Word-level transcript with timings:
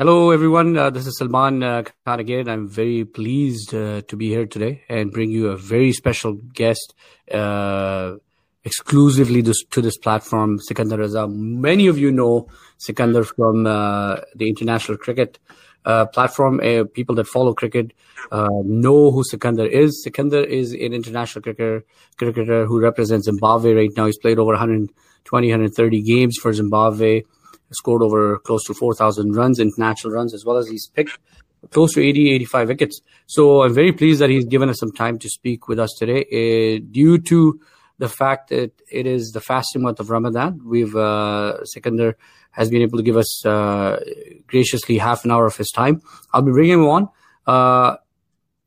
Hello, 0.00 0.30
everyone. 0.30 0.78
Uh, 0.78 0.88
this 0.88 1.06
is 1.06 1.18
Salman 1.18 1.62
uh, 1.62 1.82
Khan 2.06 2.20
again. 2.20 2.48
I'm 2.48 2.66
very 2.66 3.04
pleased 3.04 3.74
uh, 3.74 4.00
to 4.08 4.16
be 4.16 4.28
here 4.28 4.46
today 4.46 4.82
and 4.88 5.12
bring 5.12 5.30
you 5.30 5.48
a 5.48 5.58
very 5.58 5.92
special 5.92 6.32
guest 6.54 6.94
uh, 7.30 8.14
exclusively 8.64 9.42
this, 9.42 9.62
to 9.72 9.82
this 9.82 9.98
platform, 9.98 10.58
Sikandar 10.58 11.00
Raza. 11.00 11.30
Many 11.30 11.86
of 11.86 11.98
you 11.98 12.10
know 12.10 12.48
Sikandar 12.78 13.24
from 13.24 13.66
uh, 13.66 14.20
the 14.34 14.48
international 14.48 14.96
cricket 14.96 15.38
uh, 15.84 16.06
platform. 16.06 16.60
People 16.94 17.14
that 17.16 17.26
follow 17.26 17.52
cricket 17.52 17.92
know 18.32 19.10
who 19.10 19.22
Sikandar 19.22 19.66
is. 19.66 20.02
Sikandar 20.02 20.44
is 20.44 20.72
an 20.72 20.94
international 20.94 21.42
cricketer, 21.42 21.84
cricketer 22.16 22.64
who 22.64 22.80
represents 22.80 23.26
Zimbabwe 23.26 23.74
right 23.74 23.92
now. 23.98 24.06
He's 24.06 24.16
played 24.16 24.38
over 24.38 24.52
120, 24.52 25.46
130 25.48 26.00
games 26.00 26.38
for 26.40 26.54
Zimbabwe, 26.54 27.24
scored 27.72 28.02
over 28.02 28.38
close 28.38 28.64
to 28.64 28.74
4,000 28.74 29.34
runs, 29.34 29.58
international 29.58 30.12
runs, 30.12 30.34
as 30.34 30.44
well 30.44 30.56
as 30.56 30.68
he's 30.68 30.88
picked 30.88 31.18
close 31.70 31.92
to 31.94 32.02
80, 32.02 32.32
85 32.32 32.68
wickets. 32.68 33.00
So 33.26 33.62
I'm 33.62 33.74
very 33.74 33.92
pleased 33.92 34.20
that 34.20 34.30
he's 34.30 34.46
given 34.46 34.68
us 34.68 34.78
some 34.78 34.92
time 34.92 35.18
to 35.18 35.28
speak 35.28 35.68
with 35.68 35.78
us 35.78 35.94
today. 35.98 36.24
Uh, 36.32 36.84
due 36.90 37.18
to 37.18 37.60
the 37.98 38.08
fact 38.08 38.48
that 38.48 38.72
it 38.90 39.06
is 39.06 39.32
the 39.32 39.40
fasting 39.40 39.82
month 39.82 40.00
of 40.00 40.10
Ramadan, 40.10 40.60
we've 40.64 40.96
uh, 40.96 41.58
has 42.52 42.70
been 42.70 42.82
able 42.82 42.98
to 42.98 43.04
give 43.04 43.16
us 43.16 43.46
uh, 43.46 44.02
graciously 44.46 44.98
half 44.98 45.24
an 45.24 45.30
hour 45.30 45.46
of 45.46 45.56
his 45.56 45.70
time. 45.70 46.00
I'll 46.32 46.42
be 46.42 46.52
bringing 46.52 46.80
him 46.80 46.86
on 46.86 47.08
uh, 47.46 47.96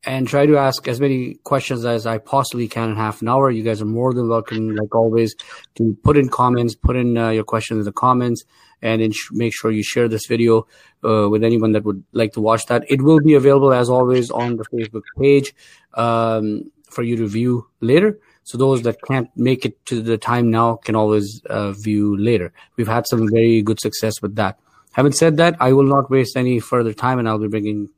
and 0.06 0.28
try 0.28 0.46
to 0.46 0.56
ask 0.56 0.86
as 0.88 1.00
many 1.00 1.34
questions 1.44 1.84
as 1.84 2.06
I 2.06 2.18
possibly 2.18 2.68
can 2.68 2.90
in 2.90 2.96
half 2.96 3.22
an 3.22 3.28
hour. 3.28 3.50
You 3.50 3.62
guys 3.62 3.80
are 3.80 3.86
more 3.86 4.12
than 4.12 4.28
welcome, 4.28 4.74
like 4.74 4.94
always, 4.94 5.34
to 5.76 5.96
put 6.02 6.16
in 6.16 6.28
comments, 6.28 6.74
put 6.74 6.96
in 6.96 7.16
uh, 7.16 7.30
your 7.30 7.44
questions 7.44 7.78
in 7.78 7.84
the 7.84 7.92
comments, 7.92 8.44
and 8.82 9.00
ins- 9.00 9.28
make 9.32 9.54
sure 9.54 9.70
you 9.70 9.82
share 9.82 10.08
this 10.08 10.26
video 10.26 10.66
uh, 11.04 11.28
with 11.28 11.42
anyone 11.42 11.72
that 11.72 11.84
would 11.84 12.04
like 12.12 12.32
to 12.34 12.40
watch 12.40 12.66
that. 12.66 12.84
It 12.88 13.02
will 13.02 13.20
be 13.20 13.34
available 13.34 13.72
as 13.72 13.88
always 13.88 14.30
on 14.30 14.56
the 14.56 14.64
Facebook 14.64 15.02
page 15.18 15.54
um, 15.94 16.70
for 16.90 17.02
you 17.02 17.16
to 17.16 17.26
view 17.26 17.66
later. 17.80 18.18
So 18.42 18.58
those 18.58 18.82
that 18.82 19.00
can't 19.08 19.30
make 19.36 19.64
it 19.64 19.84
to 19.86 20.02
the 20.02 20.18
time 20.18 20.50
now 20.50 20.76
can 20.76 20.94
always 20.94 21.40
uh, 21.46 21.72
view 21.72 22.14
later. 22.18 22.52
We've 22.76 22.86
had 22.86 23.06
some 23.06 23.26
very 23.30 23.62
good 23.62 23.80
success 23.80 24.20
with 24.20 24.36
that. 24.36 24.58
Having 24.92 25.12
said 25.12 25.36
that, 25.38 25.56
I 25.60 25.72
will 25.72 25.84
not 25.84 26.10
waste 26.10 26.36
any 26.36 26.60
further 26.60 26.92
time, 26.92 27.18
and 27.18 27.26
I'll 27.26 27.38
be 27.38 27.48
bringing 27.48 27.88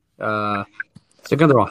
uh, 1.27 1.29
Sikandar 1.29 1.61
on. 1.61 1.71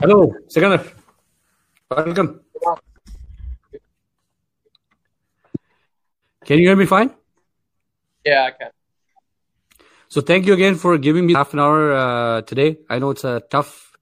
Hello, 0.00 0.32
Sikandar. 0.48 0.84
Welcome. 1.90 2.40
Can 6.44 6.58
you 6.58 6.68
hear 6.68 6.76
me 6.76 6.86
fine? 6.86 7.10
Yeah, 8.24 8.44
I 8.44 8.50
can. 8.50 8.70
So 10.08 10.20
thank 10.20 10.46
you 10.46 10.52
again 10.52 10.76
for 10.76 10.98
giving 10.98 11.26
me 11.26 11.34
half 11.34 11.54
an 11.54 11.58
hour 11.60 11.92
uh, 11.92 12.42
today. 12.42 12.76
I 12.88 12.98
know 12.98 13.10
it's 13.10 13.24
a 13.24 13.42
tough 13.50 13.92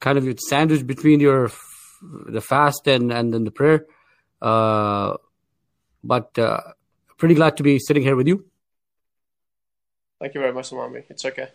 kind 0.00 0.18
of 0.18 0.38
sandwich 0.40 0.86
between 0.86 1.20
your 1.20 1.50
the 2.28 2.40
fast 2.40 2.86
and 2.86 3.10
and 3.12 3.32
then 3.34 3.44
the 3.44 3.50
prayer, 3.50 3.86
uh, 4.42 5.16
but 6.02 6.38
uh, 6.38 6.60
pretty 7.16 7.34
glad 7.34 7.56
to 7.56 7.62
be 7.62 7.78
sitting 7.78 8.02
here 8.02 8.16
with 8.16 8.26
you. 8.26 8.44
Thank 10.20 10.34
you 10.34 10.40
very 10.40 10.52
much, 10.52 10.66
Salami. 10.66 11.02
It's 11.08 11.24
okay. 11.24 11.48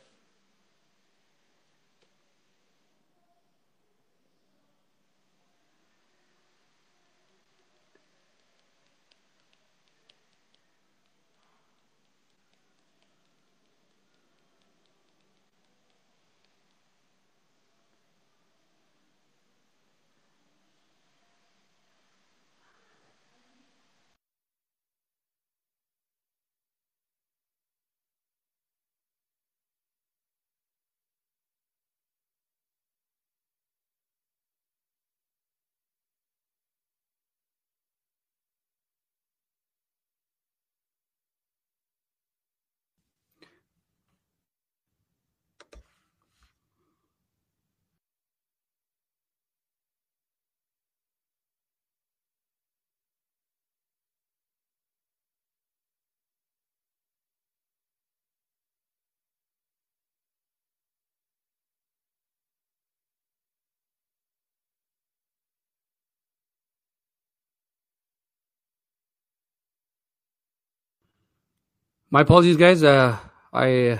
My 72.13 72.21
apologies, 72.21 72.57
guys. 72.57 72.83
Uh, 72.83 73.17
I 73.51 73.99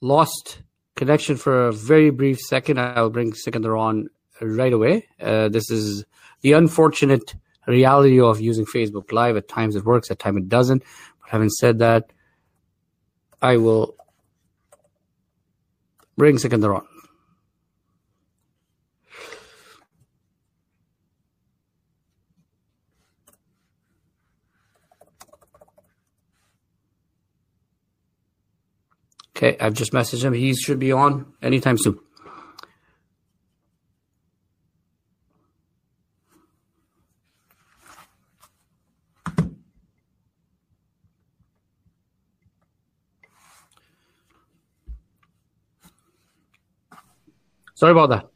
lost 0.00 0.62
connection 0.94 1.36
for 1.36 1.66
a 1.66 1.72
very 1.72 2.10
brief 2.10 2.38
second. 2.38 2.78
I'll 2.78 3.10
bring 3.10 3.34
Sikandar 3.34 3.76
on 3.76 4.08
right 4.40 4.72
away. 4.72 5.08
Uh, 5.20 5.48
this 5.48 5.68
is 5.68 6.04
the 6.42 6.52
unfortunate 6.52 7.34
reality 7.66 8.20
of 8.20 8.40
using 8.40 8.66
Facebook 8.66 9.10
Live. 9.10 9.36
At 9.36 9.48
times 9.48 9.74
it 9.74 9.84
works, 9.84 10.12
at 10.12 10.20
times 10.20 10.36
it 10.36 10.48
doesn't. 10.48 10.84
But 11.22 11.30
having 11.30 11.48
said 11.48 11.80
that, 11.80 12.12
I 13.42 13.56
will 13.56 13.96
bring 16.16 16.38
Sikandar 16.38 16.72
on. 16.72 16.86
Okay, 29.42 29.56
I've 29.58 29.72
just 29.72 29.92
messaged 29.92 30.22
him. 30.22 30.34
He 30.34 30.54
should 30.54 30.78
be 30.78 30.92
on 30.92 31.32
anytime 31.40 31.78
soon. 31.78 31.98
Sorry 47.76 47.92
about 47.92 48.10
that. 48.10 48.26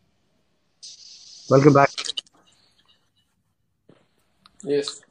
Welcome 1.50 1.74
back. 1.74 1.90
Yes. 4.62 5.02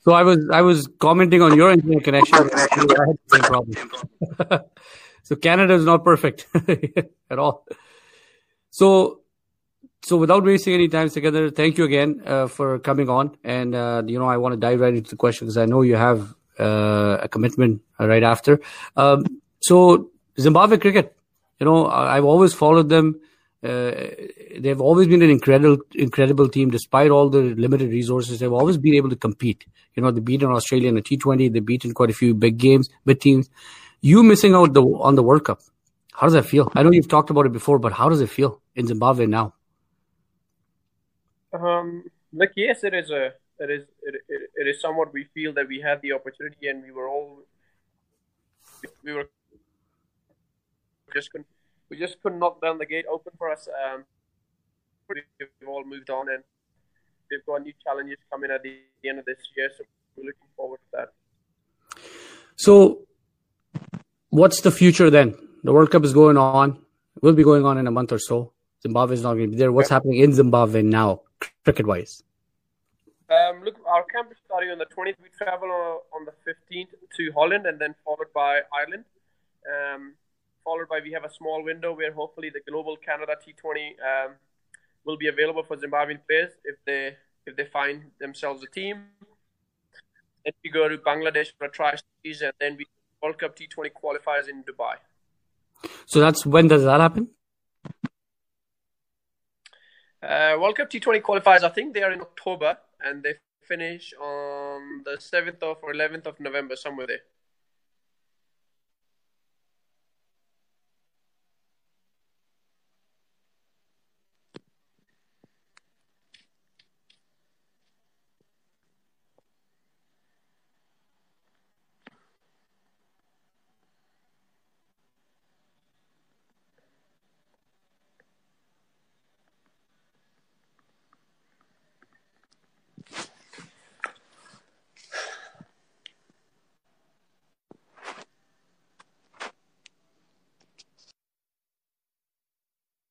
So 0.00 0.10
I 0.10 0.24
was 0.24 0.50
I 0.50 0.62
was 0.62 0.88
commenting 0.98 1.40
on 1.40 1.56
your 1.56 1.70
internet 1.70 2.02
connection. 2.02 2.34
I 2.34 2.62
had 2.62 2.80
the 2.80 3.18
same 3.28 3.42
problem. 3.42 4.60
so 5.22 5.36
Canada 5.36 5.74
is 5.74 5.84
not 5.84 6.04
perfect 6.04 6.46
at 7.30 7.38
all. 7.38 7.66
So 8.70 9.20
so 10.02 10.16
without 10.16 10.44
wasting 10.44 10.74
any 10.74 10.88
time 10.88 11.10
together, 11.10 11.50
thank 11.50 11.76
you 11.78 11.84
again 11.84 12.22
uh, 12.26 12.46
for 12.46 12.78
coming 12.78 13.08
on. 13.08 13.36
And 13.44 13.74
uh, 13.74 14.02
you 14.06 14.18
know, 14.18 14.26
I 14.28 14.36
want 14.38 14.52
to 14.54 14.56
dive 14.56 14.80
right 14.80 14.94
into 14.94 15.10
the 15.10 15.16
question 15.16 15.46
because 15.46 15.58
I 15.58 15.66
know 15.66 15.82
you 15.82 15.96
have 15.96 16.34
uh, 16.58 17.18
a 17.22 17.28
commitment 17.28 17.82
right 17.98 18.22
after. 18.22 18.60
Um, 18.96 19.24
so 19.60 20.10
Zimbabwe 20.38 20.78
cricket, 20.78 21.14
you 21.58 21.66
know, 21.66 21.86
I- 21.86 22.16
I've 22.16 22.24
always 22.24 22.54
followed 22.54 22.88
them. 22.88 23.20
Uh, 23.62 23.92
they've 24.58 24.80
always 24.80 25.06
been 25.06 25.20
an 25.20 25.28
incredible, 25.28 25.76
incredible 25.94 26.48
team 26.48 26.70
despite 26.70 27.10
all 27.10 27.28
the 27.28 27.42
limited 27.42 27.90
resources. 27.90 28.40
They've 28.40 28.50
always 28.52 28.78
been 28.78 28.94
able 28.94 29.10
to 29.10 29.16
compete. 29.16 29.66
You 29.94 30.02
know, 30.02 30.10
they 30.10 30.20
beat 30.20 30.42
an 30.42 30.50
Australia 30.50 30.88
in 30.88 30.96
a 30.96 31.02
T20. 31.02 31.52
They 31.52 31.60
beat 31.60 31.84
in 31.84 31.92
quite 31.92 32.08
a 32.08 32.14
few 32.14 32.34
big 32.34 32.56
games, 32.56 32.88
big 33.04 33.20
teams. 33.20 33.50
You 34.00 34.22
missing 34.22 34.54
out 34.54 34.72
the 34.72 34.82
on 34.82 35.14
the 35.14 35.22
World 35.22 35.44
Cup. 35.44 35.60
How 36.12 36.26
does 36.26 36.32
that 36.34 36.46
feel? 36.46 36.70
I 36.74 36.82
know 36.82 36.90
you've 36.90 37.08
talked 37.08 37.30
about 37.30 37.46
it 37.46 37.52
before, 37.52 37.78
but 37.78 37.92
how 37.92 38.08
does 38.08 38.20
it 38.20 38.30
feel 38.30 38.60
in 38.74 38.86
Zimbabwe 38.86 39.26
now? 39.26 39.54
Um, 41.52 42.04
look, 42.32 42.50
yes, 42.56 42.84
it 42.84 42.94
is 42.94 43.10
a, 43.10 43.32
it 43.58 43.70
is, 43.70 43.82
it, 44.02 44.14
it, 44.28 44.50
it 44.54 44.66
is 44.68 44.80
somewhat 44.80 45.12
we 45.12 45.24
feel 45.34 45.52
that 45.54 45.68
we 45.68 45.80
had 45.80 46.00
the 46.02 46.12
opportunity 46.12 46.68
and 46.68 46.82
we 46.82 46.92
were 46.92 47.08
all, 47.08 47.40
we 49.02 49.12
were 49.12 49.28
just 51.12 51.32
couldn't, 51.32 51.46
we 51.88 51.98
just 51.98 52.20
couldn't 52.22 52.38
knock 52.38 52.60
down 52.60 52.78
the 52.78 52.86
gate 52.86 53.04
open 53.10 53.32
for 53.36 53.50
us. 53.50 53.68
Um, 53.68 54.04
we've 55.08 55.24
all 55.66 55.84
moved 55.84 56.10
on 56.10 56.28
and 56.28 56.44
we've 57.30 57.44
got 57.46 57.62
new 57.62 57.72
challenges 57.84 58.18
coming 58.30 58.50
at 58.50 58.62
the, 58.62 58.76
the 59.02 59.08
end 59.08 59.18
of 59.18 59.24
this 59.24 59.38
year, 59.56 59.70
so 59.76 59.84
we're 60.16 60.26
looking 60.26 60.48
forward 60.56 60.78
to 60.92 60.98
that. 60.98 62.02
So, 62.56 63.06
what's 64.30 64.60
the 64.62 64.70
future 64.70 65.10
then? 65.10 65.34
The 65.62 65.72
World 65.72 65.90
Cup 65.90 66.04
is 66.04 66.12
going 66.12 66.36
on. 66.36 66.70
It 67.16 67.22
will 67.22 67.34
be 67.34 67.44
going 67.44 67.64
on 67.66 67.78
in 67.78 67.86
a 67.86 67.90
month 67.90 68.12
or 68.12 68.18
so. 68.18 68.52
Zimbabwe 68.82 69.14
is 69.14 69.22
not 69.22 69.34
going 69.34 69.50
to 69.50 69.50
be 69.50 69.56
there. 69.56 69.72
What's 69.72 69.90
happening 69.90 70.20
in 70.20 70.32
Zimbabwe 70.32 70.82
now, 70.82 71.22
cricket 71.64 71.86
wise? 71.86 72.22
Um, 73.28 73.62
look, 73.62 73.76
our 73.86 74.04
camp 74.04 74.32
is 74.32 74.38
starting 74.44 74.70
on 74.70 74.78
the 74.78 74.86
20th. 74.86 75.16
We 75.22 75.28
travel 75.36 75.70
on, 76.12 76.24
the 76.24 76.32
15th 76.48 76.88
to 77.16 77.32
Holland 77.32 77.66
and 77.66 77.78
then 77.78 77.94
followed 78.04 78.32
by 78.34 78.60
Ireland. 78.72 79.04
Um, 79.70 80.14
followed 80.64 80.88
by 80.88 81.00
we 81.04 81.12
have 81.12 81.24
a 81.24 81.32
small 81.32 81.62
window 81.62 81.94
where 81.94 82.12
hopefully 82.12 82.50
the 82.50 82.60
Global 82.68 82.96
Canada 82.96 83.36
T20 83.36 83.90
um, 84.00 84.32
will 85.04 85.16
be 85.16 85.28
available 85.28 85.62
for 85.62 85.76
Zimbabwean 85.76 86.20
players 86.26 86.52
if 86.64 86.76
they 86.86 87.16
if 87.46 87.56
they 87.56 87.66
find 87.66 88.02
themselves 88.18 88.62
a 88.62 88.66
team. 88.66 89.04
Then 90.44 90.52
we 90.64 90.70
go 90.70 90.88
to 90.88 90.98
Bangladesh 90.98 91.52
for 91.56 91.66
a 91.66 91.70
tri 91.70 91.94
series, 92.24 92.42
and 92.42 92.52
then 92.58 92.76
we 92.76 92.86
World 93.22 93.38
Cup 93.38 93.56
T20 93.56 93.90
qualifiers 93.92 94.48
in 94.48 94.64
Dubai. 94.64 94.96
So 96.06 96.20
that's 96.20 96.46
when 96.46 96.68
does 96.68 96.84
that 96.84 97.00
happen? 97.00 97.28
Uh, 100.22 100.56
World 100.58 100.76
Cup 100.76 100.90
T20 100.90 101.22
qualifiers, 101.22 101.62
I 101.62 101.68
think 101.70 101.94
they 101.94 102.02
are 102.02 102.12
in 102.12 102.20
October, 102.20 102.78
and 103.00 103.22
they 103.22 103.34
finish 103.62 104.12
on 104.20 105.02
the 105.04 105.16
7th 105.18 105.62
of 105.62 105.78
or 105.82 105.92
11th 105.94 106.26
of 106.26 106.40
November, 106.40 106.76
somewhere 106.76 107.06
there. 107.06 107.20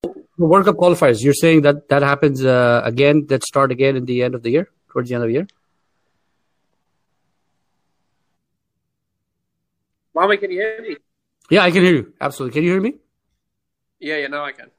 The 0.04 0.29
World 0.46 0.66
Cup 0.66 0.76
qualifiers. 0.76 1.22
You're 1.22 1.34
saying 1.34 1.62
that 1.64 1.90
that 1.90 2.02
happens 2.02 2.44
uh, 2.44 2.82
again. 2.84 3.26
That 3.28 3.44
start 3.44 3.72
again 3.72 3.96
in 3.96 4.06
the 4.06 4.24
end 4.24 4.36
of 4.36 4.44
the 4.44 4.52
year, 4.52 4.70
towards 4.92 5.10
the 5.10 5.16
end 5.16 5.24
of 5.24 5.28
the 5.28 5.34
year. 5.34 5.48
Mama, 10.16 10.38
can 10.38 10.52
you 10.52 10.60
hear 10.60 10.82
me? 10.82 10.98
Yeah, 11.50 11.64
I 11.64 11.72
can 11.72 11.84
hear 11.84 11.96
you. 11.96 12.14
Absolutely. 12.20 12.54
Can 12.54 12.64
you 12.64 12.72
hear 12.72 12.82
me? 12.82 12.96
Yeah, 14.00 14.18
yeah, 14.18 14.28
now 14.28 14.46
I 14.46 14.52
can. 14.52 14.70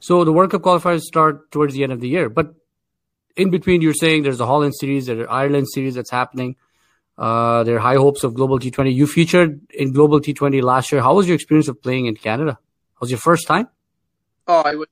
So 0.00 0.24
the 0.24 0.32
World 0.32 0.50
Cup 0.50 0.62
qualifiers 0.62 1.00
start 1.00 1.50
towards 1.50 1.74
the 1.74 1.82
end 1.82 1.92
of 1.92 2.00
the 2.00 2.08
year, 2.08 2.28
but 2.28 2.54
in 3.36 3.50
between, 3.50 3.82
you're 3.82 3.94
saying 3.94 4.22
there's 4.22 4.40
a 4.40 4.46
Holland 4.46 4.74
series, 4.78 5.06
there's 5.06 5.20
an 5.20 5.26
Ireland 5.28 5.68
series 5.68 5.94
that's 5.94 6.10
happening. 6.10 6.56
Uh, 7.16 7.64
there 7.64 7.76
are 7.76 7.80
high 7.80 7.96
hopes 7.96 8.24
of 8.24 8.34
Global 8.34 8.58
T20. 8.58 8.94
You 8.94 9.06
featured 9.06 9.60
in 9.72 9.92
Global 9.92 10.20
T20 10.20 10.62
last 10.62 10.92
year. 10.92 11.00
How 11.00 11.14
was 11.14 11.26
your 11.26 11.34
experience 11.34 11.68
of 11.68 11.80
playing 11.82 12.06
in 12.06 12.14
Canada? 12.16 12.58
Was 13.00 13.10
your 13.10 13.18
first 13.18 13.46
time? 13.46 13.68
Oh, 14.46 14.62
I 14.64 14.74
was. 14.74 14.88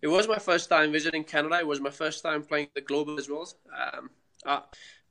It 0.00 0.08
was 0.08 0.26
my 0.26 0.38
first 0.38 0.68
time 0.68 0.92
visiting 0.92 1.24
Canada. 1.24 1.58
It 1.58 1.66
was 1.66 1.80
my 1.80 1.90
first 1.90 2.22
time 2.22 2.42
playing 2.42 2.68
the 2.74 2.80
global 2.80 3.18
as 3.18 3.28
well. 3.28 3.48
Um, 3.76 4.10
uh, 4.44 4.60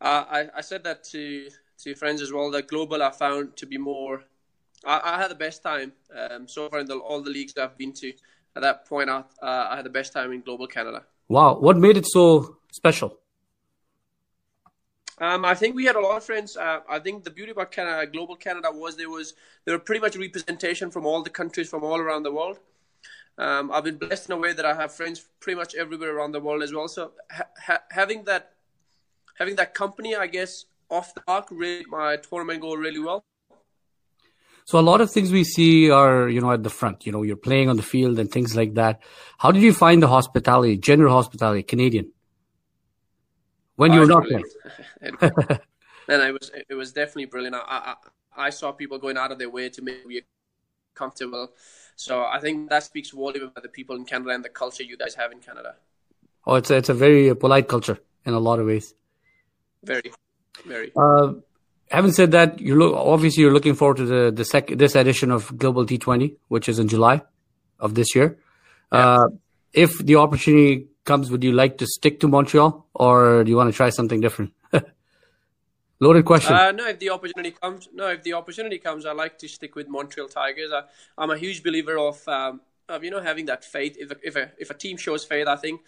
I, 0.01 0.50
I 0.56 0.62
said 0.62 0.83
that 0.83 1.03
to 1.06 1.50
to 1.83 1.95
friends 1.95 2.21
as 2.21 2.31
well. 2.31 2.51
That 2.51 2.68
global 2.68 3.01
I 3.01 3.12
found 3.12 3.56
to 3.57 3.65
be 3.65 3.77
more. 3.77 4.24
I, 4.86 5.15
I 5.15 5.21
had 5.21 5.30
the 5.31 5.36
best 5.36 5.63
time 5.63 5.94
um, 6.18 6.48
so 6.48 6.69
far 6.69 6.80
in 6.80 6.88
the, 6.88 6.98
all 6.98 7.21
the 7.21 7.30
leagues 7.30 7.53
that 7.53 7.63
I've 7.63 7.77
been 7.77 7.94
to. 7.94 8.13
At 8.56 8.63
that 8.63 8.86
point, 8.86 9.09
I, 9.09 9.19
uh, 9.42 9.68
I 9.71 9.75
had 9.77 9.86
the 9.86 9.89
best 9.89 10.12
time 10.12 10.33
in 10.33 10.42
global 10.42 10.68
Canada. 10.68 11.03
Wow, 11.30 11.59
what 11.59 11.77
made 11.77 11.95
it 11.95 12.06
so 12.06 12.57
special? 12.71 13.18
Um, 15.19 15.45
I 15.45 15.53
think 15.56 15.75
we 15.75 15.86
had 15.86 15.95
a 15.95 16.00
lot 16.00 16.18
of 16.18 16.24
friends. 16.24 16.57
Uh, 16.57 16.80
I 16.89 17.00
think 17.00 17.24
the 17.24 17.30
beauty 17.30 17.51
about 17.51 17.71
Canada, 17.71 18.06
global 18.12 18.36
Canada 18.36 18.69
was 18.74 18.98
there 18.98 19.09
was 19.09 19.36
there 19.65 19.75
were 19.75 19.80
pretty 19.80 20.01
much 20.01 20.18
representation 20.18 20.89
from 20.89 21.06
all 21.06 21.21
the 21.21 21.30
countries 21.30 21.69
from 21.69 21.83
all 21.83 22.00
around 22.00 22.24
the 22.24 22.31
world. 22.31 22.59
Um, 23.37 23.71
I've 23.71 23.83
been 23.83 23.97
blessed 23.97 24.29
in 24.29 24.33
a 24.33 24.37
way 24.37 24.53
that 24.53 24.65
I 24.65 24.73
have 24.73 24.93
friends 24.93 25.25
pretty 25.39 25.57
much 25.57 25.73
everywhere 25.75 26.15
around 26.15 26.33
the 26.33 26.39
world 26.39 26.63
as 26.63 26.73
well. 26.73 26.87
So 26.87 27.11
ha- 27.31 27.83
having 27.89 28.23
that 28.25 28.53
having 29.37 29.55
that 29.55 29.73
company, 29.73 30.15
I 30.15 30.27
guess, 30.27 30.65
off 30.89 31.13
the 31.13 31.21
park, 31.21 31.47
really 31.49 31.85
my 31.87 32.17
tournament 32.17 32.61
go 32.61 32.75
really 32.75 32.99
well. 32.99 33.23
So 34.65 34.79
a 34.79 34.81
lot 34.81 35.01
of 35.01 35.09
things 35.11 35.31
we 35.31 35.43
see 35.43 35.89
are, 35.89 36.29
you 36.29 36.39
know, 36.39 36.51
at 36.51 36.63
the 36.63 36.69
front. 36.69 37.05
You 37.05 37.11
know, 37.11 37.23
you're 37.23 37.35
playing 37.35 37.69
on 37.69 37.77
the 37.77 37.83
field 37.83 38.19
and 38.19 38.31
things 38.31 38.55
like 38.55 38.75
that. 38.75 39.01
How 39.37 39.51
did 39.51 39.63
you 39.63 39.73
find 39.73 40.03
the 40.03 40.07
hospitality, 40.07 40.77
general 40.77 41.13
hospitality, 41.13 41.63
Canadian? 41.63 42.11
When 43.75 43.91
you 43.93 44.01
were 44.01 44.05
not 44.05 44.25
playing. 44.25 44.45
and 45.01 46.21
it 46.21 46.33
was 46.33 46.51
it 46.69 46.75
was 46.75 46.93
definitely 46.93 47.25
brilliant. 47.25 47.55
I, 47.55 47.61
I 47.67 47.95
I 48.47 48.49
saw 48.49 48.71
people 48.71 48.97
going 48.99 49.17
out 49.17 49.31
of 49.31 49.39
their 49.39 49.49
way 49.49 49.69
to 49.69 49.81
make 49.81 50.05
me 50.05 50.21
comfortable. 50.93 51.51
So 51.95 52.23
I 52.23 52.39
think 52.39 52.69
that 52.69 52.83
speaks 52.83 53.11
volume 53.11 53.43
about 53.49 53.63
the 53.63 53.69
people 53.69 53.95
in 53.95 54.05
Canada 54.05 54.31
and 54.31 54.43
the 54.43 54.49
culture 54.49 54.83
you 54.83 54.97
guys 54.97 55.15
have 55.15 55.31
in 55.31 55.39
Canada. 55.39 55.75
Oh, 56.45 56.55
it's 56.55 56.71
a, 56.71 56.77
it's 56.77 56.89
a 56.89 56.93
very 56.93 57.33
polite 57.35 57.67
culture 57.67 57.99
in 58.25 58.33
a 58.33 58.39
lot 58.39 58.59
of 58.59 58.65
ways. 58.65 58.95
Very, 59.83 60.11
very. 60.65 60.91
Uh, 60.95 61.33
having 61.89 62.11
said 62.11 62.31
that, 62.31 62.59
you 62.59 62.75
look 62.75 62.95
obviously 62.95 63.43
you're 63.43 63.53
looking 63.53 63.75
forward 63.75 63.97
to 63.97 64.05
the 64.05 64.31
the 64.31 64.45
sec- 64.45 64.77
this 64.77 64.95
edition 64.95 65.31
of 65.31 65.55
Global 65.57 65.85
T20, 65.85 66.35
which 66.47 66.69
is 66.69 66.79
in 66.79 66.88
July 66.88 67.21
of 67.79 67.95
this 67.95 68.15
year. 68.15 68.39
Yeah. 68.91 68.99
Uh, 68.99 69.27
if 69.73 69.97
the 69.99 70.15
opportunity 70.15 70.88
comes, 71.05 71.31
would 71.31 71.43
you 71.43 71.51
like 71.51 71.77
to 71.79 71.88
stick 71.88 72.19
to 72.21 72.27
Montreal, 72.27 72.86
or 72.93 73.43
do 73.43 73.50
you 73.50 73.57
want 73.57 73.71
to 73.71 73.75
try 73.75 73.89
something 73.89 74.21
different? 74.21 74.53
Loaded 76.01 76.25
question. 76.25 76.55
Uh, 76.55 76.72
no, 76.72 76.88
if 76.88 76.98
the 76.98 77.12
opportunity 77.12 77.51
comes, 77.51 77.88
no, 77.93 78.08
if 78.08 78.24
the 78.24 78.34
opportunity 78.34 78.79
comes, 78.79 79.05
I 79.05 79.12
like 79.12 79.38
to 79.38 79.48
stick 79.48 79.75
with 79.75 79.88
Montreal 79.88 80.27
Tigers. 80.27 80.72
I, 80.74 81.24
am 81.24 81.29
a 81.29 81.38
huge 81.38 81.62
believer 81.62 82.00
of, 82.00 82.27
um, 82.27 82.62
of 82.89 83.03
you 83.03 83.12
know 83.12 83.22
having 83.22 83.46
that 83.46 83.63
faith. 83.63 83.98
If 84.00 84.10
a, 84.10 84.15
if 84.24 84.36
a 84.36 84.51
if 84.58 84.72
a 84.72 84.74
team 84.74 84.98
shows 84.98 85.24
faith, 85.24 85.46
I 85.46 85.58
think 85.58 85.81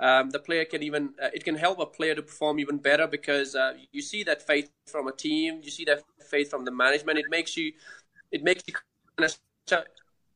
um, 0.00 0.30
the 0.30 0.38
player 0.38 0.64
can 0.64 0.82
even 0.82 1.10
uh, 1.22 1.28
it 1.34 1.44
can 1.44 1.56
help 1.56 1.78
a 1.78 1.84
player 1.84 2.14
to 2.14 2.22
perform 2.22 2.58
even 2.58 2.78
better 2.78 3.06
because 3.06 3.54
uh, 3.54 3.74
you 3.92 4.00
see 4.00 4.22
that 4.24 4.40
faith 4.40 4.70
from 4.86 5.08
a 5.08 5.12
team, 5.12 5.60
you 5.62 5.70
see 5.70 5.84
that 5.84 6.04
faith 6.26 6.48
from 6.48 6.64
the 6.64 6.70
management. 6.70 7.18
It 7.18 7.26
makes 7.28 7.54
you, 7.54 7.74
it 8.32 8.42
makes 8.42 8.62
you 8.66 8.72
kind 9.18 9.30
of 9.30 9.84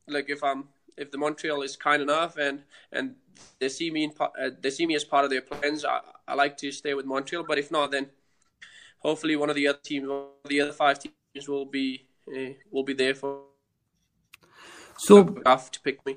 like 0.07 0.29
if 0.29 0.45
I'm 0.45 0.65
if 0.99 1.11
the 1.11 1.17
Montreal 1.17 1.63
is 1.63 1.77
kind 1.77 2.03
enough 2.03 2.37
and 2.37 2.61
and 2.93 3.15
they 3.59 3.71
see 3.71 3.91
me 3.91 4.05
in 4.05 4.13
uh, 4.21 4.51
they 4.61 4.69
see 4.69 4.85
me 4.85 4.95
as 4.97 5.05
part 5.05 5.25
of 5.25 5.31
their 5.31 5.41
plans, 5.41 5.83
I, 5.83 6.01
I 6.29 6.35
like 6.35 6.59
to 6.59 6.71
stay 6.71 6.93
with 6.93 7.07
Montreal. 7.07 7.45
But 7.45 7.59
if 7.59 7.71
not, 7.71 7.91
then 7.91 8.11
hopefully 9.05 9.37
one 9.37 9.51
of 9.51 9.57
the 9.57 9.69
other 9.69 9.79
teams, 9.83 10.09
the 10.49 10.61
other 10.61 10.73
five 10.73 10.99
teams, 10.99 11.49
will 11.49 11.67
be 11.67 12.07
uh, 12.29 12.55
will 12.71 12.85
be 12.85 12.95
there 12.95 13.15
for. 13.15 13.43
So 14.97 15.25
to 15.25 15.81
pick 15.83 16.05
me. 16.07 16.17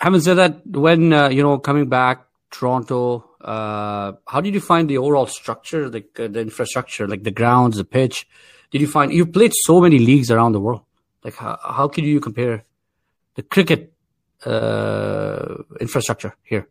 Having 0.00 0.20
said 0.20 0.34
that, 0.34 0.66
when 0.66 1.12
uh, 1.12 1.28
you 1.28 1.42
know 1.42 1.58
coming 1.58 1.88
back 1.88 2.26
Toronto, 2.50 3.30
uh, 3.40 4.12
how 4.26 4.40
did 4.40 4.54
you 4.54 4.60
find 4.60 4.88
the 4.88 4.98
overall 4.98 5.26
structure, 5.26 5.88
the 5.88 6.04
the 6.14 6.40
infrastructure, 6.40 7.06
like 7.06 7.22
the 7.22 7.30
grounds, 7.30 7.76
the 7.76 7.84
pitch? 7.84 8.26
Did 8.70 8.80
you 8.80 8.88
find 8.88 9.12
you 9.12 9.26
played 9.26 9.52
so 9.54 9.80
many 9.80 9.98
leagues 9.98 10.30
around 10.30 10.52
the 10.52 10.60
world? 10.60 10.82
Like 11.22 11.36
how 11.36 11.58
how 11.62 11.88
could 11.88 12.04
you 12.04 12.20
compare 12.20 12.64
the 13.36 13.42
cricket 13.42 13.92
uh, 14.44 15.62
infrastructure 15.80 16.34
here? 16.42 16.68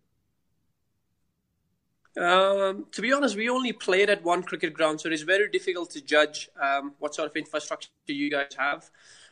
Um, 2.15 2.86
to 2.91 3.01
be 3.01 3.12
honest, 3.12 3.36
we 3.36 3.50
only 3.50 3.74
played 3.74 4.10
at 4.10 4.24
one 4.24 4.43
cricket 4.43 4.74
ground, 4.74 5.01
so 5.01 5.10
it's 5.10 5.24
very 5.24 5.50
difficult 5.50 5.89
to 5.91 6.01
judge 6.01 6.50
um, 6.62 6.93
what 7.00 7.15
sort 7.15 7.29
of 7.29 7.36
infrastructure 7.36 7.89
you 8.08 8.29
guys 8.29 8.55
have. 8.58 8.89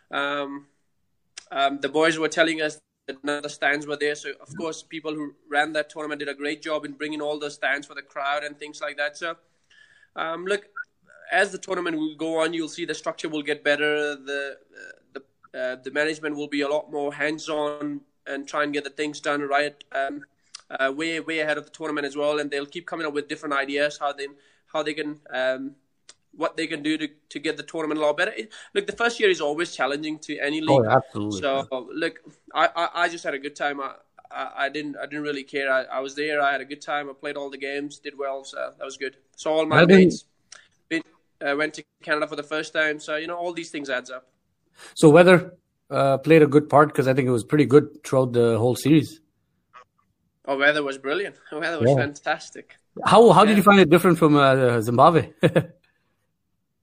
Um, 0.09 0.67
um 1.51 1.79
the 1.79 1.89
boys 1.89 2.17
were 2.17 2.27
telling 2.27 2.61
us 2.61 2.81
that 3.07 3.23
none 3.23 3.37
of 3.37 3.43
the 3.43 3.49
stands 3.49 3.85
were 3.85 3.97
there, 3.97 4.15
so 4.15 4.31
of 4.41 4.55
course, 4.57 4.81
people 4.81 5.13
who 5.13 5.33
ran 5.49 5.73
that 5.73 5.89
tournament 5.89 6.19
did 6.19 6.29
a 6.29 6.33
great 6.33 6.61
job 6.61 6.85
in 6.85 6.93
bringing 6.93 7.21
all 7.21 7.37
the 7.37 7.51
stands 7.51 7.85
for 7.85 7.93
the 7.93 8.01
crowd 8.01 8.43
and 8.43 8.57
things 8.57 8.81
like 8.81 8.97
that. 8.97 9.15
So, 9.15 9.35
um, 10.15 10.45
look, 10.45 10.65
as 11.31 11.51
the 11.51 11.57
tournament 11.57 11.97
will 11.97 12.15
go 12.15 12.41
on, 12.41 12.53
you'll 12.53 12.67
see 12.67 12.85
the 12.85 12.95
structure 12.95 13.29
will 13.29 13.43
get 13.43 13.63
better. 13.63 14.15
The 14.15 14.57
uh, 14.57 15.19
the 15.53 15.59
uh, 15.59 15.75
the 15.83 15.91
management 15.91 16.35
will 16.35 16.47
be 16.47 16.61
a 16.61 16.67
lot 16.67 16.91
more 16.91 17.13
hands-on 17.13 18.01
and 18.27 18.47
try 18.47 18.63
and 18.63 18.73
get 18.73 18.83
the 18.83 18.89
things 18.89 19.19
done 19.19 19.41
right. 19.41 19.83
Um, 19.91 20.23
uh, 20.79 20.91
way 20.91 21.19
way 21.19 21.39
ahead 21.39 21.57
of 21.57 21.65
the 21.65 21.71
tournament 21.71 22.05
as 22.05 22.15
well, 22.15 22.39
and 22.39 22.49
they'll 22.49 22.65
keep 22.65 22.87
coming 22.87 23.05
up 23.05 23.13
with 23.13 23.27
different 23.27 23.55
ideas 23.55 23.97
how 23.99 24.13
they 24.13 24.27
how 24.71 24.83
they 24.83 24.93
can 24.93 25.19
um, 25.33 25.75
what 26.33 26.55
they 26.57 26.67
can 26.67 26.81
do 26.81 26.97
to, 26.97 27.09
to 27.29 27.39
get 27.39 27.57
the 27.57 27.63
tournament 27.63 27.99
a 27.99 28.03
lot 28.03 28.17
better. 28.17 28.33
Look, 28.73 28.87
the 28.87 28.93
first 28.93 29.19
year 29.19 29.29
is 29.29 29.41
always 29.41 29.75
challenging 29.75 30.19
to 30.19 30.37
any 30.39 30.61
league. 30.61 30.69
Oh, 30.69 30.85
absolutely. 30.85 31.41
So 31.41 31.89
look, 31.93 32.19
I, 32.53 32.69
I, 32.75 32.89
I 33.03 33.09
just 33.09 33.23
had 33.23 33.33
a 33.33 33.39
good 33.39 33.55
time. 33.55 33.81
I, 33.81 33.95
I, 34.31 34.51
I, 34.65 34.69
didn't 34.69 34.95
I 34.97 35.05
didn't 35.05 35.23
really 35.23 35.43
care. 35.43 35.71
I, 35.71 35.83
I, 35.83 35.99
was 35.99 36.15
there. 36.15 36.41
I 36.41 36.51
had 36.53 36.61
a 36.61 36.65
good 36.65 36.81
time. 36.81 37.09
I 37.09 37.13
played 37.13 37.35
all 37.35 37.49
the 37.49 37.57
games, 37.57 37.99
did 37.99 38.17
well, 38.17 38.43
so 38.43 38.71
that 38.77 38.83
was 38.85 38.97
good. 38.97 39.17
So 39.35 39.51
all 39.51 39.65
my 39.65 39.85
mates 39.85 40.25
been, 40.87 41.03
uh, 41.45 41.55
went 41.57 41.73
to 41.75 41.83
Canada 42.01 42.27
for 42.27 42.37
the 42.37 42.43
first 42.43 42.73
time. 42.73 42.99
So 42.99 43.17
you 43.17 43.27
know 43.27 43.35
all 43.35 43.53
these 43.53 43.71
things 43.71 43.89
adds 43.89 44.09
up. 44.09 44.27
So 44.95 45.09
weather 45.09 45.53
uh, 45.89 46.17
played 46.19 46.41
a 46.41 46.47
good 46.47 46.69
part 46.69 46.89
because 46.89 47.07
I 47.07 47.13
think 47.13 47.27
it 47.27 47.31
was 47.31 47.43
pretty 47.43 47.65
good 47.65 48.03
throughout 48.05 48.31
the 48.31 48.57
whole 48.57 48.75
series. 48.75 49.19
Oh, 50.51 50.57
weather 50.57 50.83
was 50.83 50.97
brilliant. 50.97 51.37
Weather 51.51 51.79
was 51.79 51.91
yeah. 51.91 51.95
fantastic. 51.95 52.75
How 53.05 53.31
how 53.31 53.43
yeah. 53.43 53.47
did 53.47 53.57
you 53.57 53.63
find 53.63 53.79
it 53.79 53.89
different 53.89 54.17
from 54.17 54.35
uh, 54.35 54.81
Zimbabwe? 54.81 55.31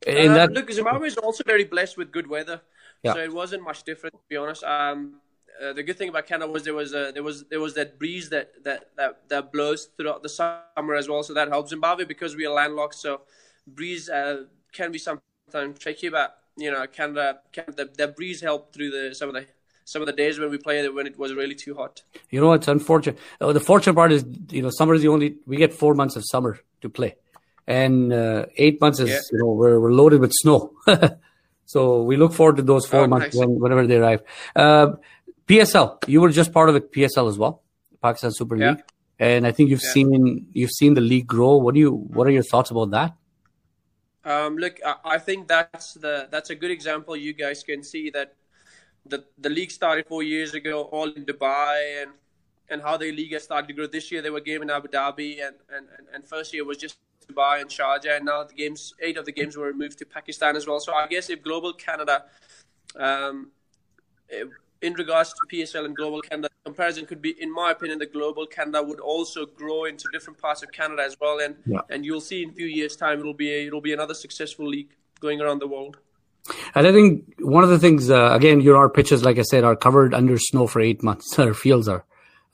In 0.06 0.30
uh, 0.30 0.34
that... 0.34 0.52
Look, 0.52 0.72
Zimbabwe 0.72 1.08
is 1.08 1.18
also 1.18 1.44
very 1.44 1.64
blessed 1.64 1.98
with 1.98 2.10
good 2.10 2.26
weather, 2.26 2.62
yeah. 3.02 3.12
so 3.12 3.18
it 3.18 3.32
wasn't 3.32 3.62
much 3.62 3.82
different 3.82 4.14
to 4.14 4.26
be 4.26 4.36
honest. 4.36 4.64
Um, 4.64 5.20
uh, 5.60 5.74
the 5.74 5.82
good 5.82 5.98
thing 5.98 6.08
about 6.08 6.26
Canada 6.26 6.50
was 6.50 6.62
there 6.62 6.72
was 6.72 6.94
a, 6.94 7.10
there 7.12 7.22
was 7.22 7.44
there 7.50 7.60
was 7.60 7.74
that 7.74 7.98
breeze 7.98 8.30
that, 8.30 8.46
that 8.64 8.88
that 8.96 9.28
that 9.28 9.52
blows 9.52 9.90
throughout 9.98 10.22
the 10.22 10.30
summer 10.30 10.94
as 10.94 11.06
well, 11.06 11.22
so 11.22 11.34
that 11.34 11.48
helps 11.48 11.68
Zimbabwe 11.68 12.06
because 12.06 12.36
we 12.36 12.46
are 12.46 12.54
landlocked. 12.54 12.94
So 12.94 13.22
breeze 13.66 14.08
uh, 14.08 14.44
can 14.72 14.92
be 14.92 14.98
sometimes 14.98 15.78
tricky, 15.78 16.08
but 16.08 16.38
you 16.56 16.70
know 16.70 16.86
Canada, 16.86 17.40
Canada 17.52 17.84
the, 17.84 18.06
the 18.06 18.08
breeze 18.08 18.40
helped 18.40 18.72
through 18.72 18.92
the 18.92 19.14
some 19.14 19.28
of 19.28 19.34
the 19.34 19.46
some 19.88 20.02
of 20.02 20.06
the 20.06 20.12
days 20.12 20.38
when 20.38 20.50
we 20.50 20.58
played 20.58 20.86
when 20.94 21.06
it 21.06 21.18
was 21.18 21.32
really 21.32 21.54
too 21.54 21.74
hot. 21.74 22.02
You 22.30 22.40
know, 22.42 22.52
it's 22.52 22.68
unfortunate. 22.68 23.18
Oh, 23.40 23.54
the 23.54 23.60
fortunate 23.60 23.94
part 23.94 24.12
is, 24.12 24.24
you 24.50 24.60
know, 24.60 24.70
summer 24.70 24.94
is 24.94 25.00
the 25.00 25.08
only 25.08 25.36
we 25.46 25.56
get 25.56 25.72
four 25.72 25.94
months 25.94 26.14
of 26.14 26.24
summer 26.26 26.60
to 26.82 26.90
play, 26.90 27.16
and 27.66 28.12
uh, 28.12 28.46
eight 28.56 28.80
months 28.82 29.00
is 29.00 29.08
yeah. 29.08 29.20
you 29.32 29.38
know 29.38 29.46
we're 29.46 29.80
we're 29.80 29.92
loaded 29.92 30.20
with 30.20 30.32
snow. 30.34 30.74
so 31.64 32.02
we 32.02 32.16
look 32.16 32.34
forward 32.34 32.56
to 32.56 32.62
those 32.62 32.86
four 32.86 33.04
oh, 33.04 33.06
months 33.06 33.34
nice. 33.34 33.36
when, 33.36 33.58
whenever 33.58 33.86
they 33.86 33.96
arrive. 33.96 34.22
Uh, 34.54 34.88
PSL, 35.46 36.06
you 36.06 36.20
were 36.20 36.30
just 36.30 36.52
part 36.52 36.68
of 36.68 36.74
the 36.74 36.82
PSL 36.82 37.28
as 37.30 37.38
well, 37.38 37.62
Pakistan 38.02 38.30
Super 38.32 38.56
yeah. 38.56 38.72
League, 38.72 38.82
and 39.18 39.46
I 39.46 39.52
think 39.52 39.70
you've 39.70 39.82
yeah. 39.82 39.92
seen 39.92 40.46
you've 40.52 40.76
seen 40.78 40.92
the 40.92 41.00
league 41.00 41.26
grow. 41.26 41.56
What 41.56 41.72
do 41.72 41.80
you 41.80 41.92
what 41.92 42.26
are 42.26 42.30
your 42.30 42.42
thoughts 42.42 42.70
about 42.70 42.90
that? 42.90 43.14
Um, 44.22 44.58
look, 44.58 44.78
I 45.02 45.18
think 45.18 45.48
that's 45.48 45.94
the 45.94 46.28
that's 46.30 46.50
a 46.50 46.54
good 46.54 46.70
example. 46.70 47.16
You 47.16 47.32
guys 47.32 47.62
can 47.62 47.82
see 47.82 48.10
that 48.10 48.34
the 49.06 49.24
the 49.38 49.50
league 49.50 49.70
started 49.70 50.06
four 50.06 50.22
years 50.22 50.54
ago, 50.54 50.82
all 50.84 51.10
in 51.10 51.24
Dubai, 51.24 52.02
and 52.02 52.12
and 52.70 52.82
how 52.82 52.96
the 52.96 53.10
league 53.10 53.32
has 53.32 53.44
started 53.44 53.66
to 53.68 53.74
grow. 53.74 53.86
This 53.86 54.10
year 54.12 54.22
they 54.22 54.30
were 54.30 54.40
game 54.40 54.62
in 54.62 54.70
Abu 54.70 54.88
Dhabi, 54.88 55.46
and 55.46 55.56
and, 55.74 55.86
and 56.12 56.28
first 56.28 56.52
year 56.52 56.64
was 56.64 56.78
just 56.78 56.98
Dubai 57.28 57.60
and 57.60 57.70
Sharjah, 57.70 58.16
and 58.16 58.24
now 58.24 58.44
the 58.44 58.54
games, 58.54 58.94
eight 59.00 59.16
of 59.16 59.24
the 59.24 59.32
games 59.32 59.56
were 59.56 59.72
moved 59.72 59.98
to 59.98 60.06
Pakistan 60.06 60.56
as 60.56 60.66
well. 60.66 60.80
So 60.80 60.92
I 60.94 61.06
guess 61.06 61.30
if 61.30 61.42
Global 61.42 61.72
Canada, 61.72 62.24
um, 62.96 63.50
in 64.82 64.92
regards 64.94 65.32
to 65.34 65.40
PSL 65.56 65.84
and 65.84 65.96
Global 65.96 66.20
Canada, 66.20 66.48
comparison 66.64 67.06
could 67.06 67.20
be, 67.20 67.30
in 67.42 67.52
my 67.52 67.70
opinion, 67.70 67.98
the 67.98 68.06
Global 68.06 68.46
Canada 68.46 68.82
would 68.82 69.00
also 69.00 69.46
grow 69.46 69.84
into 69.84 70.04
different 70.12 70.38
parts 70.38 70.62
of 70.62 70.72
Canada 70.72 71.02
as 71.02 71.16
well, 71.20 71.40
and 71.40 71.56
yeah. 71.66 71.80
and 71.90 72.04
you'll 72.04 72.20
see 72.20 72.42
in 72.42 72.50
a 72.50 72.52
few 72.52 72.66
years' 72.66 72.96
time 72.96 73.20
it'll 73.20 73.34
be 73.34 73.52
a, 73.52 73.66
it'll 73.66 73.80
be 73.80 73.92
another 73.92 74.14
successful 74.14 74.66
league 74.66 74.90
going 75.20 75.40
around 75.40 75.58
the 75.60 75.68
world. 75.68 75.98
And 76.74 76.86
I 76.86 76.92
think 76.92 77.24
one 77.40 77.64
of 77.64 77.70
the 77.70 77.78
things, 77.78 78.10
uh, 78.10 78.32
again, 78.32 78.60
your 78.60 78.76
our 78.76 78.88
pitches, 78.88 79.24
like 79.24 79.38
I 79.38 79.42
said, 79.42 79.64
are 79.64 79.76
covered 79.76 80.14
under 80.14 80.38
snow 80.38 80.66
for 80.66 80.80
eight 80.80 81.02
months. 81.02 81.38
Our 81.38 81.54
fields 81.54 81.88
are, 81.88 82.04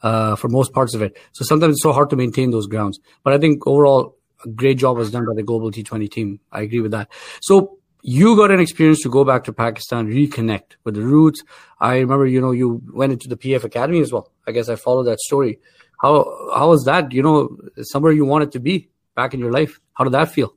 uh, 0.03 0.37
for 0.37 0.49
most 0.49 0.73
parts 0.73 0.95
of 0.95 1.03
it. 1.03 1.17
So 1.33 1.45
sometimes 1.45 1.75
it's 1.75 1.83
so 1.83 1.93
hard 1.93 2.11
to 2.11 2.17
maintain 2.17 2.51
those 2.51 2.67
grounds. 2.67 2.99
But 3.23 3.33
I 3.33 3.39
think 3.39 3.67
overall, 3.67 4.17
a 4.45 4.49
great 4.49 4.79
job 4.79 4.97
was 4.97 5.11
done 5.11 5.25
by 5.25 5.35
the 5.35 5.43
global 5.43 5.71
T20 5.71 6.11
team. 6.11 6.41
I 6.53 6.63
agree 6.63 6.81
with 6.81 6.93
that. 6.93 7.11
So 7.41 7.79
you 8.03 8.37
got 8.37 8.51
an 8.51 8.61
experience 8.61 9.01
to 9.03 9.09
go 9.09 9.25
back 9.25 9.45
to 9.45 9.53
Pakistan, 9.53 10.07
reconnect 10.09 10.77
with 10.85 10.95
the 10.95 11.01
roots. 11.01 11.43
I 11.81 11.97
remember, 11.97 12.27
you 12.27 12.41
know, 12.41 12.51
you 12.51 12.83
went 12.93 13.13
into 13.13 13.29
the 13.29 13.37
PAF 13.37 13.65
Academy 13.65 14.01
as 14.01 14.13
well. 14.13 14.31
I 14.47 14.53
guess 14.53 14.69
I 14.69 14.77
followed 14.77 15.05
that 15.05 15.21
story. 15.21 15.59
How 16.03 16.51
how 16.55 16.69
was 16.69 16.85
that? 16.85 17.13
You 17.13 17.23
know, 17.23 17.57
somewhere 17.79 18.13
you 18.13 18.27
wanted 18.27 18.53
to 18.53 18.61
be 18.61 18.91
back 19.15 19.33
in 19.33 19.41
your 19.41 19.53
life. 19.53 19.81
How 19.95 20.05
did 20.05 20.13
that 20.13 20.31
feel? 20.31 20.55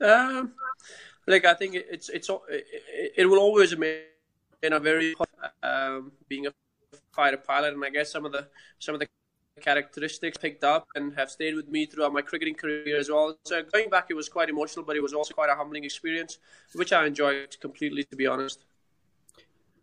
Um, 0.00 0.52
like 1.26 1.44
I 1.44 1.54
think 1.54 1.74
it's 1.74 2.08
it's 2.08 2.28
it, 2.48 3.12
it 3.16 3.26
will 3.26 3.38
always 3.38 3.72
remain 3.72 4.02
a 4.62 4.80
very 4.80 5.14
um, 5.62 6.12
being 6.28 6.46
a 6.46 6.52
fighter 7.12 7.36
pilot, 7.36 7.74
and 7.74 7.84
I 7.84 7.90
guess 7.90 8.10
some 8.12 8.24
of 8.24 8.32
the 8.32 8.48
some 8.78 8.94
of 8.94 9.00
the 9.00 9.08
characteristics 9.60 10.36
picked 10.36 10.64
up 10.64 10.86
and 10.94 11.14
have 11.14 11.30
stayed 11.30 11.54
with 11.54 11.68
me 11.68 11.86
throughout 11.86 12.12
my 12.12 12.20
cricketing 12.20 12.54
career 12.54 12.98
as 12.98 13.08
well. 13.08 13.38
So 13.44 13.62
going 13.62 13.88
back, 13.88 14.06
it 14.10 14.14
was 14.14 14.28
quite 14.28 14.48
emotional, 14.50 14.84
but 14.84 14.96
it 14.96 15.02
was 15.02 15.14
also 15.14 15.34
quite 15.34 15.48
a 15.48 15.54
humbling 15.54 15.84
experience, 15.84 16.38
which 16.74 16.92
I 16.92 17.06
enjoyed 17.06 17.58
completely, 17.60 18.04
to 18.04 18.16
be 18.16 18.26
honest. 18.26 18.64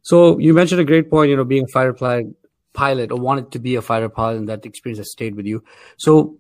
So 0.04 0.38
you 0.38 0.54
mentioned 0.54 0.82
a 0.82 0.86
great 0.86 1.10
point, 1.10 1.30
you 1.30 1.38
know, 1.38 1.46
being 1.46 1.64
a 1.64 1.68
fighter 1.68 1.94
pilot, 1.94 2.36
pilot 2.74 3.12
or 3.12 3.20
wanted 3.20 3.52
to 3.54 3.60
be 3.60 3.76
a 3.76 3.82
fighter 3.82 4.10
pilot, 4.10 4.38
and 4.38 4.50
that 4.50 4.66
experience 4.66 5.00
has 5.00 5.12
stayed 5.12 5.36
with 5.36 5.46
you. 5.46 5.64
So 5.98 6.38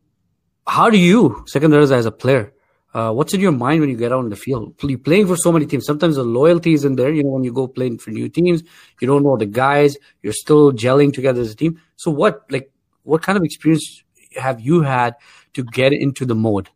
how 0.68 0.90
do 0.90 0.98
you, 0.98 1.44
Sikandar 1.48 1.82
as 1.82 2.06
a 2.06 2.12
player, 2.12 2.54
uh, 2.94 3.12
what's 3.12 3.34
in 3.34 3.40
your 3.40 3.52
mind 3.52 3.82
when 3.82 3.90
you 3.90 3.98
get 3.98 4.12
out 4.12 4.24
in 4.24 4.30
the 4.30 4.36
field? 4.36 4.76
You're 4.82 5.00
playing 5.00 5.28
for 5.28 5.36
so 5.36 5.52
many 5.52 5.66
teams. 5.66 5.86
Sometimes 5.86 6.16
the 6.16 6.24
loyalty 6.24 6.74
is 6.74 6.86
in 6.86 6.96
there. 6.96 7.12
You 7.12 7.24
know, 7.24 7.30
when 7.30 7.44
you 7.44 7.52
go 7.52 7.68
playing 7.68 7.98
for 7.98 8.12
new 8.12 8.30
teams, 8.30 8.64
you 9.02 9.08
don't 9.08 9.24
know 9.24 9.36
the 9.36 9.48
guys. 9.48 9.98
You're 10.22 10.34
still 10.34 10.72
gelling 10.72 11.14
together 11.14 11.42
as 11.42 11.52
a 11.52 11.56
team. 11.56 11.82
So 11.96 12.12
what, 12.12 12.44
like, 12.52 12.72
what 13.04 13.22
kind 13.22 13.38
of 13.38 13.44
experience 13.44 14.04
have 14.36 14.60
you 14.60 14.82
had 14.82 15.16
to 15.54 15.64
get 15.64 15.94
into 15.94 16.26
the 16.26 16.36
mode? 16.36 16.70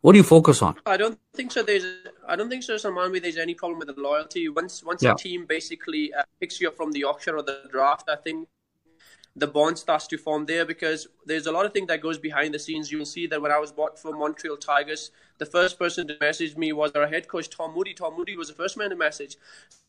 What 0.00 0.12
do 0.12 0.18
you 0.18 0.24
focus 0.24 0.62
on? 0.62 0.76
I 0.84 0.96
don't 0.96 1.18
think 1.34 1.52
so. 1.52 1.62
There's, 1.62 1.86
I 2.26 2.34
don't 2.34 2.50
think 2.50 2.64
so. 2.64 2.76
Salman, 2.76 3.12
there's 3.22 3.38
any 3.38 3.54
problem 3.54 3.78
with 3.78 3.94
the 3.94 4.00
loyalty. 4.00 4.48
Once, 4.48 4.82
once 4.82 5.04
yeah. 5.04 5.12
a 5.12 5.14
team 5.14 5.46
basically 5.46 6.12
uh, 6.12 6.24
picks 6.40 6.60
you 6.60 6.66
up 6.66 6.76
from 6.76 6.90
the 6.90 7.04
auction 7.04 7.34
or 7.34 7.42
the 7.42 7.62
draft, 7.70 8.08
I 8.08 8.16
think 8.16 8.48
the 9.34 9.46
bond 9.46 9.78
starts 9.78 10.06
to 10.08 10.18
form 10.18 10.44
there 10.44 10.66
because 10.66 11.08
there's 11.24 11.46
a 11.46 11.52
lot 11.52 11.64
of 11.64 11.72
things 11.72 11.88
that 11.88 12.02
goes 12.02 12.18
behind 12.18 12.52
the 12.52 12.58
scenes. 12.58 12.92
You'll 12.92 13.06
see 13.06 13.26
that 13.28 13.40
when 13.40 13.50
I 13.50 13.58
was 13.58 13.72
bought 13.72 13.98
for 13.98 14.12
Montreal 14.12 14.58
Tigers, 14.58 15.10
the 15.38 15.46
first 15.46 15.78
person 15.78 16.06
to 16.08 16.16
message 16.20 16.56
me 16.56 16.72
was 16.72 16.92
our 16.92 17.06
head 17.06 17.28
coach 17.28 17.48
Tom 17.48 17.74
Moody. 17.74 17.94
Tom 17.94 18.16
Moody 18.16 18.36
was 18.36 18.48
the 18.48 18.54
first 18.54 18.76
man 18.76 18.90
to 18.90 18.96
message, 18.96 19.36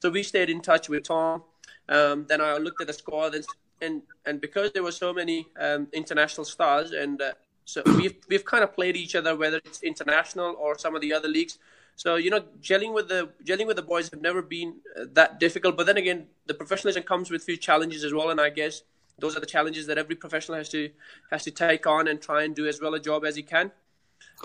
so 0.02 0.10
we 0.10 0.24
stayed 0.24 0.50
in 0.50 0.62
touch 0.62 0.88
with 0.88 1.04
Tom. 1.04 1.44
Um, 1.90 2.26
then 2.30 2.40
I 2.40 2.58
looked 2.58 2.82
at 2.82 2.88
the 2.88 2.94
squad, 2.94 3.36
and 3.36 3.46
and, 3.82 4.02
and 4.26 4.40
because 4.40 4.72
there 4.72 4.84
were 4.84 4.94
so 4.94 5.14
many 5.14 5.48
um, 5.60 5.88
international 5.92 6.46
stars, 6.46 6.92
and 6.92 7.22
uh, 7.22 7.34
so 7.66 7.84
we've 7.98 8.16
we've 8.30 8.46
kind 8.46 8.64
of 8.64 8.74
played 8.74 8.96
each 8.96 9.14
other, 9.14 9.36
whether 9.36 9.58
it's 9.58 9.84
international 9.84 10.56
or 10.58 10.78
some 10.78 10.96
of 10.96 11.02
the 11.02 11.14
other 11.14 11.28
leagues. 11.28 11.60
So 11.98 12.16
you 12.16 12.30
know, 12.30 12.42
gelling 12.62 12.94
with 12.94 13.10
the 13.10 13.30
gelling 13.44 13.68
with 13.68 13.76
the 13.76 13.84
boys 13.84 14.10
have 14.12 14.22
never 14.22 14.42
been 14.42 14.76
uh, 14.98 15.06
that 15.14 15.42
difficult. 15.42 15.76
But 15.76 15.86
then 15.86 15.98
again, 15.98 16.28
the 16.46 16.54
professionalism 16.54 17.04
comes 17.04 17.30
with 17.30 17.44
few 17.44 17.58
challenges 17.58 18.06
as 18.06 18.14
well, 18.14 18.30
and 18.30 18.40
I 18.40 18.50
guess 18.50 18.84
those 19.20 19.38
are 19.38 19.40
the 19.40 19.46
challenges 19.46 19.88
that 19.88 19.98
every 19.98 20.16
professional 20.16 20.58
has 20.58 20.70
to 20.70 20.90
has 21.32 21.44
to 21.44 21.52
take 21.52 21.86
on 21.88 22.08
and 22.08 22.22
try 22.22 22.44
and 22.44 22.56
do 22.56 22.68
as 22.68 22.82
well 22.82 22.94
a 22.94 23.00
job 23.00 23.26
as 23.26 23.36
he 23.36 23.44
can. 23.44 23.72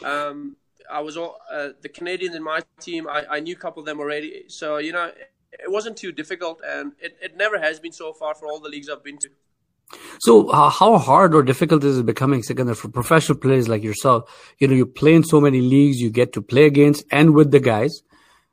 Um, 0.04 0.56
I 0.90 1.00
was 1.00 1.16
all 1.16 1.38
uh, 1.50 1.70
the 1.82 1.88
Canadians 1.88 2.34
in 2.34 2.42
my 2.42 2.60
team. 2.80 3.08
I, 3.08 3.24
I 3.30 3.40
knew 3.40 3.54
a 3.54 3.58
couple 3.58 3.80
of 3.80 3.86
them 3.86 4.00
already, 4.00 4.44
so 4.48 4.78
you 4.78 4.92
know 4.92 5.10
it 5.52 5.70
wasn't 5.70 5.96
too 5.96 6.12
difficult, 6.12 6.60
and 6.66 6.92
it, 7.00 7.16
it 7.22 7.36
never 7.36 7.58
has 7.58 7.80
been 7.80 7.92
so 7.92 8.12
far 8.12 8.34
for 8.34 8.46
all 8.46 8.60
the 8.60 8.68
leagues 8.68 8.88
I've 8.88 9.04
been 9.04 9.18
to. 9.18 9.30
So, 10.20 10.50
uh, 10.50 10.68
how 10.68 10.98
hard 10.98 11.34
or 11.34 11.42
difficult 11.42 11.82
is 11.84 11.98
it 11.98 12.06
becoming 12.06 12.42
second 12.42 12.74
for 12.74 12.88
professional 12.88 13.38
players 13.38 13.68
like 13.68 13.82
yourself? 13.82 14.30
You 14.58 14.68
know, 14.68 14.74
you 14.74 14.84
play 14.84 15.14
in 15.14 15.24
so 15.24 15.40
many 15.40 15.60
leagues, 15.60 15.98
you 15.98 16.10
get 16.10 16.32
to 16.34 16.42
play 16.42 16.64
against 16.64 17.04
and 17.10 17.34
with 17.34 17.50
the 17.50 17.60
guys. 17.60 18.02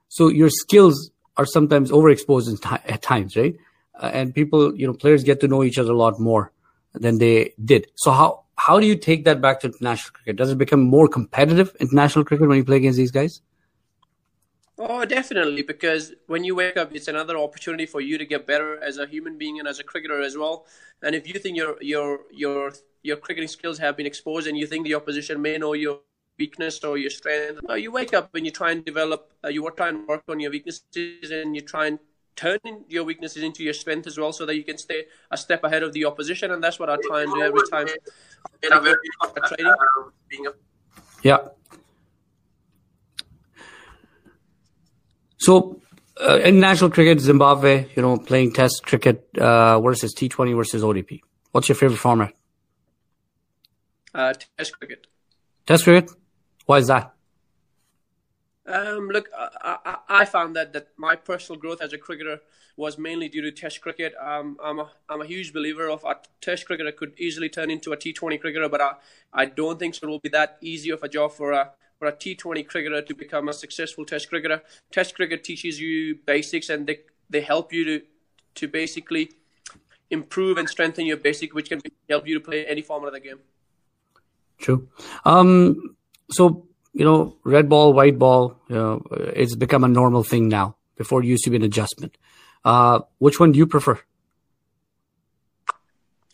So 0.07 0.29
your 0.29 0.49
skills 0.49 1.11
are 1.35 1.45
sometimes 1.45 1.91
overexposed 1.91 2.65
at 2.85 3.01
times, 3.01 3.35
right? 3.35 3.55
Uh, 3.99 4.11
and 4.13 4.33
people, 4.33 4.75
you 4.75 4.87
know, 4.87 4.93
players 4.93 5.23
get 5.23 5.39
to 5.41 5.47
know 5.47 5.63
each 5.63 5.77
other 5.77 5.91
a 5.91 5.97
lot 5.97 6.19
more 6.19 6.51
than 6.93 7.17
they 7.17 7.53
did. 7.63 7.87
So 7.95 8.11
how 8.11 8.43
how 8.57 8.79
do 8.79 8.87
you 8.87 8.95
take 8.95 9.25
that 9.25 9.41
back 9.41 9.59
to 9.61 9.67
international 9.67 10.13
cricket? 10.13 10.35
Does 10.37 10.51
it 10.51 10.57
become 10.57 10.81
more 10.81 11.07
competitive 11.07 11.75
international 11.79 12.25
cricket 12.25 12.47
when 12.47 12.57
you 12.57 12.63
play 12.63 12.77
against 12.77 12.97
these 12.97 13.11
guys? 13.11 13.41
Oh, 14.77 15.05
definitely, 15.05 15.61
because 15.61 16.13
when 16.27 16.43
you 16.43 16.53
wake 16.53 16.75
up, 16.75 16.93
it's 16.93 17.07
another 17.07 17.37
opportunity 17.37 17.85
for 17.85 18.01
you 18.01 18.17
to 18.17 18.25
get 18.25 18.45
better 18.45 18.77
as 18.83 18.97
a 18.97 19.05
human 19.07 19.37
being 19.37 19.59
and 19.59 19.67
as 19.67 19.79
a 19.79 19.83
cricketer 19.83 20.21
as 20.21 20.37
well. 20.37 20.65
And 21.01 21.15
if 21.15 21.27
you 21.27 21.39
think 21.39 21.55
your 21.55 21.81
your 21.81 22.19
your 22.31 22.73
your 23.01 23.17
cricketing 23.17 23.47
skills 23.47 23.77
have 23.79 23.95
been 23.95 24.05
exposed, 24.05 24.47
and 24.47 24.57
you 24.57 24.67
think 24.67 24.85
the 24.85 24.95
opposition 24.95 25.41
may 25.41 25.57
know 25.57 25.73
your 25.73 25.99
weakness 26.37 26.83
or 26.83 26.97
your 26.97 27.09
strength, 27.09 27.61
you 27.77 27.91
wake 27.91 28.13
up 28.13 28.35
and 28.35 28.45
you 28.45 28.51
try 28.51 28.71
and 28.71 28.83
develop. 28.83 29.31
Uh, 29.43 29.47
you 29.47 29.69
try 29.77 29.89
and 29.89 30.05
work 30.07 30.23
on 30.27 30.41
your 30.41 30.51
weaknesses, 30.51 31.31
and 31.31 31.55
you 31.55 31.61
try 31.61 31.87
and 31.87 31.99
turning 32.35 32.83
your 32.87 33.03
weaknesses 33.03 33.43
into 33.43 33.63
your 33.63 33.73
strength 33.73 34.07
as 34.07 34.17
well 34.17 34.33
so 34.33 34.45
that 34.45 34.55
you 34.55 34.63
can 34.63 34.77
stay 34.77 35.05
a 35.31 35.37
step 35.37 35.63
ahead 35.63 35.83
of 35.83 35.93
the 35.93 36.05
opposition 36.05 36.51
and 36.51 36.63
that's 36.63 36.79
what 36.79 36.89
I 36.89 36.97
try 36.97 37.23
and 37.23 37.33
do 37.33 37.41
every 37.41 37.61
time. 37.69 37.87
Training? 38.61 39.73
Yeah. 41.23 41.37
So 45.37 45.81
uh, 46.19 46.37
in 46.37 46.59
national 46.59 46.89
cricket 46.89 47.19
Zimbabwe 47.19 47.89
you 47.95 48.01
know 48.01 48.17
playing 48.17 48.53
test 48.53 48.83
cricket 48.85 49.27
uh, 49.37 49.79
versus 49.81 50.13
T20 50.13 50.55
versus 50.55 50.83
ODI 50.83 51.21
what's 51.51 51.69
your 51.69 51.75
favorite 51.75 51.97
format? 51.97 52.33
Uh, 54.13 54.33
test 54.57 54.79
cricket. 54.79 55.07
Test 55.65 55.83
cricket? 55.83 56.09
Why 56.65 56.77
is 56.77 56.87
that 56.87 57.14
Um, 58.67 59.09
look, 59.09 59.29
I, 59.37 59.77
I, 59.85 59.97
I, 60.09 60.25
found 60.25 60.55
that, 60.55 60.73
that 60.73 60.87
my 60.97 61.15
personal 61.15 61.59
growth 61.59 61.81
as 61.81 61.93
a 61.93 61.99
cricketer 61.99 62.39
was 62.77 62.97
mainly 62.97 63.29
due 63.29 63.41
to 63.41 63.51
Test 63.51 63.81
cricket. 63.81 64.13
Um, 64.19 64.57
I'm 64.63 64.79
a 64.79 64.89
I'm 65.07 65.21
a 65.21 65.25
huge 65.25 65.53
believer 65.53 65.87
of 65.89 66.03
a 66.03 66.15
Test 66.41 66.65
cricketer 66.65 66.91
could 66.91 67.13
easily 67.17 67.47
turn 67.47 67.69
into 67.69 67.93
a 67.93 67.97
T20 67.97 68.41
cricketer, 68.41 68.67
but 68.67 68.81
I, 68.81 68.93
I 69.33 69.45
don't 69.45 69.77
think 69.77 69.95
so 69.95 70.07
it 70.07 70.09
will 70.09 70.19
be 70.19 70.29
that 70.29 70.57
easy 70.61 70.89
of 70.89 71.03
a 71.03 71.09
job 71.09 71.31
for 71.31 71.51
a 71.51 71.71
for 71.99 72.07
a 72.07 72.11
T20 72.11 72.67
cricketer 72.67 73.01
to 73.01 73.13
become 73.13 73.47
a 73.49 73.53
successful 73.53 74.03
Test 74.03 74.29
cricketer. 74.29 74.61
Test 74.91 75.15
cricket 75.15 75.43
teaches 75.43 75.79
you 75.79 76.15
basics 76.25 76.69
and 76.69 76.87
they 76.87 76.99
they 77.29 77.41
help 77.41 77.71
you 77.71 77.85
to 77.85 78.01
to 78.55 78.67
basically 78.67 79.31
improve 80.09 80.57
and 80.57 80.67
strengthen 80.67 81.05
your 81.05 81.17
basic, 81.17 81.53
which 81.53 81.69
can 81.69 81.81
help 82.09 82.27
you 82.27 82.33
to 82.33 82.39
play 82.39 82.65
any 82.65 82.81
format 82.81 83.09
of 83.09 83.13
the 83.13 83.19
game. 83.19 83.39
True. 84.57 84.87
Um, 85.25 85.95
so 86.31 86.67
you 86.95 87.03
know, 87.03 87.35
red 87.43 87.67
ball, 87.67 87.91
white 87.91 88.17
ball, 88.17 88.57
you 88.69 88.75
know, 88.75 89.05
it's 89.11 89.53
become 89.53 89.83
a 89.83 89.87
normal 89.89 90.23
thing 90.23 90.47
now. 90.47 90.77
Before 90.95 91.21
it 91.21 91.25
used 91.25 91.43
to 91.43 91.49
be 91.49 91.57
an 91.57 91.63
adjustment. 91.63 92.17
Uh, 92.63 93.01
which 93.17 93.37
one 93.37 93.51
do 93.51 93.59
you 93.59 93.67
prefer? 93.67 93.99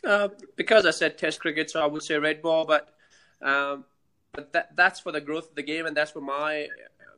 Uh, 0.05 0.29
because 0.55 0.85
I 0.85 0.91
said 0.91 1.17
Test 1.17 1.39
cricket, 1.39 1.71
so 1.71 1.81
I 1.81 1.87
would 1.87 2.03
say 2.03 2.15
red 2.19 2.43
ball, 2.43 2.65
but 2.65 2.93
um, 3.41 3.85
but 4.33 4.53
that 4.53 4.75
that's 4.75 4.99
for 4.99 5.11
the 5.11 5.19
growth 5.19 5.49
of 5.49 5.55
the 5.55 5.63
game, 5.63 5.87
and 5.87 5.97
that's 5.97 6.11
for 6.11 6.21
my 6.21 6.67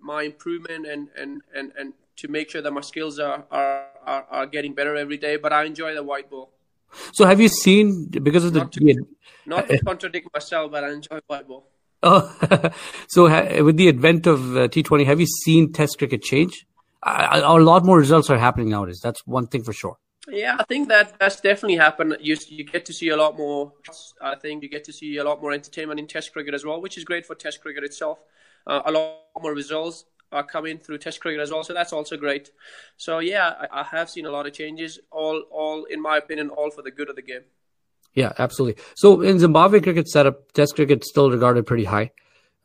my 0.02 0.24
improvement 0.24 0.88
and 0.88 1.10
and 1.18 1.42
and, 1.54 1.74
and 1.78 1.94
to 2.16 2.30
make 2.30 2.50
sure 2.50 2.62
that 2.62 2.72
my 2.72 2.82
skills 2.82 3.20
are, 3.20 3.46
are, 3.52 3.88
are, 4.06 4.26
are 4.30 4.46
getting 4.46 4.74
better 4.74 4.96
every 4.96 5.18
day. 5.18 5.36
But 5.36 5.52
I 5.52 5.66
enjoy 5.66 5.94
the 5.94 6.04
white 6.04 6.30
ball. 6.30 6.50
So 7.12 7.26
have 7.26 7.42
you 7.42 7.50
seen 7.50 8.06
because 8.06 8.46
of 8.46 8.54
the 8.54 8.60
not 8.60 8.72
to, 8.72 9.06
not 9.46 9.68
to 9.68 9.80
contradict 9.80 10.30
myself, 10.34 10.72
but 10.72 10.86
I 10.86 10.92
enjoy 10.92 11.20
white 11.28 11.46
ball. 11.46 11.73
Oh, 12.04 12.72
so 13.08 13.28
ha- 13.30 13.62
with 13.62 13.78
the 13.78 13.88
advent 13.88 14.28
of 14.28 14.58
uh, 14.58 14.68
T20, 14.68 15.06
have 15.06 15.20
you 15.20 15.26
seen 15.26 15.72
Test 15.72 15.98
cricket 15.98 16.22
change? 16.22 16.66
A 17.06 17.60
lot 17.60 17.84
more 17.86 17.98
results 17.98 18.30
are 18.30 18.38
happening 18.38 18.70
nowadays. 18.70 19.00
That's 19.02 19.26
one 19.26 19.48
thing 19.48 19.64
for 19.64 19.74
sure. 19.74 19.98
Yeah, 20.30 20.56
I 20.58 20.64
think 20.64 20.88
that 20.88 21.20
that's 21.20 21.42
definitely 21.42 21.76
happened. 21.76 22.16
You 22.22 22.38
you 22.48 22.64
get 22.64 22.86
to 22.86 22.94
see 22.94 23.10
a 23.10 23.18
lot 23.18 23.38
more. 23.38 23.74
I 24.22 24.36
think 24.36 24.64
you 24.64 24.70
get 24.70 24.86
to 24.86 24.94
see 24.94 25.18
a 25.18 25.24
lot 25.24 25.42
more 25.42 25.52
entertainment 25.52 26.00
in 26.00 26.08
Test 26.08 26.32
cricket 26.32 26.54
as 26.54 26.64
well, 26.64 26.82
which 26.82 26.98
is 26.98 27.04
great 27.04 27.26
for 27.26 27.36
Test 27.36 27.62
cricket 27.62 27.84
itself. 27.84 28.20
Uh, 28.66 28.82
a 28.86 28.92
lot 28.92 29.18
more 29.42 29.54
results 29.54 30.06
are 30.32 30.44
coming 30.44 30.78
through 30.78 31.00
Test 31.00 31.20
cricket 31.20 31.42
as 31.42 31.52
well, 31.52 31.64
so 31.64 31.74
that's 31.74 31.92
also 31.92 32.16
great. 32.16 32.52
So 32.96 33.20
yeah, 33.20 33.54
I, 33.70 33.82
I 33.82 33.84
have 33.84 34.10
seen 34.10 34.26
a 34.26 34.32
lot 34.32 34.48
of 34.48 34.54
changes. 34.54 34.98
All 35.12 35.44
all 35.52 35.84
in 35.86 36.02
my 36.02 36.18
opinion, 36.18 36.50
all 36.50 36.72
for 36.72 36.84
the 36.84 36.92
good 36.92 37.10
of 37.10 37.18
the 37.18 37.22
game. 37.22 37.44
Yeah, 38.14 38.32
absolutely. 38.38 38.82
So 38.96 39.22
in 39.22 39.40
Zimbabwe 39.40 39.80
cricket 39.82 40.08
setup, 40.08 40.52
Test 40.54 40.76
cricket 40.76 41.04
still 41.04 41.32
regarded 41.32 41.66
pretty 41.66 41.86
high. 41.86 42.12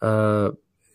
Uh, 0.03 0.51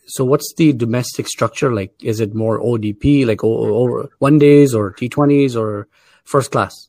so 0.06 0.24
what's 0.24 0.52
the 0.56 0.72
domestic 0.72 1.26
structure 1.28 1.72
like? 1.72 1.92
Is 2.02 2.20
it 2.20 2.34
more 2.34 2.60
ODI, 2.60 3.24
like 3.24 3.42
over 3.42 4.10
one 4.18 4.38
days 4.38 4.74
or 4.74 4.92
T20s 4.92 5.56
or 5.56 5.88
first 6.24 6.50
class? 6.52 6.88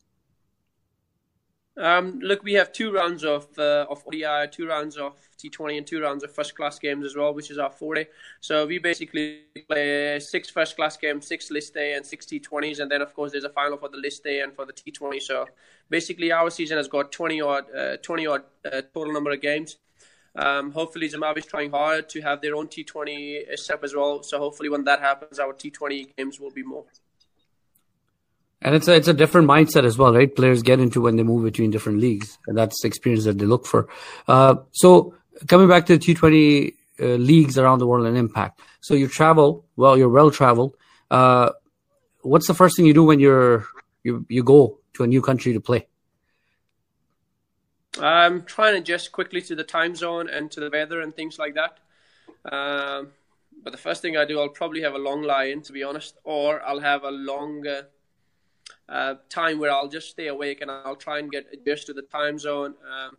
Um, 1.78 2.20
look, 2.20 2.42
we 2.42 2.54
have 2.54 2.72
two 2.72 2.90
rounds 2.90 3.22
of 3.22 3.46
uh, 3.58 3.86
of 3.90 4.02
ODI, 4.06 4.48
two 4.50 4.66
rounds 4.66 4.96
of 4.96 5.14
T20, 5.38 5.76
and 5.76 5.86
two 5.86 6.00
rounds 6.00 6.24
of 6.24 6.34
first 6.34 6.56
class 6.56 6.78
games 6.78 7.04
as 7.04 7.14
well, 7.16 7.34
which 7.34 7.50
is 7.50 7.58
our 7.58 7.70
40. 7.70 8.06
So 8.40 8.66
we 8.66 8.78
basically 8.78 9.42
play 9.68 10.18
six 10.18 10.48
first 10.48 10.76
class 10.76 10.96
games, 10.96 11.26
six 11.26 11.50
list 11.50 11.76
A, 11.76 11.94
and 11.94 12.06
six 12.06 12.24
T20s, 12.24 12.80
and 12.80 12.90
then 12.90 13.02
of 13.02 13.12
course 13.14 13.32
there's 13.32 13.44
a 13.44 13.50
final 13.50 13.76
for 13.76 13.90
the 13.90 13.98
list 13.98 14.24
A 14.26 14.40
and 14.40 14.54
for 14.54 14.64
the 14.64 14.72
T20. 14.72 15.20
So 15.20 15.46
basically, 15.90 16.32
our 16.32 16.48
season 16.48 16.78
has 16.78 16.88
got 16.88 17.12
20 17.12 17.42
odd, 17.42 17.64
uh, 17.76 17.96
20 17.98 18.26
odd 18.26 18.42
uh, 18.64 18.82
total 18.94 19.12
number 19.12 19.32
of 19.32 19.42
games. 19.42 19.76
Um, 20.34 20.70
hopefully, 20.70 21.08
Zimbabwe 21.08 21.40
is 21.40 21.46
trying 21.46 21.72
hard 21.72 22.08
to 22.10 22.22
have 22.22 22.40
their 22.40 22.56
own 22.56 22.68
T20 22.68 23.58
step 23.58 23.84
as 23.84 23.94
well. 23.94 24.22
So 24.22 24.38
hopefully, 24.38 24.70
when 24.70 24.84
that 24.84 25.00
happens, 25.00 25.38
our 25.38 25.52
T20 25.52 26.16
games 26.16 26.40
will 26.40 26.50
be 26.50 26.62
more. 26.62 26.84
And 28.62 28.74
it's 28.74 28.88
a, 28.88 28.94
it's 28.94 29.08
a 29.08 29.14
different 29.14 29.48
mindset 29.48 29.84
as 29.84 29.98
well, 29.98 30.14
right? 30.14 30.34
Players 30.34 30.62
get 30.62 30.80
into 30.80 31.02
when 31.02 31.16
they 31.16 31.22
move 31.22 31.44
between 31.44 31.70
different 31.70 32.00
leagues, 32.00 32.38
and 32.46 32.56
that's 32.56 32.80
the 32.80 32.88
experience 32.88 33.24
that 33.24 33.38
they 33.38 33.44
look 33.44 33.66
for. 33.66 33.88
Uh, 34.26 34.56
so 34.72 35.14
coming 35.46 35.68
back 35.68 35.86
to 35.86 35.98
the 35.98 36.14
T20 36.14 36.74
uh, 36.98 37.04
leagues 37.16 37.58
around 37.58 37.78
the 37.78 37.86
world 37.86 38.06
and 38.06 38.16
impact. 38.16 38.60
So 38.80 38.94
you 38.94 39.08
travel, 39.08 39.66
well, 39.76 39.98
you're 39.98 40.08
well 40.08 40.30
traveled. 40.30 40.74
Uh, 41.10 41.50
what's 42.22 42.46
the 42.46 42.54
first 42.54 42.76
thing 42.76 42.86
you 42.86 42.94
do 42.94 43.04
when 43.04 43.20
you're 43.20 43.66
you 44.02 44.24
you 44.28 44.42
go 44.42 44.78
to 44.94 45.04
a 45.04 45.06
new 45.06 45.20
country 45.20 45.52
to 45.52 45.60
play? 45.60 45.86
I'm 48.00 48.44
trying 48.44 48.74
to 48.74 48.80
adjust 48.80 49.12
quickly 49.12 49.40
to 49.42 49.54
the 49.54 49.64
time 49.64 49.94
zone 49.94 50.28
and 50.28 50.50
to 50.52 50.60
the 50.60 50.70
weather 50.70 51.00
and 51.00 51.14
things 51.14 51.38
like 51.38 51.54
that. 51.54 51.78
Um, 52.50 53.08
but 53.62 53.72
the 53.72 53.78
first 53.78 54.02
thing 54.02 54.16
I 54.16 54.24
do, 54.24 54.38
I'll 54.38 54.48
probably 54.48 54.82
have 54.82 54.94
a 54.94 54.98
long 54.98 55.22
lie 55.22 55.44
in, 55.44 55.62
to 55.62 55.72
be 55.72 55.82
honest, 55.82 56.16
or 56.24 56.62
I'll 56.62 56.80
have 56.80 57.04
a 57.04 57.10
long 57.10 57.66
uh, 57.66 57.82
time 59.28 59.58
where 59.58 59.72
I'll 59.72 59.88
just 59.88 60.10
stay 60.10 60.28
awake 60.28 60.60
and 60.60 60.70
I'll 60.70 60.96
try 60.96 61.18
and 61.18 61.30
get 61.30 61.46
adjusted 61.52 61.86
to 61.86 61.92
the 61.94 62.02
time 62.02 62.38
zone. 62.38 62.74
Um, 62.90 63.16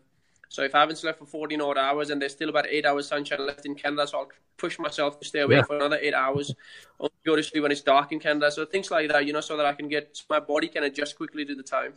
so 0.50 0.64
if 0.64 0.74
I 0.74 0.80
haven't 0.80 0.98
slept 0.98 1.20
for 1.20 1.26
14 1.26 1.60
odd 1.62 1.78
hours 1.78 2.10
and 2.10 2.22
there's 2.22 2.32
still 2.32 2.50
about 2.50 2.68
eight 2.70 2.86
hours 2.86 3.08
sunshine 3.08 3.46
left 3.46 3.66
in 3.66 3.76
Canada, 3.76 4.08
so 4.08 4.20
I'll 4.20 4.30
push 4.58 4.80
myself 4.80 5.20
to 5.20 5.28
stay 5.28 5.42
awake 5.42 5.58
yeah. 5.58 5.64
for 5.64 5.76
another 5.76 5.98
eight 6.02 6.14
hours. 6.14 6.54
Only 7.00 7.12
go 7.26 7.36
to 7.36 7.44
sleep 7.44 7.64
when 7.64 7.72
it's 7.72 7.82
dark 7.82 8.12
in 8.12 8.20
Canada. 8.20 8.50
So 8.52 8.66
things 8.66 8.90
like 8.90 9.10
that, 9.10 9.26
you 9.26 9.34
know, 9.34 9.42
so 9.42 9.58
that 9.58 9.66
I 9.66 9.74
can 9.74 9.88
get 9.88 10.18
my 10.30 10.40
body 10.40 10.68
can 10.68 10.84
adjust 10.84 11.18
quickly 11.18 11.46
to 11.46 11.56
the 11.56 11.64
time. 11.64 11.94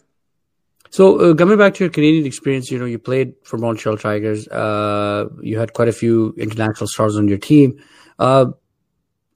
So 0.91 1.21
uh, 1.21 1.35
coming 1.35 1.57
back 1.57 1.75
to 1.75 1.85
your 1.85 1.91
Canadian 1.91 2.27
experience, 2.27 2.71
you 2.71 2.79
know, 2.79 2.87
you 2.87 2.99
played 2.99 3.35
for 3.45 3.59
Montreal 3.59 3.97
Tigers. 3.97 4.49
Uh, 4.49 5.29
you 5.41 5.59
had 5.59 5.73
quite 5.73 5.89
a 5.89 5.93
few 5.93 6.35
international 6.37 6.89
stars 6.89 7.17
on 7.17 7.29
your 7.29 7.39
team. 7.39 7.81
Uh, 8.19 8.47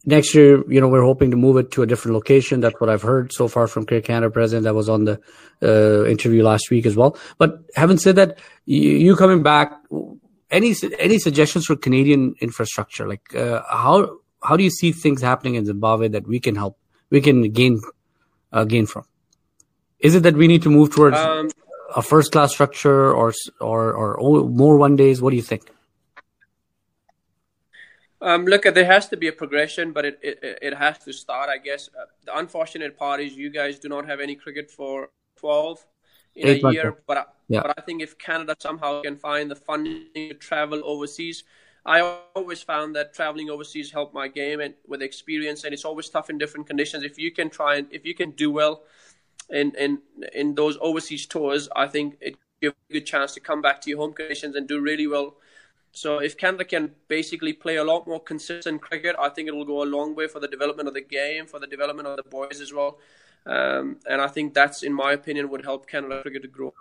next 0.06 0.34
year, 0.34 0.62
you 0.70 0.80
know, 0.80 0.88
we're 0.88 1.02
hoping 1.02 1.30
to 1.30 1.36
move 1.36 1.56
it 1.56 1.70
to 1.72 1.82
a 1.82 1.86
different 1.86 2.14
location. 2.14 2.60
That's 2.60 2.78
what 2.80 2.90
I've 2.90 3.02
heard 3.02 3.32
so 3.32 3.48
far 3.48 3.66
from 3.66 3.86
Cricket 3.86 4.06
Canada 4.06 4.30
president 4.30 4.64
that 4.64 4.74
was 4.74 4.88
on 4.88 5.04
the 5.04 5.20
uh, 5.62 6.06
interview 6.06 6.42
last 6.42 6.70
week 6.70 6.86
as 6.86 6.96
well. 6.96 7.16
But 7.38 7.58
having 7.74 7.98
said 7.98 8.16
that, 8.16 8.38
you, 8.66 8.80
you, 8.80 9.16
coming 9.16 9.42
back, 9.42 9.72
any 10.50 10.74
any 10.98 11.18
suggestions 11.18 11.66
for 11.66 11.76
Canadian 11.76 12.34
infrastructure? 12.40 13.08
Like 13.08 13.34
uh, 13.34 13.62
how 13.68 14.18
how 14.42 14.56
do 14.56 14.62
you 14.62 14.70
see 14.70 14.92
things 14.92 15.22
happening 15.22 15.54
in 15.54 15.64
Zimbabwe 15.66 16.08
that 16.08 16.26
we 16.26 16.38
can 16.38 16.54
help, 16.54 16.78
we 17.10 17.20
can 17.20 17.50
gain 17.50 17.80
uh, 18.52 18.64
gain 18.64 18.86
from? 18.86 19.04
Is 19.98 20.14
it 20.14 20.22
that 20.22 20.34
we 20.34 20.46
need 20.46 20.62
to 20.62 20.70
move 20.70 20.94
towards 20.94 21.16
um, 21.16 21.50
a 21.96 22.02
first 22.02 22.32
class 22.32 22.52
structure 22.52 23.12
or 23.12 23.32
or 23.60 23.92
or 23.94 24.48
more 24.48 24.76
one 24.76 24.96
days? 24.96 25.20
What 25.20 25.30
do 25.30 25.36
you 25.36 25.42
think? 25.42 25.73
Um, 28.24 28.46
look, 28.46 28.62
there 28.62 28.86
has 28.86 29.06
to 29.10 29.18
be 29.18 29.28
a 29.28 29.32
progression, 29.32 29.92
but 29.92 30.06
it, 30.06 30.18
it, 30.22 30.58
it 30.62 30.74
has 30.74 30.98
to 31.00 31.12
start, 31.12 31.50
I 31.50 31.58
guess. 31.58 31.88
Uh, 31.88 32.06
the 32.24 32.38
unfortunate 32.38 32.96
part 32.96 33.20
is 33.20 33.34
you 33.34 33.50
guys 33.50 33.78
do 33.78 33.90
not 33.90 34.06
have 34.06 34.18
any 34.18 34.34
cricket 34.34 34.70
for 34.70 35.10
12 35.36 35.84
in 36.36 36.48
Eight 36.48 36.64
a 36.64 36.72
year. 36.72 37.02
But 37.06 37.16
I, 37.18 37.24
yeah. 37.48 37.60
but 37.60 37.78
I 37.78 37.82
think 37.82 38.00
if 38.00 38.16
Canada 38.16 38.56
somehow 38.58 39.02
can 39.02 39.16
find 39.16 39.50
the 39.50 39.56
funding 39.56 40.06
to 40.14 40.32
travel 40.34 40.80
overseas, 40.86 41.44
I 41.84 42.00
always 42.34 42.62
found 42.62 42.96
that 42.96 43.12
traveling 43.12 43.50
overseas 43.50 43.90
helped 43.90 44.14
my 44.14 44.28
game 44.28 44.60
and 44.60 44.72
with 44.88 45.02
experience, 45.02 45.64
and 45.64 45.74
it's 45.74 45.84
always 45.84 46.08
tough 46.08 46.30
in 46.30 46.38
different 46.38 46.66
conditions. 46.66 47.04
If 47.04 47.18
you 47.18 47.30
can 47.30 47.50
try 47.50 47.76
and 47.76 47.88
if 47.90 48.06
you 48.06 48.14
can 48.14 48.30
do 48.30 48.50
well 48.50 48.84
in 49.50 49.74
in 49.78 49.98
in 50.32 50.54
those 50.54 50.78
overseas 50.80 51.26
tours, 51.26 51.68
I 51.76 51.88
think 51.88 52.16
it 52.22 52.36
gives 52.62 52.62
you 52.62 52.70
a 52.70 52.92
good 52.94 53.04
chance 53.04 53.34
to 53.34 53.40
come 53.40 53.60
back 53.60 53.82
to 53.82 53.90
your 53.90 53.98
home 53.98 54.14
conditions 54.14 54.56
and 54.56 54.66
do 54.66 54.80
really 54.80 55.06
well 55.06 55.36
so 55.94 56.18
if 56.18 56.36
Canada 56.36 56.64
can 56.64 56.90
basically 57.06 57.52
play 57.52 57.76
a 57.76 57.84
lot 57.84 58.06
more 58.06 58.20
consistent 58.20 58.82
cricket, 58.82 59.14
I 59.18 59.28
think 59.28 59.48
it 59.48 59.54
will 59.54 59.64
go 59.64 59.82
a 59.82 59.86
long 59.86 60.16
way 60.16 60.26
for 60.26 60.40
the 60.40 60.48
development 60.48 60.88
of 60.88 60.94
the 60.94 61.00
game, 61.00 61.46
for 61.46 61.60
the 61.60 61.68
development 61.68 62.08
of 62.08 62.16
the 62.16 62.24
boys 62.24 62.60
as 62.60 62.72
well. 62.72 62.98
Um, 63.46 63.98
and 64.08 64.20
I 64.20 64.26
think 64.26 64.54
that's, 64.54 64.82
in 64.82 64.92
my 64.92 65.12
opinion, 65.12 65.50
would 65.50 65.64
help 65.64 65.88
Canada 65.88 66.20
cricket 66.22 66.42
to 66.42 66.48
grow. 66.48 66.74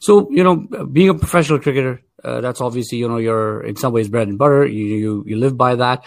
So 0.00 0.30
you 0.30 0.42
know, 0.42 0.56
being 0.86 1.10
a 1.10 1.14
professional 1.14 1.58
cricketer, 1.58 2.00
uh, 2.22 2.40
that's 2.40 2.60
obviously 2.60 2.98
you 2.98 3.08
know 3.08 3.18
you're 3.18 3.62
in 3.64 3.76
some 3.76 3.92
ways 3.92 4.08
bread 4.08 4.28
and 4.28 4.38
butter. 4.38 4.64
You, 4.64 4.84
you 4.84 5.24
you 5.26 5.36
live 5.36 5.58
by 5.58 5.74
that. 5.74 6.04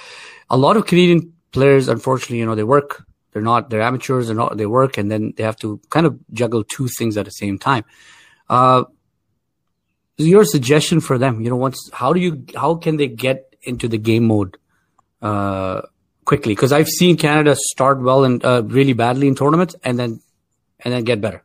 A 0.50 0.58
lot 0.58 0.78
of 0.78 0.86
Canadian 0.88 1.34
players, 1.52 1.89
unfortunately, 1.89 2.39
you 2.39 2.46
know, 2.46 2.56
they 2.56 2.63
work. 2.63 3.06
They're 3.34 3.41
not. 3.41 3.70
They're 3.70 3.82
amateurs. 3.82 4.28
They're 4.28 4.36
not. 4.36 4.58
They 4.58 4.65
work, 4.65 4.98
and 4.98 5.12
then 5.12 5.34
they 5.36 5.43
have 5.43 5.58
to 5.58 5.80
kind 5.89 6.06
of 6.06 6.17
juggle 6.32 6.63
two 6.63 6.88
things 6.88 7.17
at 7.17 7.26
the 7.26 7.32
same 7.32 7.60
time. 7.60 7.84
Uh, 8.50 8.86
your 10.17 10.43
suggestion 10.43 10.99
for 10.99 11.17
them 11.17 11.41
you 11.41 11.49
know 11.49 11.56
once 11.56 11.89
how 11.93 12.13
do 12.13 12.19
you 12.19 12.43
how 12.56 12.75
can 12.75 12.97
they 12.97 13.08
get 13.08 13.56
into 13.63 13.88
the 13.88 13.97
game 13.97 14.25
mode 14.25 14.58
uh, 15.21 15.82
quickly 16.25 16.53
because 16.53 16.71
i've 16.71 16.88
seen 16.88 17.17
canada 17.17 17.56
start 17.56 18.01
well 18.01 18.23
and 18.23 18.43
uh, 18.43 18.62
really 18.65 18.93
badly 18.93 19.27
in 19.27 19.36
tournaments 19.36 19.75
and 19.84 19.99
then 19.99 20.19
and 20.80 20.93
then 20.93 21.03
get 21.03 21.21
better 21.21 21.43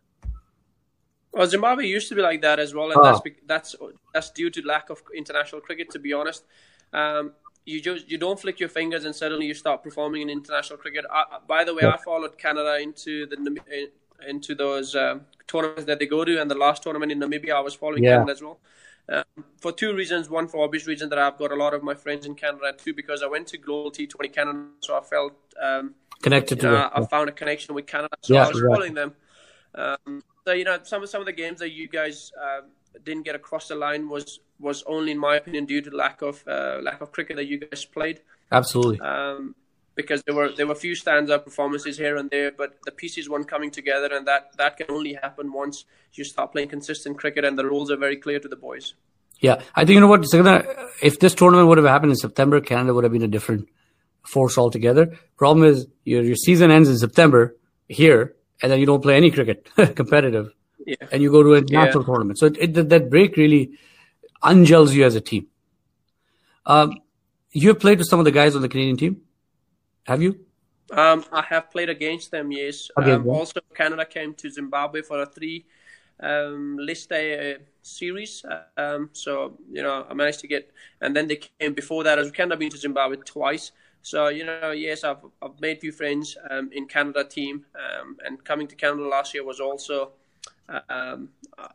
well 1.32 1.46
zimbabwe 1.46 1.86
used 1.86 2.08
to 2.08 2.14
be 2.14 2.22
like 2.22 2.40
that 2.42 2.58
as 2.58 2.74
well 2.74 2.90
and 2.90 2.96
oh. 2.96 3.02
that's 3.02 3.38
that's 3.46 3.76
that's 4.14 4.30
due 4.30 4.50
to 4.50 4.62
lack 4.62 4.90
of 4.90 5.02
international 5.14 5.60
cricket 5.60 5.90
to 5.90 5.98
be 5.98 6.12
honest 6.12 6.44
um, 6.92 7.32
you 7.64 7.80
just 7.80 8.10
you 8.10 8.18
don't 8.18 8.40
flick 8.40 8.58
your 8.60 8.68
fingers 8.68 9.04
and 9.04 9.14
suddenly 9.14 9.46
you 9.46 9.54
start 9.54 9.82
performing 9.82 10.22
in 10.22 10.30
international 10.30 10.78
cricket. 10.78 11.04
I, 11.10 11.24
by 11.46 11.64
the 11.64 11.74
way, 11.74 11.82
yeah. 11.84 11.92
I 11.92 11.96
followed 11.96 12.36
Canada 12.38 12.78
into 12.80 13.26
the 13.26 13.88
into 14.28 14.54
those 14.54 14.94
um, 14.96 15.22
tournaments 15.46 15.84
that 15.84 15.98
they 15.98 16.06
go 16.06 16.24
to, 16.24 16.40
and 16.40 16.50
the 16.50 16.54
last 16.54 16.82
tournament 16.82 17.12
in 17.12 17.20
Namibia, 17.20 17.54
I 17.54 17.60
was 17.60 17.74
following 17.74 18.04
yeah. 18.04 18.16
Canada 18.16 18.32
as 18.32 18.42
well. 18.42 18.58
Um, 19.08 19.44
for 19.60 19.72
two 19.72 19.94
reasons. 19.94 20.30
One, 20.30 20.48
for 20.48 20.64
obvious 20.64 20.86
reason 20.86 21.08
that 21.10 21.18
I've 21.18 21.38
got 21.38 21.50
a 21.52 21.56
lot 21.56 21.74
of 21.74 21.82
my 21.82 21.94
friends 21.94 22.24
in 22.26 22.34
Canada. 22.34 22.72
Two, 22.76 22.94
because 22.94 23.22
I 23.22 23.26
went 23.26 23.48
to 23.48 23.58
Global 23.58 23.90
T20 23.90 24.32
Canada, 24.32 24.66
so 24.80 24.96
I 24.96 25.00
felt 25.00 25.32
um, 25.60 25.94
connected 26.22 26.60
to 26.60 26.66
know, 26.66 26.82
it. 26.82 26.92
I 26.94 27.04
found 27.06 27.28
a 27.28 27.32
connection 27.32 27.74
with 27.74 27.86
Canada, 27.86 28.14
so 28.22 28.34
Yeah, 28.34 28.44
I 28.44 28.48
was 28.48 28.62
right. 28.62 28.74
following 28.74 28.94
them. 28.94 29.14
Um, 29.74 30.22
so 30.46 30.52
you 30.52 30.64
know, 30.64 30.78
some 30.82 31.02
of 31.02 31.08
some 31.08 31.20
of 31.20 31.26
the 31.26 31.32
games 31.32 31.60
that 31.60 31.70
you 31.70 31.88
guys 31.88 32.32
uh, 32.40 32.60
didn't 33.04 33.24
get 33.24 33.34
across 33.34 33.68
the 33.68 33.74
line 33.74 34.08
was 34.08 34.40
was 34.58 34.82
only, 34.86 35.12
in 35.12 35.18
my 35.18 35.36
opinion, 35.36 35.66
due 35.66 35.80
to 35.80 35.90
lack 35.90 36.22
of 36.22 36.44
uh, 36.46 36.78
lack 36.82 37.00
of 37.00 37.10
cricket 37.12 37.36
that 37.36 37.46
you 37.46 37.58
guys 37.58 37.84
played. 37.84 38.20
Absolutely. 38.50 39.00
Um, 39.00 39.54
because 39.94 40.22
there 40.24 40.34
were 40.34 40.50
there 40.56 40.66
were 40.66 40.72
a 40.72 40.76
few 40.86 40.94
standout 40.94 41.44
performances 41.44 41.98
here 41.98 42.16
and 42.16 42.30
there, 42.30 42.50
but 42.50 42.78
the 42.84 42.92
pieces 42.92 43.28
weren't 43.28 43.48
coming 43.48 43.70
together, 43.70 44.08
and 44.12 44.26
that 44.26 44.56
that 44.56 44.76
can 44.76 44.86
only 44.90 45.14
happen 45.14 45.52
once 45.52 45.84
you 46.14 46.24
start 46.24 46.52
playing 46.52 46.68
consistent 46.68 47.18
cricket, 47.18 47.44
and 47.44 47.58
the 47.58 47.66
rules 47.66 47.90
are 47.90 47.96
very 47.96 48.16
clear 48.16 48.38
to 48.40 48.48
the 48.48 48.56
boys. 48.56 48.94
Yeah, 49.40 49.60
I 49.74 49.84
think 49.84 49.94
you 49.96 50.00
know 50.00 50.06
what. 50.08 50.24
If 51.02 51.18
this 51.18 51.34
tournament 51.34 51.68
would 51.68 51.78
have 51.78 51.86
happened 51.86 52.12
in 52.12 52.16
September, 52.16 52.60
Canada 52.60 52.94
would 52.94 53.04
have 53.04 53.12
been 53.12 53.22
a 53.22 53.28
different 53.28 53.68
force 54.22 54.56
altogether. 54.56 55.18
Problem 55.36 55.66
is, 55.66 55.86
your 56.04 56.22
your 56.22 56.36
season 56.36 56.70
ends 56.70 56.88
in 56.88 56.96
September 56.98 57.56
here, 57.88 58.34
and 58.62 58.70
then 58.70 58.78
you 58.80 58.86
don't 58.86 59.02
play 59.02 59.16
any 59.16 59.30
cricket 59.30 59.68
competitive, 59.96 60.52
Yeah. 60.86 60.94
and 61.10 61.22
you 61.22 61.30
go 61.30 61.42
to 61.42 61.54
a 61.54 61.60
national 61.60 62.04
tournament. 62.04 62.38
So 62.38 62.46
it, 62.46 62.56
it, 62.58 62.74
that- 62.74 62.88
that 62.90 63.10
break 63.10 63.36
really 63.36 63.72
ungels 64.42 64.92
you 64.92 65.04
as 65.04 65.16
a 65.16 65.20
team. 65.20 65.46
Um, 66.66 67.00
you 67.50 67.68
have 67.68 67.80
played 67.80 67.98
with 67.98 68.08
some 68.08 68.18
of 68.18 68.24
the 68.24 68.30
guys 68.30 68.54
on 68.56 68.62
the 68.62 68.68
Canadian 68.68 68.96
team, 68.96 69.22
have 70.06 70.22
you? 70.22 70.44
Um, 70.90 71.24
I 71.32 71.42
have 71.42 71.70
played 71.70 71.88
against 71.88 72.30
them, 72.30 72.52
yes. 72.52 72.90
Against 72.96 73.26
Um, 73.26 73.28
also, 73.28 73.60
Canada 73.74 74.04
came 74.04 74.34
to 74.34 74.50
Zimbabwe 74.50 75.02
for 75.02 75.22
a 75.22 75.26
three 75.26 75.64
um, 76.20 76.76
list 76.78 77.12
A 77.12 77.54
uh, 77.54 77.58
series. 77.82 78.44
Um, 78.76 79.10
so, 79.12 79.58
you 79.70 79.82
know, 79.82 80.06
I 80.08 80.14
managed 80.14 80.40
to 80.40 80.48
get, 80.48 80.70
and 81.00 81.16
then 81.16 81.28
they 81.28 81.36
came 81.36 81.72
before 81.72 82.04
that 82.04 82.18
as. 82.18 82.30
Canada 82.30 82.56
been 82.56 82.70
to 82.70 82.78
Zimbabwe 82.78 83.16
twice. 83.24 83.72
So, 84.02 84.28
you 84.28 84.44
know, 84.44 84.72
yes, 84.72 85.04
I've, 85.04 85.24
I've 85.40 85.60
made 85.60 85.78
a 85.78 85.80
few 85.80 85.92
friends 85.92 86.36
um, 86.50 86.70
in 86.72 86.86
Canada 86.86 87.24
team. 87.24 87.64
Um, 87.74 88.16
and 88.24 88.44
coming 88.44 88.66
to 88.68 88.74
Canada 88.74 89.08
last 89.08 89.34
year 89.34 89.44
was 89.44 89.60
also. 89.60 90.12
Um, 90.68 91.30
uh, 91.58 91.68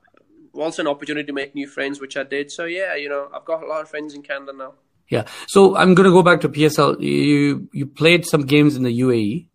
also 0.53 0.81
an 0.81 0.87
opportunity 0.87 1.25
to 1.25 1.33
make 1.33 1.53
new 1.53 1.67
friends, 1.67 2.01
which 2.01 2.17
I 2.17 2.23
did. 2.23 2.51
So 2.51 2.65
yeah, 2.65 2.95
you 2.95 3.09
know, 3.09 3.29
I've 3.33 3.45
got 3.45 3.63
a 3.63 3.67
lot 3.67 3.81
of 3.81 3.89
friends 3.89 4.13
in 4.13 4.21
Canada 4.23 4.53
now. 4.53 4.73
Yeah. 5.09 5.25
So 5.47 5.75
I'm 5.75 5.93
going 5.95 6.05
to 6.05 6.11
go 6.11 6.21
back 6.23 6.41
to 6.41 6.49
PSL. 6.49 6.99
You 7.01 7.69
you 7.71 7.85
played 7.85 8.25
some 8.25 8.41
games 8.45 8.75
in 8.75 8.83
the 8.83 8.99
UAE, 8.99 9.47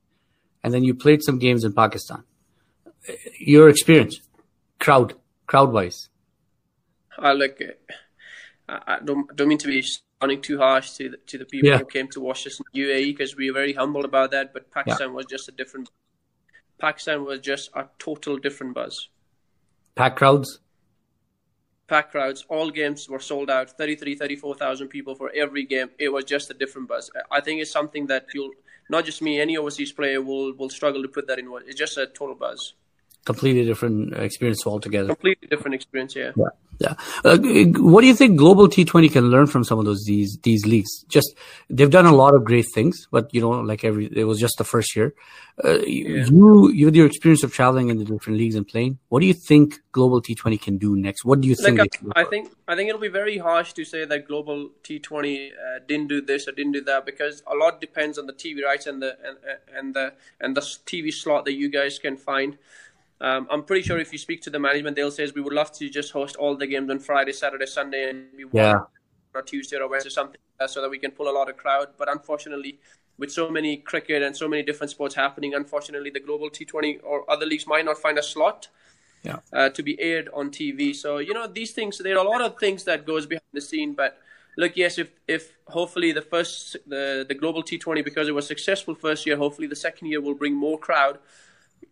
and 0.62 0.72
then 0.72 0.82
you 0.82 0.94
played 0.94 1.22
some 1.22 1.38
games 1.38 1.64
in 1.64 1.72
Pakistan. 1.74 2.24
Your 3.38 3.68
experience, 3.68 4.20
crowd, 4.78 5.14
crowd 5.46 5.72
wise. 5.72 6.08
I 7.18 7.32
like. 7.32 7.60
uh, 7.60 7.72
I, 8.68 8.94
I 8.94 8.98
don't 9.04 9.34
don't 9.36 9.48
mean 9.48 9.58
to 9.58 9.68
be 9.68 9.82
sounding 9.82 10.40
too 10.40 10.56
harsh 10.58 10.92
to 10.92 11.10
the, 11.10 11.16
to 11.26 11.38
the 11.38 11.44
people 11.44 11.68
Yeah. 11.68 11.78
who 11.78 11.84
came 11.84 12.08
to 12.08 12.20
watch 12.20 12.46
us 12.46 12.58
in 12.60 12.82
UAE 12.82 13.06
because 13.16 13.36
we 13.36 13.50
are 13.50 13.52
very 13.52 13.74
humble 13.74 14.04
about 14.04 14.30
that. 14.30 14.52
But 14.54 14.70
Pakistan 14.70 15.12
was 15.12 15.26
just 15.26 15.48
a 15.48 15.52
different. 15.52 15.90
Pakistan 16.80 17.24
was 17.24 17.40
just 17.40 17.70
a 17.74 17.88
total 17.98 18.38
different 18.38 18.74
buzz. 18.74 19.08
Pack 19.96 20.16
crowds. 20.16 20.60
Packed 21.92 22.12
crowds, 22.12 22.46
all 22.48 22.70
games 22.70 23.06
were 23.06 23.20
sold 23.20 23.50
out. 23.50 23.76
33, 23.76 24.14
34,000 24.14 24.88
people 24.88 25.14
for 25.14 25.30
every 25.34 25.62
game. 25.62 25.90
It 25.98 26.08
was 26.08 26.24
just 26.24 26.50
a 26.50 26.54
different 26.54 26.88
buzz. 26.88 27.10
I 27.30 27.42
think 27.42 27.60
it's 27.60 27.70
something 27.70 28.06
that 28.06 28.28
you'll 28.32 28.52
not 28.88 29.04
just 29.04 29.20
me, 29.20 29.38
any 29.38 29.58
overseas 29.58 29.92
player 29.92 30.22
will 30.22 30.54
will 30.54 30.70
struggle 30.70 31.02
to 31.02 31.08
put 31.08 31.26
that 31.26 31.38
in. 31.38 31.50
words. 31.50 31.66
It's 31.68 31.78
just 31.78 31.98
a 31.98 32.06
total 32.06 32.34
buzz. 32.34 32.72
Completely 33.24 33.64
different 33.64 34.14
experience 34.14 34.66
altogether. 34.66 35.08
Completely 35.08 35.48
different 35.48 35.74
experience. 35.74 36.16
Yeah. 36.16 36.32
Yeah. 36.36 36.48
Yeah. 36.80 36.94
Uh, 37.24 37.38
what 37.78 38.00
do 38.00 38.08
you 38.08 38.14
think 38.14 38.36
global 38.36 38.66
T20 38.68 39.12
can 39.12 39.30
learn 39.30 39.46
from 39.46 39.62
some 39.62 39.78
of 39.78 39.84
those 39.84 40.02
these 40.04 40.38
these 40.42 40.66
leagues? 40.66 41.04
Just 41.08 41.36
they've 41.70 41.90
done 41.90 42.06
a 42.06 42.14
lot 42.14 42.34
of 42.34 42.44
great 42.44 42.66
things, 42.74 43.06
but 43.12 43.32
you 43.32 43.40
know, 43.40 43.50
like 43.50 43.84
every 43.84 44.06
it 44.06 44.24
was 44.24 44.40
just 44.40 44.58
the 44.58 44.64
first 44.64 44.96
year. 44.96 45.14
Uh, 45.62 45.78
You 45.86 46.70
you 46.70 46.86
with 46.86 46.96
your 46.96 47.06
experience 47.06 47.44
of 47.44 47.52
traveling 47.52 47.90
in 47.90 47.98
the 47.98 48.04
different 48.04 48.38
leagues 48.38 48.56
and 48.56 48.66
playing, 48.66 48.98
what 49.10 49.20
do 49.20 49.26
you 49.26 49.34
think 49.34 49.80
global 49.92 50.20
T20 50.20 50.60
can 50.60 50.78
do 50.78 50.96
next? 50.96 51.24
What 51.24 51.40
do 51.40 51.46
you 51.46 51.54
think? 51.54 51.78
Like? 51.78 52.00
I, 52.16 52.22
I 52.22 52.24
think 52.24 52.50
I 52.66 52.74
think 52.74 52.88
it'll 52.88 53.00
be 53.00 53.08
very 53.22 53.38
harsh 53.38 53.72
to 53.74 53.84
say 53.84 54.04
that 54.04 54.26
global 54.26 54.70
T20 54.82 55.50
uh, 55.50 55.78
didn't 55.86 56.08
do 56.08 56.20
this 56.20 56.48
or 56.48 56.52
didn't 56.52 56.72
do 56.72 56.84
that 56.84 57.06
because 57.06 57.42
a 57.46 57.54
lot 57.54 57.80
depends 57.80 58.18
on 58.18 58.26
the 58.26 58.32
TV 58.32 58.64
rights 58.64 58.86
and 58.86 59.00
the 59.00 59.16
and, 59.24 59.36
and 59.76 59.94
the 59.94 60.14
and 60.40 60.56
the 60.56 60.62
TV 60.62 61.12
slot 61.12 61.44
that 61.44 61.54
you 61.54 61.68
guys 61.68 61.98
can 61.98 62.16
find. 62.16 62.58
Um, 63.22 63.46
I'm 63.52 63.62
pretty 63.62 63.82
sure 63.82 63.98
if 63.98 64.12
you 64.12 64.18
speak 64.18 64.42
to 64.42 64.50
the 64.50 64.58
management, 64.58 64.96
they'll 64.96 65.12
say 65.12 65.30
we 65.34 65.40
would 65.40 65.52
love 65.52 65.70
to 65.78 65.88
just 65.88 66.10
host 66.10 66.34
all 66.36 66.56
the 66.56 66.66
games 66.66 66.90
on 66.90 66.98
Friday, 66.98 67.32
Saturday, 67.32 67.66
Sunday, 67.66 68.10
and 68.10 68.26
we 68.36 68.44
Yeah. 68.52 68.80
or 69.34 69.42
Tuesday 69.42 69.76
or 69.76 69.88
Wednesday, 69.88 70.10
something 70.10 70.40
uh, 70.60 70.66
so 70.66 70.82
that 70.82 70.90
we 70.90 70.98
can 70.98 71.12
pull 71.12 71.28
a 71.28 71.34
lot 71.38 71.48
of 71.48 71.56
crowd. 71.56 71.88
But 71.96 72.08
unfortunately, 72.16 72.80
with 73.18 73.30
so 73.30 73.48
many 73.48 73.76
cricket 73.76 74.22
and 74.24 74.36
so 74.36 74.48
many 74.48 74.62
different 74.64 74.90
sports 74.90 75.14
happening, 75.14 75.54
unfortunately, 75.54 76.10
the 76.10 76.20
global 76.28 76.50
T20 76.50 77.00
or 77.04 77.30
other 77.30 77.46
leagues 77.46 77.66
might 77.66 77.84
not 77.84 77.96
find 77.98 78.18
a 78.18 78.22
slot 78.22 78.68
Yeah. 79.22 79.38
uh, 79.52 79.68
to 79.76 79.82
be 79.84 79.94
aired 80.00 80.28
on 80.34 80.50
TV. 80.50 80.92
So 80.92 81.18
you 81.18 81.32
know 81.32 81.46
these 81.46 81.72
things. 81.78 81.98
There 81.98 82.16
are 82.18 82.24
a 82.26 82.28
lot 82.34 82.42
of 82.42 82.58
things 82.58 82.82
that 82.84 83.06
goes 83.06 83.24
behind 83.26 83.52
the 83.52 83.60
scene, 83.70 83.92
but. 83.94 84.18
Look, 84.58 84.76
yes. 84.76 84.98
If 84.98 85.08
if 85.26 85.42
hopefully 85.76 86.12
the 86.12 86.20
first 86.20 86.76
the 86.86 87.24
the 87.26 87.34
global 87.42 87.62
T20 87.62 88.02
because 88.04 88.28
it 88.28 88.34
was 88.34 88.46
successful 88.46 88.94
first 88.94 89.24
year, 89.26 89.36
hopefully 89.38 89.66
the 89.66 89.80
second 89.86 90.08
year 90.10 90.20
will 90.20 90.34
bring 90.34 90.54
more 90.66 90.78
crowd. 90.78 91.16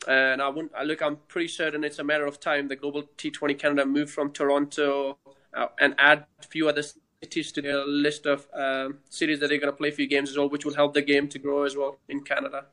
And 0.08 0.40
I. 0.40 0.50
I 0.76 0.82
look, 0.84 1.02
I'm 1.02 1.16
pretty 1.28 1.48
certain 1.48 1.84
it's 1.84 1.98
a 1.98 2.04
matter 2.04 2.26
of 2.26 2.40
time. 2.40 2.68
The 2.68 2.76
global 2.76 3.04
T20 3.18 3.58
Canada 3.58 3.86
move 3.86 4.10
from 4.10 4.32
Toronto 4.32 5.18
uh, 5.54 5.66
and 5.78 5.94
add 5.98 6.26
a 6.40 6.46
few 6.46 6.68
other 6.68 6.82
cities 7.22 7.52
to 7.52 7.62
their 7.62 7.84
list 7.86 8.26
of 8.26 8.46
um, 8.54 8.98
cities 9.10 9.40
that 9.40 9.48
they're 9.48 9.58
going 9.58 9.72
to 9.72 9.76
play 9.76 9.88
a 9.88 9.92
few 9.92 10.06
games 10.06 10.30
as 10.30 10.38
well, 10.38 10.48
which 10.48 10.64
will 10.64 10.74
help 10.74 10.94
the 10.94 11.02
game 11.02 11.28
to 11.28 11.38
grow 11.38 11.64
as 11.64 11.76
well 11.76 11.98
in 12.08 12.22
Canada. 12.22 12.64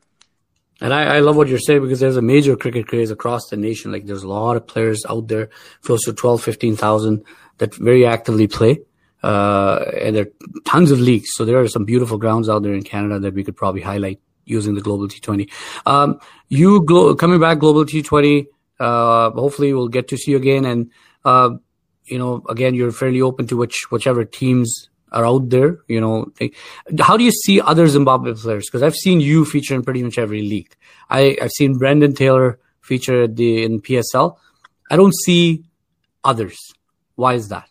And 0.80 0.93
I, 0.93 1.15
I 1.15 1.19
love 1.19 1.36
what 1.36 1.47
you're 1.47 1.60
saying 1.60 1.82
because 1.82 1.99
there's 1.99 2.17
a 2.17 2.21
major 2.21 2.56
cricket 2.56 2.88
craze 2.88 3.10
across 3.10 3.49
the 3.49 3.58
nation. 3.58 3.91
Like 3.91 4.06
there's 4.06 4.23
a 4.23 4.27
lot 4.27 4.58
of 4.58 4.67
players 4.67 5.06
out 5.10 5.27
there, 5.27 5.49
close 5.82 6.03
to 6.03 6.13
12, 6.13 6.43
15,000 6.43 7.23
that 7.58 7.73
very 7.75 8.06
actively 8.06 8.47
play. 8.47 8.80
Uh, 9.23 9.84
and 9.99 10.15
there 10.15 10.25
are 10.25 10.62
tons 10.65 10.91
of 10.91 10.99
leagues. 10.99 11.30
So 11.34 11.45
there 11.45 11.60
are 11.60 11.67
some 11.67 11.86
beautiful 11.86 12.19
grounds 12.19 12.47
out 12.47 12.62
there 12.62 12.73
in 12.73 12.84
Canada 12.84 13.19
that 13.19 13.34
we 13.34 13.43
could 13.43 13.56
probably 13.56 13.82
highlight 13.82 14.19
using 14.47 14.75
the 14.75 14.81
global 14.81 15.07
T20. 15.07 15.49
Um, 15.86 16.19
you 16.47 16.83
glo- 16.83 17.15
coming 17.15 17.39
back 17.39 17.60
global 17.60 17.86
T20, 17.86 18.47
uh, 18.79 19.31
hopefully 19.31 19.73
we'll 19.73 19.88
get 19.88 20.07
to 20.10 20.17
see 20.17 20.31
you 20.31 20.38
again. 20.38 20.65
And, 20.65 20.91
uh, 21.25 21.51
you 22.05 22.17
know, 22.17 22.43
again, 22.49 22.73
you're 22.73 22.91
fairly 22.91 23.21
open 23.21 23.47
to 23.47 23.57
which, 23.57 23.91
whichever 23.91 24.23
teams 24.23 24.89
are 25.12 25.25
out 25.25 25.49
there, 25.49 25.79
you 25.88 26.01
know, 26.01 26.31
how 26.99 27.17
do 27.17 27.23
you 27.23 27.31
see 27.31 27.62
other 27.62 27.88
Zimbabwe 27.88 28.33
players? 28.33 28.69
Cause 28.69 28.83
I've 28.83 28.95
seen 28.95 29.21
you 29.21 29.45
feature 29.45 29.75
in 29.75 29.83
pretty 29.83 30.03
much 30.03 30.17
every 30.17 30.41
league. 30.41 30.75
I, 31.10 31.38
I've 31.41 31.51
seen 31.51 31.77
Brendan 31.77 32.13
Taylor 32.13 32.60
feature 32.81 33.23
at 33.23 33.36
the, 33.36 33.63
in 33.63 33.81
PSL. 33.81 34.38
I 34.89 34.95
don't 34.95 35.15
see 35.15 35.63
others. 36.23 36.57
Why 37.15 37.33
is 37.33 37.49
that? 37.49 37.67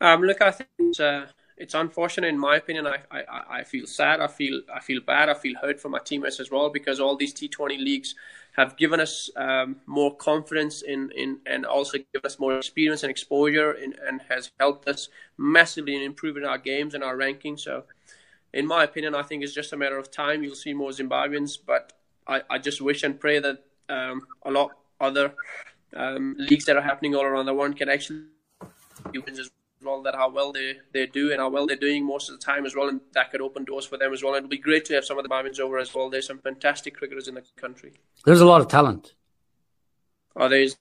Um, 0.00 0.22
look, 0.22 0.40
I 0.40 0.52
think 0.52 0.68
uh, 1.00 1.26
it's 1.58 1.74
unfortunate 1.74 2.28
in 2.28 2.38
my 2.38 2.56
opinion. 2.56 2.86
I, 2.86 2.98
I, 3.10 3.58
I 3.58 3.64
feel 3.64 3.86
sad. 3.86 4.20
I 4.20 4.26
feel 4.26 4.62
I 4.74 4.80
feel 4.80 5.00
bad. 5.00 5.28
I 5.28 5.34
feel 5.34 5.56
hurt 5.60 5.80
for 5.80 5.88
my 5.88 5.98
teammates 5.98 6.40
as 6.40 6.50
well 6.50 6.70
because 6.70 7.00
all 7.00 7.16
these 7.16 7.34
T20 7.34 7.78
leagues 7.78 8.14
have 8.56 8.76
given 8.76 9.00
us 9.00 9.30
um, 9.36 9.76
more 9.86 10.16
confidence 10.16 10.82
in, 10.82 11.10
in 11.12 11.38
and 11.46 11.64
also 11.64 11.98
given 11.98 12.24
us 12.24 12.38
more 12.38 12.56
experience 12.56 13.02
and 13.02 13.10
exposure 13.10 13.72
in, 13.72 13.94
and 14.06 14.20
has 14.28 14.50
helped 14.58 14.88
us 14.88 15.08
massively 15.36 15.94
in 15.94 16.02
improving 16.02 16.44
our 16.44 16.58
games 16.58 16.94
and 16.94 17.04
our 17.04 17.16
ranking. 17.16 17.56
So, 17.56 17.84
in 18.52 18.66
my 18.66 18.84
opinion, 18.84 19.14
I 19.14 19.22
think 19.22 19.42
it's 19.42 19.54
just 19.54 19.72
a 19.72 19.76
matter 19.76 19.98
of 19.98 20.10
time. 20.10 20.42
You'll 20.42 20.54
see 20.54 20.74
more 20.74 20.90
Zimbabweans, 20.90 21.58
but 21.64 21.92
I, 22.26 22.42
I 22.50 22.58
just 22.58 22.80
wish 22.80 23.02
and 23.02 23.18
pray 23.18 23.38
that 23.38 23.64
um, 23.88 24.26
a 24.44 24.50
lot 24.50 24.72
other 25.00 25.34
um, 25.94 26.34
leagues 26.38 26.64
that 26.66 26.76
are 26.76 26.82
happening 26.82 27.14
all 27.14 27.24
around 27.24 27.46
the 27.46 27.54
world 27.54 27.76
can 27.76 27.88
actually 27.88 28.24
as 29.14 29.50
well 29.82 30.02
that 30.02 30.14
how 30.14 30.28
well 30.30 30.52
they, 30.52 30.76
they 30.92 31.06
do 31.06 31.30
and 31.32 31.40
how 31.40 31.48
well 31.48 31.66
they're 31.66 31.76
doing 31.76 32.04
most 32.04 32.28
of 32.28 32.38
the 32.38 32.44
time 32.44 32.66
as 32.66 32.74
well 32.74 32.88
and 32.88 33.00
that 33.12 33.30
could 33.30 33.40
open 33.40 33.64
doors 33.64 33.86
for 33.86 33.96
them 33.96 34.12
as 34.12 34.22
well 34.22 34.34
and 34.34 34.38
it'll 34.44 34.48
be 34.50 34.58
great 34.58 34.84
to 34.84 34.94
have 34.94 35.04
some 35.04 35.18
of 35.18 35.22
the 35.24 35.28
Zimbabweans 35.30 35.60
over 35.60 35.78
as 35.78 35.94
well 35.94 36.10
there's 36.10 36.26
some 36.26 36.38
fantastic 36.38 36.96
cricketers 36.96 37.28
in 37.28 37.34
the 37.34 37.44
country 37.56 37.92
There's 38.24 38.40
a 38.40 38.46
lot 38.46 38.60
of 38.60 38.68
talent. 38.68 39.14
oh 40.36 40.48
there's 40.48 40.76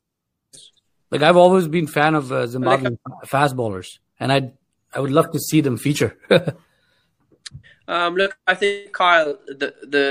Like 1.12 1.22
I've 1.22 1.38
always 1.38 1.68
been 1.68 1.88
fan 1.88 2.16
of 2.16 2.32
uh, 2.32 2.48
Zimbabwean 2.48 2.98
fast 3.26 3.56
bowlers, 3.56 4.00
and 4.20 4.32
I 4.32 4.52
I 4.96 5.00
would 5.00 5.12
love 5.12 5.30
to 5.32 5.40
see 5.40 5.62
them 5.62 5.78
feature. 5.78 6.12
um 7.88 8.16
look 8.16 8.38
I 8.48 8.56
think 8.56 8.92
Kyle 8.94 9.38
the 9.48 9.74
the 9.96 10.04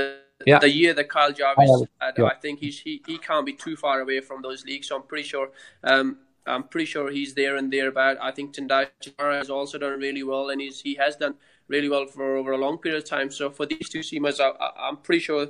Yeah. 0.45 0.59
the 0.59 0.69
year 0.69 0.93
that 0.93 1.09
Kyle 1.09 1.33
Jarvis 1.33 1.69
had, 1.99 2.13
yeah. 2.17 2.25
I 2.25 2.35
think 2.43 2.59
he's 2.59 2.79
he, 2.79 3.01
he 3.09 3.17
can't 3.17 3.45
be 3.45 3.53
too 3.53 3.75
far 3.75 3.99
away 4.01 4.19
from 4.21 4.41
those 4.41 4.63
leagues 4.69 4.87
so 4.87 4.95
I'm 4.97 5.03
pretty 5.11 5.27
sure 5.27 5.49
um 5.83 6.07
I'm 6.47 6.63
pretty 6.63 6.85
sure 6.85 7.11
he's 7.11 7.33
there 7.33 7.55
and 7.55 7.71
thereabout. 7.71 8.17
I 8.21 8.31
think 8.31 8.53
Tendai 8.53 8.87
Chatara 9.01 9.37
has 9.37 9.49
also 9.49 9.77
done 9.77 9.99
really 9.99 10.23
well, 10.23 10.49
and 10.49 10.61
he's 10.61 10.81
he 10.81 10.95
has 10.95 11.15
done 11.15 11.35
really 11.67 11.89
well 11.89 12.05
for 12.05 12.37
over 12.37 12.51
a 12.51 12.57
long 12.57 12.77
period 12.77 13.03
of 13.03 13.09
time. 13.09 13.29
So 13.31 13.49
for 13.49 13.65
these 13.65 13.89
two 13.89 13.99
seamers, 13.99 14.39
I, 14.39 14.49
I, 14.49 14.87
I'm 14.87 14.97
pretty 14.97 15.19
sure 15.21 15.47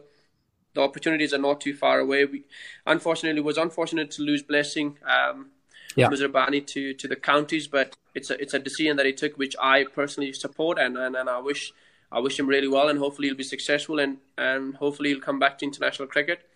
the 0.73 0.81
opportunities 0.81 1.33
are 1.33 1.37
not 1.37 1.61
too 1.61 1.75
far 1.75 1.99
away. 1.99 2.25
We, 2.25 2.43
unfortunately, 2.85 3.39
it 3.39 3.45
was 3.45 3.57
unfortunate 3.57 4.11
to 4.11 4.21
lose 4.23 4.43
Blessing. 4.43 4.97
Um, 5.05 5.51
yeah. 5.95 6.09
Muzarabani 6.09 6.65
to 6.67 6.93
to 6.93 7.07
the 7.07 7.15
counties, 7.15 7.67
but 7.67 7.95
it's 8.13 8.29
a 8.29 8.39
it's 8.41 8.53
a 8.53 8.59
decision 8.59 8.97
that 8.97 9.05
he 9.05 9.13
took, 9.13 9.37
which 9.37 9.55
I 9.59 9.83
personally 9.83 10.31
support, 10.33 10.77
and 10.77 10.97
and, 10.97 11.15
and 11.15 11.29
I 11.29 11.39
wish 11.39 11.73
I 12.11 12.19
wish 12.19 12.39
him 12.39 12.47
really 12.47 12.67
well, 12.67 12.89
and 12.89 12.99
hopefully 12.99 13.27
he'll 13.27 13.37
be 13.37 13.43
successful, 13.43 13.99
and 13.99 14.17
and 14.37 14.75
hopefully 14.75 15.09
he'll 15.09 15.19
come 15.21 15.39
back 15.39 15.57
to 15.57 15.65
international 15.65 16.07
cricket. 16.07 16.47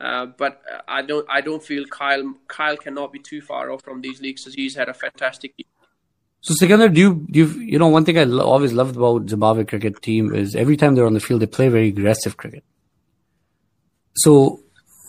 Uh, 0.00 0.26
but 0.26 0.62
I 0.88 1.02
don't 1.02 1.26
I 1.28 1.42
don't 1.42 1.62
feel 1.62 1.84
Kyle 1.84 2.34
Kyle 2.48 2.76
cannot 2.76 3.12
be 3.12 3.18
too 3.18 3.42
far 3.42 3.70
off 3.70 3.82
from 3.82 4.00
these 4.00 4.20
leagues, 4.20 4.46
as 4.46 4.54
he's 4.54 4.74
had 4.74 4.88
a 4.88 4.94
fantastic 4.94 5.52
year. 5.58 5.66
So 6.42 6.54
Sikandar, 6.54 6.88
do 6.88 7.00
you, 7.00 7.26
do 7.30 7.38
you, 7.40 7.46
you 7.60 7.78
know, 7.78 7.88
one 7.88 8.06
thing 8.06 8.18
I 8.18 8.24
lo- 8.24 8.46
always 8.46 8.72
loved 8.72 8.96
about 8.96 9.28
Zimbabwe 9.28 9.64
cricket 9.64 10.00
team 10.00 10.34
is 10.34 10.56
every 10.56 10.78
time 10.78 10.94
they're 10.94 11.04
on 11.04 11.12
the 11.12 11.20
field, 11.20 11.42
they 11.42 11.46
play 11.46 11.68
very 11.68 11.88
aggressive 11.88 12.38
cricket. 12.38 12.64
So 14.14 14.62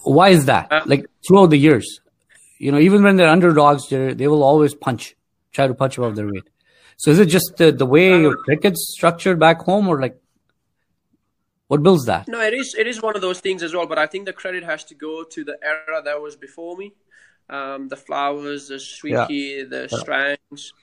why 0.04 0.30
is 0.30 0.46
that? 0.48 0.70
Uh, 0.70 0.82
like 0.86 1.06
throughout 1.26 1.52
the 1.52 1.58
years, 1.58 2.02
you 2.60 2.72
know, 2.72 2.80
even 2.80 3.02
when 3.02 3.16
they're 3.16 3.30
underdogs, 3.30 3.88
they 3.88 4.14
they 4.14 4.28
will 4.28 4.44
always 4.44 4.74
punch, 4.74 5.16
try 5.54 5.68
to 5.68 5.74
punch 5.74 5.98
above 5.98 6.18
their 6.18 6.28
weight. 6.28 6.50
So 6.98 7.12
is 7.12 7.20
it 7.20 7.28
just 7.28 7.56
the, 7.58 7.72
the 7.72 7.86
way 7.86 8.20
your 8.20 8.36
cricket's 8.36 8.94
structured 8.94 9.40
back 9.40 9.62
home 9.62 9.88
or 9.88 10.02
like 10.02 10.21
what 11.72 11.84
builds 11.84 12.06
that? 12.08 12.28
No, 12.28 12.42
it 12.42 12.54
is 12.54 12.76
it 12.76 12.86
is 12.86 13.02
one 13.02 13.16
of 13.16 13.22
those 13.22 13.40
things 13.40 13.64
as 13.64 13.74
well, 13.74 13.88
but 13.88 13.98
I 13.98 14.06
think 14.06 14.26
the 14.26 14.34
credit 14.34 14.62
has 14.66 14.84
to 14.90 14.94
go 14.94 15.24
to 15.24 15.44
the 15.46 15.58
era 15.64 16.02
that 16.04 16.22
was 16.22 16.36
before 16.36 16.76
me. 16.76 16.92
Um, 17.50 17.88
the 17.88 17.96
Flowers, 17.96 18.68
the 18.68 18.78
Sweetie, 18.78 19.36
yeah. 19.36 19.64
the 19.70 19.88
Strangs, 19.88 20.74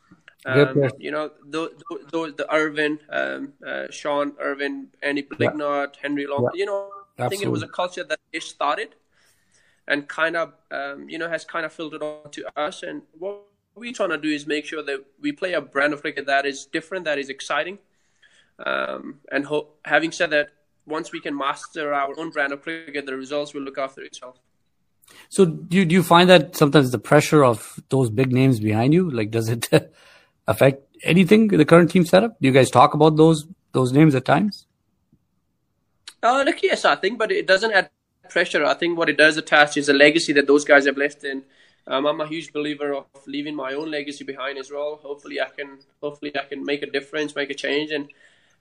um, 0.46 0.88
you 0.98 1.11
know, 1.11 1.31
the, 1.44 1.72
the, 2.11 2.33
the 2.35 2.46
Ervine, 2.51 3.01
um, 3.11 3.53
uh, 3.66 3.88
Sean 3.90 4.33
Ervine, 4.40 4.88
Andy 5.03 5.24
Blignaut, 5.24 5.92
yeah. 5.92 6.01
Henry 6.01 6.24
Olonga. 6.24 6.51
Yeah. 6.55 6.61
You 6.61 6.66
know, 6.66 6.90
Absolutely. 7.18 7.24
I 7.27 7.29
think 7.29 7.42
it 7.42 7.51
was 7.51 7.62
a 7.62 7.68
culture 7.68 8.05
that 8.05 8.20
they 8.33 8.40
started 8.40 8.94
and 9.87 10.09
kind 10.09 10.37
of, 10.37 10.55
um, 10.70 11.07
you 11.07 11.18
know, 11.18 11.29
has 11.29 11.44
kind 11.44 11.66
of 11.66 11.72
filtered 11.74 12.03
on 12.03 12.31
to 12.31 12.59
us. 12.59 12.83
And 12.83 13.03
what 13.18 13.42
we're 13.74 13.92
trying 13.92 14.09
to 14.09 14.16
do 14.16 14.31
is 14.31 14.46
make 14.46 14.64
sure 14.64 14.83
that 14.83 15.05
we 15.20 15.33
play 15.33 15.53
a 15.53 15.61
brand 15.61 15.92
of 15.92 16.01
cricket 16.01 16.24
that 16.24 16.46
is 16.46 16.64
different, 16.64 17.05
that 17.05 17.18
is 17.18 17.29
exciting. 17.29 17.79
Um, 18.64 19.20
and 19.31 19.44
ho- 19.44 19.68
having 19.85 20.12
said 20.12 20.31
that, 20.31 20.48
once 20.88 21.12
we 21.12 21.20
can 21.20 21.37
master 21.37 21.92
our 21.92 22.18
own 22.18 22.31
brand 22.31 22.53
of 22.53 22.62
cricket, 22.62 23.07
the 23.07 23.16
results 23.16 23.55
will 23.55 23.62
look 23.62 23.79
after 23.79 24.03
itself. 24.03 24.38
So 25.29 25.44
do 25.44 25.77
you, 25.77 25.85
do 25.85 25.94
you 25.94 26.03
find 26.03 26.29
that 26.29 26.57
sometimes 26.57 26.90
the 26.90 26.98
pressure 26.98 27.44
of 27.44 27.81
those 27.88 28.11
big 28.11 28.33
names 28.33 28.61
behind 28.61 28.94
you, 28.94 29.11
like, 29.11 29.31
does 29.31 29.48
it 29.48 29.68
affect 30.46 30.83
anything 31.03 31.51
in 31.51 31.59
the 31.59 31.64
current 31.64 31.90
team 31.90 32.05
setup? 32.05 32.38
Do 32.40 32.48
you 32.48 32.53
guys 32.53 32.70
talk 32.70 32.94
about 32.94 33.16
those 33.16 33.46
those 33.72 33.92
names 33.92 34.14
at 34.14 34.24
times? 34.24 34.66
Uh, 36.22 36.42
look, 36.44 36.62
yes, 36.62 36.85
I 36.85 36.96
think, 36.96 37.18
but 37.18 37.31
it 37.31 37.46
doesn't 37.46 37.72
add 37.72 37.90
pressure. 38.29 38.64
I 38.64 38.74
think 38.74 38.98
what 38.98 39.09
it 39.09 39.16
does 39.16 39.37
attach 39.37 39.77
is 39.77 39.88
a 39.88 39.92
legacy 39.92 40.33
that 40.35 40.46
those 40.46 40.64
guys 40.64 40.87
have 40.87 40.96
left, 40.96 41.24
and 41.24 41.42
um, 41.87 42.07
I'm 42.07 42.20
a 42.20 42.27
huge 42.27 42.53
believer 42.53 42.94
of 42.94 43.07
leaving 43.27 43.55
my 43.55 43.72
own 43.74 43.90
legacy 43.90 44.24
behind 44.24 44.59
as 44.59 44.70
well. 44.70 44.98
Hopefully, 45.03 45.40
I 45.40 45.48
can 45.48 45.79
hopefully 46.03 46.37
I 46.37 46.44
can 46.44 46.64
make 46.64 46.83
a 46.83 46.90
difference, 46.90 47.37
make 47.37 47.51
a 47.51 47.55
change, 47.55 47.90
and 47.92 48.09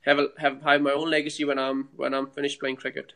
have 0.01 0.19
a, 0.19 0.27
have 0.37 0.61
have 0.61 0.81
my 0.81 0.91
own 0.91 1.09
legacy 1.09 1.45
when 1.45 1.59
I'm 1.59 1.89
when 1.95 2.13
I'm 2.13 2.27
finished 2.27 2.59
playing 2.59 2.77
cricket. 2.77 3.13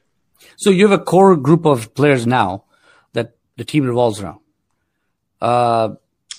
So 0.58 0.70
you 0.70 0.88
have 0.88 1.00
a 1.00 1.04
core 1.04 1.36
group 1.36 1.65
of 1.65 1.94
players 1.94 2.26
now 2.26 2.65
that 3.13 3.36
the 3.58 3.63
team 3.63 3.86
revolves 3.86 4.22
around. 4.22 4.39
Uh, 5.39 5.96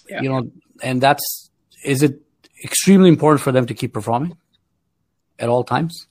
yeah. 0.09 0.22
You 0.22 0.28
know, 0.28 0.50
and 0.83 1.00
that's 1.00 1.50
is 1.85 2.02
it 2.02 2.20
extremely 2.64 3.09
important 3.09 3.40
for 3.40 3.52
them 3.52 3.66
to 3.66 3.74
keep 3.74 3.92
performing 3.92 4.37
at 5.38 5.48
all 5.48 5.64
times, 5.64 6.07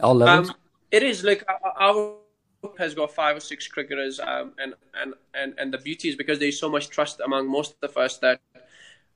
all 0.00 0.14
levels? 0.14 0.50
Um, 0.50 0.56
it 0.90 1.02
is 1.02 1.24
like 1.24 1.44
our 1.78 2.16
group 2.62 2.78
has 2.78 2.94
got 2.94 3.12
five 3.12 3.36
or 3.36 3.40
six 3.40 3.66
cricketers, 3.66 4.20
um, 4.20 4.52
and, 4.58 4.74
and 4.94 5.14
and 5.34 5.54
and 5.58 5.72
the 5.72 5.78
beauty 5.78 6.08
is 6.08 6.16
because 6.16 6.38
there's 6.38 6.58
so 6.58 6.68
much 6.68 6.88
trust 6.88 7.20
among 7.20 7.50
most 7.50 7.74
of 7.82 7.96
us 7.96 8.18
that 8.18 8.40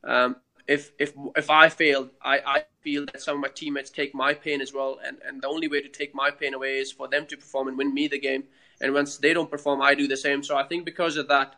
um, 0.04 0.36
if 0.68 0.92
if 0.98 1.14
if 1.34 1.50
I 1.50 1.70
fail, 1.70 2.10
I, 2.22 2.38
I 2.46 2.64
feel 2.82 3.06
that 3.06 3.22
some 3.22 3.36
of 3.36 3.40
my 3.40 3.48
teammates 3.48 3.90
take 3.90 4.14
my 4.14 4.34
pain 4.34 4.60
as 4.60 4.72
well, 4.72 5.00
and 5.04 5.16
and 5.26 5.42
the 5.42 5.48
only 5.48 5.66
way 5.66 5.80
to 5.80 5.88
take 5.88 6.14
my 6.14 6.30
pain 6.30 6.54
away 6.54 6.78
is 6.78 6.92
for 6.92 7.08
them 7.08 7.26
to 7.26 7.36
perform 7.36 7.68
and 7.68 7.78
win 7.78 7.92
me 7.92 8.06
the 8.06 8.18
game. 8.18 8.44
And 8.80 8.94
once 8.94 9.16
they 9.16 9.32
don't 9.32 9.50
perform, 9.50 9.80
I 9.80 9.94
do 9.94 10.06
the 10.06 10.16
same. 10.16 10.44
So 10.44 10.56
I 10.56 10.62
think 10.62 10.84
because 10.84 11.16
of 11.16 11.26
that, 11.28 11.56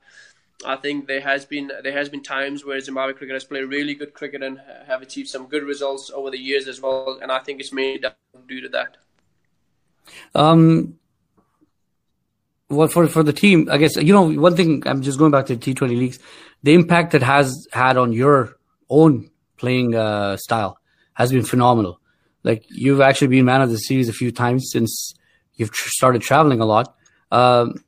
I 0.64 0.76
think 0.76 1.06
there 1.06 1.20
has 1.20 1.44
been 1.44 1.72
there 1.82 1.92
has 1.92 2.08
been 2.08 2.22
times 2.22 2.64
where 2.64 2.78
Zimbabwe 2.80 3.14
cricket 3.14 3.34
has 3.34 3.44
played 3.44 3.64
really 3.64 3.94
good 3.94 4.14
cricket 4.14 4.42
and 4.44 4.60
have 4.86 5.02
achieved 5.02 5.28
some 5.28 5.46
good 5.46 5.64
results 5.64 6.10
over 6.14 6.30
the 6.30 6.38
years 6.38 6.68
as 6.68 6.80
well, 6.80 7.18
and 7.20 7.32
I 7.32 7.40
think 7.40 7.58
it's 7.60 7.72
mainly 7.72 8.02
due 8.46 8.60
to 8.60 8.68
that. 8.68 8.96
Um, 10.36 10.98
well, 12.68 12.86
for 12.86 13.08
for 13.08 13.24
the 13.24 13.32
team, 13.32 13.68
I 13.70 13.78
guess 13.78 13.96
you 13.96 14.12
know 14.12 14.30
one 14.30 14.54
thing. 14.54 14.84
I'm 14.86 15.02
just 15.02 15.18
going 15.18 15.32
back 15.32 15.46
to 15.46 15.56
the 15.56 15.74
T20 15.74 15.98
leagues. 15.98 16.20
The 16.62 16.74
impact 16.74 17.14
it 17.14 17.22
has 17.22 17.66
had 17.72 17.96
on 17.96 18.12
your 18.12 18.59
own 18.90 19.30
playing 19.56 19.94
uh, 19.94 20.36
style 20.36 20.78
has 21.14 21.32
been 21.32 21.44
phenomenal. 21.44 22.00
Like 22.42 22.64
you've 22.68 23.00
actually 23.00 23.28
been 23.28 23.44
man 23.44 23.62
of 23.62 23.70
the 23.70 23.76
series 23.78 24.08
a 24.08 24.12
few 24.12 24.32
times 24.32 24.70
since 24.70 25.14
you've 25.54 25.70
tr- 25.70 25.88
started 25.90 26.22
traveling 26.22 26.60
a 26.60 26.64
lot. 26.64 26.94
Um, 27.30 27.84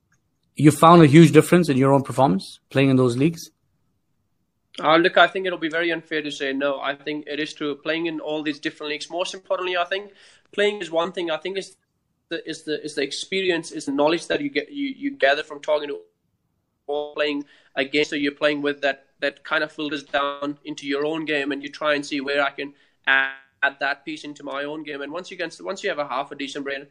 you 0.55 0.71
found 0.71 1.03
a 1.03 1.07
huge 1.07 1.33
difference 1.33 1.69
in 1.69 1.77
your 1.77 1.93
own 1.93 2.03
performance 2.03 2.61
playing 2.71 2.91
in 2.91 2.97
those 2.97 3.17
leagues? 3.17 3.51
Uh, 4.79 4.97
look, 4.97 5.19
I 5.19 5.27
think 5.27 5.47
it'll 5.47 5.59
be 5.59 5.69
very 5.69 5.91
unfair 5.91 6.23
to 6.23 6.31
say 6.31 6.53
no. 6.53 6.81
I 6.81 6.95
think 6.95 7.27
it 7.27 7.41
is 7.41 7.53
true. 7.53 7.75
Playing 7.75 8.07
in 8.07 8.21
all 8.21 8.43
these 8.43 8.59
different 8.59 8.91
leagues. 8.91 9.11
Most 9.11 9.35
importantly, 9.35 9.77
I 9.77 9.85
think 9.85 10.13
playing 10.53 10.81
is 10.81 10.91
one 10.91 11.13
thing. 11.13 11.31
I 11.31 11.37
think 11.37 11.59
is 11.59 11.77
the 12.29 12.49
is 12.49 12.63
the 12.65 12.83
is 12.83 12.95
the 12.95 13.03
experience, 13.03 13.71
is 13.71 13.85
the 13.85 13.93
knowledge 13.93 14.27
that 14.29 14.41
you 14.41 14.49
get 14.49 14.71
you, 14.71 14.89
you 14.89 15.11
gather 15.17 15.43
from 15.43 15.61
talking 15.61 15.89
to 15.89 16.01
or 16.87 17.15
playing 17.15 17.45
against 17.77 18.11
so 18.11 18.17
you're 18.17 18.33
playing 18.33 18.63
with 18.63 18.81
that 18.83 19.07
that 19.23 19.43
kind 19.45 19.65
of 19.65 19.73
filters 19.73 20.03
down 20.03 20.59
into 20.65 20.87
your 20.87 21.07
own 21.07 21.25
game, 21.25 21.51
and 21.53 21.63
you 21.63 21.71
try 21.71 21.95
and 21.95 22.05
see 22.05 22.21
where 22.21 22.43
I 22.45 22.51
can 22.51 22.75
add, 23.07 23.33
add 23.63 23.77
that 23.81 24.05
piece 24.05 24.25
into 24.25 24.45
my 24.45 24.65
own 24.65 24.83
game. 24.83 25.01
And 25.01 25.11
once 25.13 25.31
you 25.31 25.39
can 25.39 25.51
once 25.61 25.83
you 25.83 25.89
have 25.89 25.99
a 25.99 26.07
half 26.07 26.31
a 26.33 26.35
decent 26.35 26.65
brain, 26.65 26.87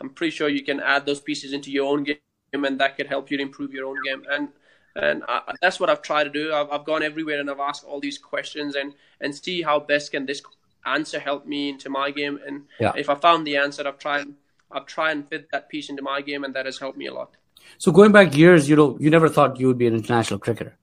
I'm 0.00 0.10
pretty 0.10 0.30
sure 0.30 0.48
you 0.48 0.64
can 0.64 0.80
add 0.80 1.04
those 1.04 1.20
pieces 1.20 1.52
into 1.52 1.70
your 1.70 1.86
own 1.86 2.04
game 2.04 2.16
and 2.62 2.78
that 2.78 2.96
could 2.96 3.06
help 3.06 3.30
you 3.30 3.36
to 3.36 3.42
improve 3.42 3.72
your 3.72 3.86
own 3.86 3.96
game. 4.04 4.24
And 4.30 4.48
and 4.96 5.24
I, 5.26 5.52
that's 5.60 5.80
what 5.80 5.90
I've 5.90 6.02
tried 6.02 6.24
to 6.24 6.30
do. 6.30 6.54
I've, 6.54 6.70
I've 6.70 6.84
gone 6.84 7.02
everywhere 7.02 7.40
and 7.40 7.50
I've 7.50 7.58
asked 7.58 7.82
all 7.82 7.98
these 7.98 8.18
questions 8.18 8.76
and 8.76 8.94
and 9.20 9.34
see 9.34 9.62
how 9.62 9.80
best 9.80 10.12
can 10.12 10.26
this 10.26 10.42
answer 10.86 11.18
help 11.18 11.46
me 11.46 11.70
into 11.70 11.90
my 11.90 12.10
game. 12.10 12.38
And 12.46 12.62
yeah. 12.78 12.92
if 12.96 13.10
I 13.10 13.16
found 13.16 13.46
the 13.46 13.56
answer, 13.56 13.86
I've 13.88 13.98
tried 13.98 14.26
I've 14.70 14.86
tried 14.86 15.12
and 15.12 15.28
fit 15.28 15.48
that 15.50 15.68
piece 15.68 15.88
into 15.88 16.02
my 16.02 16.20
game, 16.20 16.44
and 16.44 16.54
that 16.54 16.66
has 16.66 16.78
helped 16.78 16.98
me 16.98 17.06
a 17.06 17.14
lot. 17.14 17.32
So 17.78 17.90
going 17.90 18.12
back 18.12 18.36
years, 18.36 18.68
you 18.68 18.76
know, 18.76 18.96
you 19.00 19.10
never 19.10 19.28
thought 19.28 19.58
you 19.58 19.66
would 19.68 19.78
be 19.78 19.86
an 19.86 19.94
international 19.94 20.38
cricketer. 20.38 20.76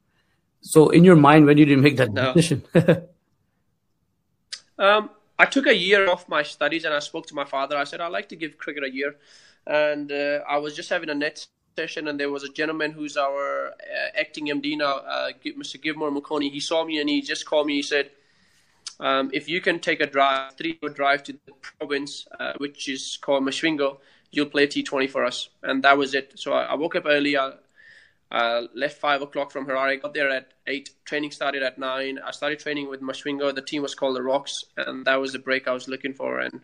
So 0.61 0.89
in 0.89 1.03
your 1.03 1.15
mind, 1.15 1.45
when 1.45 1.57
you 1.57 1.65
didn't 1.65 1.83
make 1.83 1.97
that 1.97 2.13
no. 2.13 2.33
decision? 2.33 2.63
um, 4.77 5.09
I 5.37 5.45
took 5.45 5.65
a 5.65 5.75
year 5.75 6.09
off 6.09 6.29
my 6.29 6.43
studies 6.43 6.85
and 6.85 6.93
I 6.93 6.99
spoke 6.99 7.25
to 7.27 7.35
my 7.35 7.45
father. 7.45 7.75
I 7.75 7.83
said 7.83 7.99
I'd 7.99 8.11
like 8.11 8.29
to 8.29 8.35
give 8.35 8.57
cricket 8.57 8.83
a 8.83 8.93
year, 8.93 9.15
and 9.65 10.11
uh, 10.11 10.39
I 10.47 10.57
was 10.57 10.75
just 10.75 10.89
having 10.89 11.09
a 11.09 11.15
net 11.15 11.45
session, 11.75 12.07
and 12.07 12.19
there 12.19 12.29
was 12.29 12.43
a 12.43 12.49
gentleman 12.49 12.91
who's 12.91 13.17
our 13.17 13.69
uh, 13.69 14.19
acting 14.19 14.47
MD 14.47 14.77
now, 14.77 14.97
uh, 14.97 15.31
Mr. 15.43 15.81
Givemore 15.81 16.15
Makoni. 16.15 16.51
He 16.51 16.59
saw 16.59 16.85
me 16.85 16.99
and 16.99 17.09
he 17.09 17.21
just 17.21 17.45
called 17.45 17.65
me. 17.65 17.75
He 17.75 17.81
said, 17.81 18.11
um, 18.99 19.31
"If 19.33 19.49
you 19.49 19.61
can 19.61 19.79
take 19.79 19.99
a 19.99 20.05
drive, 20.05 20.55
three-hour 20.57 20.89
drive 20.89 21.23
to 21.23 21.33
the 21.33 21.53
province, 21.61 22.27
uh, 22.39 22.53
which 22.57 22.87
is 22.87 23.17
called 23.21 23.43
Masvingo, 23.43 23.97
you'll 24.31 24.53
play 24.55 24.67
T20 24.67 25.09
for 25.09 25.25
us." 25.25 25.49
And 25.63 25.83
that 25.83 25.97
was 25.97 26.13
it. 26.13 26.33
So 26.35 26.53
I, 26.53 26.63
I 26.65 26.75
woke 26.75 26.95
up 26.95 27.05
early. 27.07 27.35
I, 27.35 27.53
uh, 28.31 28.63
left 28.73 28.97
five 28.99 29.21
o'clock 29.21 29.51
from 29.51 29.65
Harare. 29.65 30.01
Got 30.01 30.13
there 30.13 30.29
at 30.29 30.53
eight. 30.67 30.89
Training 31.05 31.31
started 31.31 31.63
at 31.63 31.77
nine. 31.77 32.19
I 32.25 32.31
started 32.31 32.59
training 32.59 32.89
with 32.89 33.01
Masvingo. 33.01 33.53
The 33.53 33.61
team 33.61 33.81
was 33.81 33.93
called 33.93 34.15
the 34.15 34.23
Rocks, 34.23 34.57
and 34.77 35.05
that 35.05 35.15
was 35.15 35.33
the 35.33 35.39
break 35.39 35.67
I 35.67 35.73
was 35.73 35.87
looking 35.87 36.13
for. 36.13 36.39
And 36.39 36.61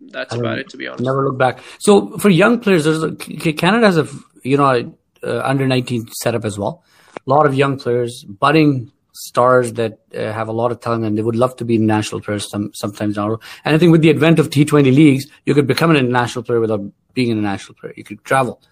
that's 0.00 0.34
about 0.34 0.58
it, 0.58 0.68
to 0.70 0.76
be 0.76 0.86
honest. 0.86 1.04
Never 1.04 1.24
look 1.24 1.38
back. 1.38 1.60
So 1.80 2.16
for 2.18 2.28
young 2.28 2.60
players, 2.60 2.84
there's 2.84 3.02
a, 3.02 3.12
Canada 3.14 3.86
has 3.86 3.98
a 3.98 4.08
you 4.42 4.56
know 4.56 4.94
uh, 5.22 5.40
under 5.40 5.66
19 5.66 6.08
setup 6.22 6.44
as 6.44 6.58
well. 6.58 6.84
A 7.26 7.30
lot 7.30 7.44
of 7.44 7.54
young 7.54 7.78
players, 7.78 8.24
budding 8.24 8.92
stars 9.12 9.74
that 9.74 9.98
uh, 10.14 10.32
have 10.32 10.48
a 10.48 10.52
lot 10.52 10.70
of 10.70 10.80
talent 10.80 11.04
and 11.04 11.18
they 11.18 11.22
would 11.22 11.36
love 11.36 11.56
to 11.56 11.64
be 11.64 11.76
national 11.76 12.20
players 12.20 12.48
some, 12.48 12.70
sometimes 12.72 13.16
now. 13.16 13.38
And 13.64 13.74
I 13.74 13.78
think 13.78 13.92
with 13.92 14.00
the 14.00 14.10
advent 14.10 14.38
of 14.38 14.50
T20 14.50 14.84
leagues, 14.94 15.26
you 15.44 15.54
could 15.54 15.66
become 15.66 15.90
an 15.90 15.96
international 15.96 16.44
player 16.44 16.60
without 16.60 16.80
being 17.12 17.30
an 17.30 17.38
international 17.38 17.74
player. 17.74 17.92
You 17.96 18.04
could 18.04 18.24
travel. 18.24 18.62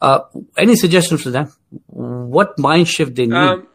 Uh, 0.00 0.20
any 0.56 0.76
suggestions 0.76 1.22
for 1.22 1.30
them? 1.30 1.52
What 1.86 2.58
mind 2.58 2.88
shift 2.88 3.14
they 3.14 3.26
need? 3.26 3.34
Um, 3.34 3.68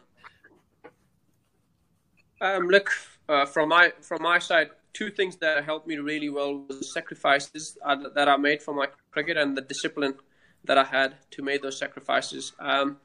um, 2.42 2.68
look, 2.68 2.90
uh, 3.30 3.46
from 3.46 3.70
my 3.70 3.92
from 4.02 4.22
my 4.22 4.40
side, 4.40 4.70
two 4.94 5.10
things 5.10 5.36
that 5.38 5.64
helped 5.64 5.88
me 5.88 5.98
really 5.98 6.30
well 6.30 6.66
was 6.68 6.92
sacrifices 6.92 7.78
that 8.16 8.28
I 8.28 8.38
made 8.38 8.62
for 8.62 8.74
my 8.74 8.88
cricket 9.12 9.38
and 9.38 9.56
the 9.56 9.62
discipline 9.62 10.16
that 10.66 10.78
I 10.78 10.84
had 10.84 11.16
to 11.32 11.42
make 11.42 11.62
those 11.62 11.78
sacrifices. 11.78 12.54
Um, 12.60 12.98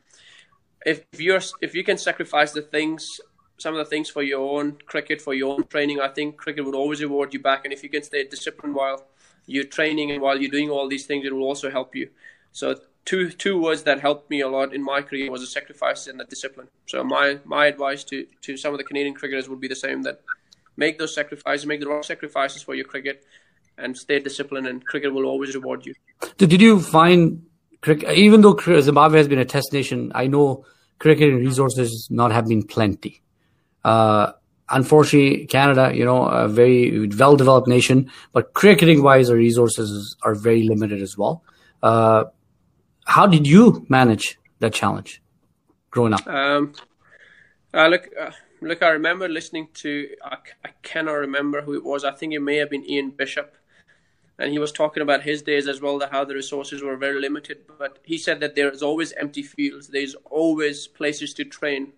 if 0.87 1.05
you're 1.18 1.40
if 1.61 1.74
you 1.74 1.85
can 1.85 1.98
sacrifice 1.98 2.53
the 2.53 2.62
things, 2.62 3.20
some 3.59 3.74
of 3.74 3.79
the 3.79 3.90
things 3.90 4.09
for 4.09 4.22
your 4.22 4.59
own 4.59 4.79
cricket, 4.87 5.20
for 5.20 5.35
your 5.35 5.55
own 5.55 5.64
training, 5.64 6.01
I 6.01 6.09
think 6.09 6.37
cricket 6.37 6.64
would 6.64 6.74
always 6.74 7.03
reward 7.03 7.35
you 7.35 7.40
back. 7.40 7.64
And 7.64 7.72
if 7.72 7.83
you 7.83 7.88
can 7.88 8.03
stay 8.03 8.24
disciplined 8.24 8.74
while 8.74 9.07
you're 9.46 9.64
training 9.64 10.11
and 10.12 10.22
while 10.22 10.38
you're 10.40 10.51
doing 10.51 10.70
all 10.70 10.88
these 10.88 11.07
things, 11.07 11.27
it 11.27 11.35
will 11.35 11.44
also 11.44 11.70
help 11.70 11.94
you. 11.94 12.11
So 12.53 12.77
two 13.09 13.31
two 13.44 13.57
words 13.66 13.81
that 13.88 13.99
helped 14.07 14.29
me 14.33 14.38
a 14.49 14.51
lot 14.57 14.75
in 14.77 14.83
my 14.92 15.01
career 15.09 15.31
was 15.35 15.40
the 15.40 15.53
sacrifice 15.59 16.07
and 16.09 16.21
the 16.21 16.27
discipline. 16.35 16.68
So 16.92 17.03
my 17.16 17.27
my 17.57 17.64
advice 17.73 18.05
to 18.11 18.16
to 18.47 18.57
some 18.62 18.73
of 18.75 18.79
the 18.81 18.88
Canadian 18.90 19.14
cricketers 19.21 19.49
would 19.51 19.62
be 19.66 19.71
the 19.75 19.83
same 19.87 20.03
that 20.09 20.16
make 20.77 20.94
those 20.99 21.14
sacrifices, 21.21 21.66
make 21.73 21.81
the 21.81 21.88
right 21.88 22.05
sacrifices 22.05 22.61
for 22.62 22.75
your 22.75 22.88
cricket, 22.92 23.25
and 23.83 23.97
stay 23.97 24.18
disciplined, 24.29 24.66
and 24.71 24.85
cricket 24.85 25.11
will 25.14 25.27
always 25.33 25.55
reward 25.55 25.87
you. 25.87 25.94
Did 26.37 26.61
you 26.61 26.81
find 26.81 27.21
cricket, 27.81 28.18
even 28.27 28.42
though 28.42 28.57
Zimbabwe 28.90 29.18
has 29.18 29.29
been 29.33 29.44
a 29.47 29.51
test 29.57 29.73
nation, 29.73 30.12
I 30.14 30.27
know 30.27 30.64
cricket 30.99 31.33
resources 31.35 32.09
not 32.11 32.31
have 32.33 32.47
been 32.47 32.64
plenty. 32.77 33.23
Uh, 33.85 34.33
unfortunately, 34.68 35.47
Canada, 35.47 35.92
you 35.94 36.05
know, 36.05 36.27
a 36.27 36.49
very 36.49 37.09
well 37.21 37.37
developed 37.37 37.68
nation, 37.68 38.11
but 38.33 38.53
cricketing 38.53 39.03
wise, 39.03 39.31
our 39.31 39.37
resources 39.37 40.16
are 40.23 40.35
very 40.35 40.64
limited 40.73 41.01
as 41.01 41.16
well. 41.16 41.42
Uh, 41.83 42.25
how 43.09 43.27
did 43.27 43.47
you 43.47 43.87
manage 43.88 44.38
that 44.61 44.75
challenge 44.75 45.23
growing 45.90 46.12
up? 46.12 46.27
Um, 46.27 46.75
uh, 47.73 47.88
look, 47.88 48.09
uh, 48.21 48.31
look, 48.61 48.83
I 48.83 48.90
remember 48.90 49.29
listening 49.29 49.68
to, 49.75 50.09
I, 50.23 50.37
I 50.64 50.71
cannot 50.83 51.14
remember 51.14 51.62
who 51.62 51.75
it 51.75 51.85
was. 51.85 52.05
I 52.05 52.12
think 52.12 52.35
it 52.35 52.40
may 52.40 52.57
have 52.57 52.71
been 52.71 52.88
Ian 52.88 53.11
Bishop. 53.11 53.57
And 54.38 54.53
he 54.53 54.59
was 54.59 54.71
talking 54.71 55.03
about 55.03 55.23
his 55.23 55.42
days 55.42 55.66
as 55.66 55.81
well, 55.81 55.99
that 55.99 56.12
how 56.12 56.25
the 56.25 56.35
resources 56.35 56.83
were 56.83 56.97
very 56.97 57.21
limited. 57.21 57.59
But 57.79 57.99
he 58.05 58.18
said 58.18 58.40
that 58.40 58.55
there 58.55 58.71
is 58.71 58.83
always 58.83 59.12
empty 59.12 59.42
fields. 59.42 59.88
There's 59.88 60.14
always 60.31 60.87
places 60.87 61.33
to 61.35 61.44
train. 61.44 61.92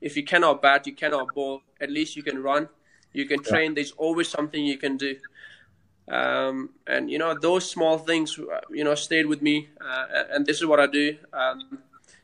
If 0.00 0.16
you 0.16 0.24
cannot 0.24 0.62
bat, 0.62 0.86
you 0.86 0.94
cannot 0.94 1.34
bowl. 1.34 1.60
At 1.80 1.90
least 1.90 2.16
you 2.16 2.22
can 2.22 2.42
run. 2.42 2.68
You 3.12 3.26
can 3.26 3.42
train. 3.42 3.70
Yeah. 3.70 3.74
There's 3.76 3.92
always 3.92 4.28
something 4.28 4.64
you 4.64 4.78
can 4.78 4.96
do. 4.96 5.16
Um, 6.08 6.70
and 6.86 7.10
you 7.10 7.18
know 7.18 7.34
those 7.38 7.70
small 7.70 7.98
things, 7.98 8.38
you 8.70 8.84
know, 8.84 8.94
stayed 8.94 9.26
with 9.26 9.42
me. 9.42 9.68
Uh, 9.80 10.24
and 10.30 10.46
this 10.46 10.58
is 10.58 10.66
what 10.66 10.80
I 10.80 10.86
do. 10.86 11.16
Um, 11.32 11.78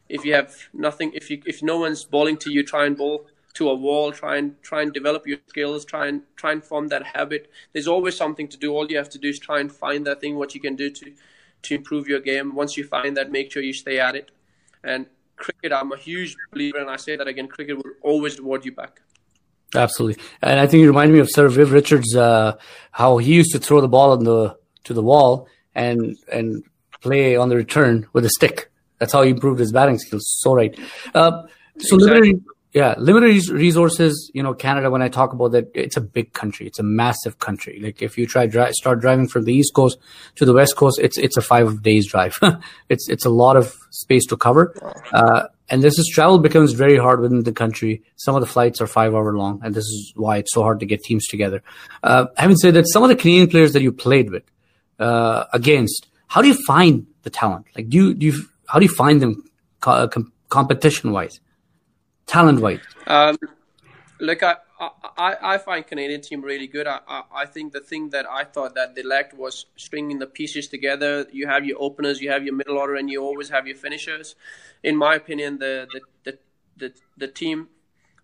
if 0.08 0.24
you 0.24 0.34
have 0.34 0.54
nothing, 0.72 1.12
if 1.14 1.30
you 1.30 1.42
if 1.46 1.62
no 1.62 1.78
one's 1.78 2.04
bowling 2.04 2.36
to 2.38 2.52
you, 2.52 2.62
try 2.62 2.86
and 2.86 2.96
bowl 2.96 3.26
to 3.54 3.68
a 3.68 3.74
wall 3.74 4.12
try 4.12 4.36
and 4.36 4.60
try 4.62 4.82
and 4.82 4.92
develop 4.92 5.26
your 5.26 5.38
skills 5.48 5.84
try 5.84 6.06
and 6.06 6.22
try 6.36 6.52
and 6.52 6.64
form 6.64 6.88
that 6.88 7.02
habit 7.02 7.50
there's 7.72 7.88
always 7.88 8.16
something 8.16 8.48
to 8.48 8.56
do 8.56 8.72
all 8.72 8.86
you 8.90 8.96
have 8.96 9.08
to 9.08 9.18
do 9.18 9.28
is 9.28 9.38
try 9.38 9.60
and 9.60 9.72
find 9.72 10.06
that 10.06 10.20
thing 10.20 10.36
what 10.36 10.54
you 10.54 10.60
can 10.60 10.76
do 10.76 10.90
to 10.90 11.12
to 11.62 11.74
improve 11.74 12.08
your 12.08 12.20
game 12.20 12.54
once 12.54 12.76
you 12.76 12.84
find 12.84 13.16
that 13.16 13.30
make 13.30 13.50
sure 13.50 13.62
you 13.62 13.72
stay 13.72 13.98
at 13.98 14.14
it 14.14 14.30
and 14.84 15.06
cricket 15.36 15.72
i'm 15.72 15.92
a 15.92 15.96
huge 15.96 16.36
believer 16.52 16.78
and 16.78 16.90
i 16.90 16.96
say 16.96 17.16
that 17.16 17.26
again 17.26 17.48
cricket 17.48 17.76
will 17.76 17.92
always 18.02 18.38
reward 18.38 18.64
you 18.64 18.72
back 18.72 19.00
absolutely. 19.74 20.22
And 20.42 20.58
i 20.60 20.66
think 20.66 20.80
you 20.80 20.88
remind 20.88 21.12
me 21.12 21.18
of 21.18 21.28
sir 21.30 21.48
viv 21.48 21.72
richards 21.72 22.14
uh, 22.16 22.56
how 22.92 23.18
he 23.18 23.34
used 23.34 23.52
to 23.52 23.58
throw 23.58 23.80
the 23.80 23.88
ball 23.88 24.12
on 24.12 24.24
the 24.24 24.56
to 24.84 24.94
the 24.94 25.02
wall 25.02 25.48
and 25.74 26.16
and 26.32 26.64
play 27.00 27.36
on 27.36 27.48
the 27.48 27.56
return 27.56 28.06
with 28.12 28.24
a 28.24 28.30
stick. 28.30 28.70
That's 28.98 29.12
how 29.12 29.22
he 29.22 29.30
improved 29.30 29.58
his 29.58 29.72
batting 29.72 29.98
skills. 29.98 30.24
So 30.40 30.54
right. 30.54 30.78
Uh, 31.14 31.42
so 31.78 31.96
exactly. 31.96 32.40
yeah 32.74 32.94
limited 32.98 33.48
resources 33.48 34.30
you 34.34 34.42
know 34.42 34.52
canada 34.52 34.90
when 34.90 35.00
i 35.00 35.08
talk 35.08 35.32
about 35.32 35.52
that 35.52 35.70
it's 35.74 35.96
a 35.96 36.00
big 36.00 36.32
country. 36.34 36.66
It's 36.66 36.78
a 36.78 36.82
massive 36.82 37.38
country. 37.38 37.80
Like 37.82 38.02
if 38.02 38.18
you 38.18 38.26
try 38.26 38.46
dri- 38.46 38.72
start 38.72 39.00
driving 39.00 39.28
from 39.28 39.44
the 39.44 39.54
east 39.54 39.72
coast 39.74 39.98
to 40.36 40.44
the 40.44 40.52
west 40.52 40.76
coast 40.76 40.98
it's 40.98 41.16
it's 41.16 41.36
a 41.36 41.42
five 41.42 41.82
days 41.82 42.06
drive. 42.06 42.38
It's 42.88 43.08
it's 43.08 43.24
a 43.24 43.30
lot 43.30 43.56
of 43.56 43.74
space 43.90 44.26
to 44.26 44.36
cover. 44.36 44.74
Uh, 45.12 45.44
and 45.70 45.82
this 45.82 45.98
is 45.98 46.10
travel 46.12 46.38
becomes 46.38 46.72
very 46.72 46.96
hard 46.96 47.20
within 47.20 47.44
the 47.44 47.52
country. 47.52 48.02
Some 48.16 48.34
of 48.34 48.40
the 48.40 48.46
flights 48.46 48.80
are 48.80 48.86
five 48.86 49.14
hour 49.14 49.36
long 49.36 49.60
and 49.62 49.74
this 49.74 49.84
is 49.84 50.12
why 50.16 50.38
it's 50.38 50.52
so 50.52 50.62
hard 50.62 50.80
to 50.80 50.86
get 50.86 51.02
teams 51.02 51.26
together. 51.26 51.62
Uh, 52.02 52.26
having 52.36 52.56
said 52.56 52.74
that 52.74 52.88
some 52.88 53.02
of 53.02 53.08
the 53.08 53.16
canadian 53.16 53.48
players 53.48 53.72
that 53.72 53.82
you 53.82 53.92
played 53.92 54.30
with 54.30 54.42
uh, 54.98 55.44
against 55.52 56.08
how 56.26 56.42
do 56.42 56.48
you 56.48 56.58
find 56.66 57.06
the 57.22 57.30
talent? 57.30 57.66
Like 57.76 57.88
do 57.88 57.96
you, 57.96 58.14
do 58.14 58.26
you 58.26 58.34
how 58.68 58.78
do 58.78 58.84
you 58.84 58.94
find 58.94 59.22
them 59.22 59.42
co- 59.80 60.08
com- 60.08 60.32
competition 60.48 61.12
wise 61.12 61.40
talent 62.26 62.60
wise? 62.60 62.80
Um, 63.06 63.36
look, 64.20 64.42
I, 64.42 64.56
I, 64.80 65.36
I 65.42 65.58
find 65.58 65.86
Canadian 65.86 66.22
team 66.22 66.40
really 66.40 66.66
good. 66.66 66.86
I, 66.86 67.00
I, 67.06 67.22
I 67.42 67.46
think 67.46 67.72
the 67.72 67.80
thing 67.80 68.10
that 68.10 68.26
I 68.28 68.44
thought 68.44 68.74
that 68.76 68.94
they 68.94 69.02
lacked 69.02 69.34
was 69.34 69.66
stringing 69.76 70.18
the 70.18 70.26
pieces 70.26 70.68
together. 70.68 71.26
You 71.30 71.46
have 71.48 71.66
your 71.66 71.76
openers, 71.80 72.20
you 72.20 72.30
have 72.30 72.44
your 72.44 72.54
middle 72.54 72.78
order, 72.78 72.94
and 72.94 73.10
you 73.10 73.22
always 73.22 73.50
have 73.50 73.66
your 73.66 73.76
finishers. 73.76 74.36
In 74.82 74.96
my 74.96 75.16
opinion, 75.16 75.58
the 75.58 75.86
the 75.92 76.00
the 76.24 76.38
the, 76.78 76.94
the 77.18 77.28
team 77.28 77.68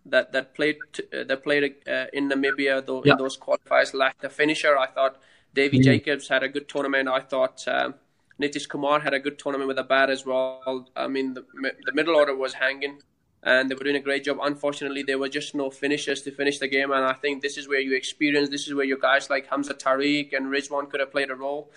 that 0.06 0.32
that 0.32 0.54
played 0.54 0.78
uh, 1.12 1.24
that 1.24 1.42
played 1.42 1.74
uh, 1.86 2.06
in 2.14 2.30
Namibia 2.30 2.84
though 2.84 3.02
yeah. 3.04 3.12
in 3.12 3.18
those 3.18 3.36
qualifiers 3.36 3.92
lacked 3.92 4.24
a 4.24 4.30
finisher. 4.30 4.78
I 4.78 4.86
thought 4.86 5.20
Davy 5.52 5.78
mm. 5.78 5.84
Jacobs 5.84 6.28
had 6.28 6.42
a 6.42 6.48
good 6.48 6.68
tournament. 6.68 7.08
I 7.08 7.20
thought. 7.20 7.66
Um, 7.68 7.94
Nitish 8.38 8.68
Kumar 8.68 9.00
had 9.00 9.14
a 9.14 9.18
good 9.18 9.38
tournament 9.38 9.66
with 9.66 9.78
a 9.78 9.82
bat 9.82 10.10
as 10.10 10.26
well. 10.26 10.86
I 10.94 11.08
mean, 11.08 11.32
the, 11.32 11.46
the 11.86 11.92
middle 11.94 12.14
order 12.14 12.36
was 12.36 12.52
hanging 12.52 13.00
and 13.46 13.70
they 13.70 13.76
were 13.76 13.84
doing 13.84 13.96
a 13.96 14.00
great 14.00 14.24
job. 14.24 14.38
Unfortunately, 14.42 15.04
there 15.04 15.18
were 15.18 15.28
just 15.28 15.54
no 15.54 15.70
finishers 15.70 16.20
to 16.22 16.32
finish 16.32 16.58
the 16.58 16.66
game, 16.66 16.90
and 16.90 17.04
I 17.04 17.12
think 17.12 17.42
this 17.42 17.56
is 17.56 17.68
where 17.68 17.80
you 17.80 17.94
experience. 17.94 18.50
This 18.50 18.66
is 18.66 18.74
where 18.74 18.84
your 18.84 18.98
guys 18.98 19.30
like 19.30 19.46
Hamza 19.46 19.72
Tariq 19.72 20.36
and 20.36 20.46
Rizwan 20.46 20.90
could 20.90 20.98
have 20.98 21.12
played 21.12 21.30
a 21.30 21.36
role. 21.36 21.70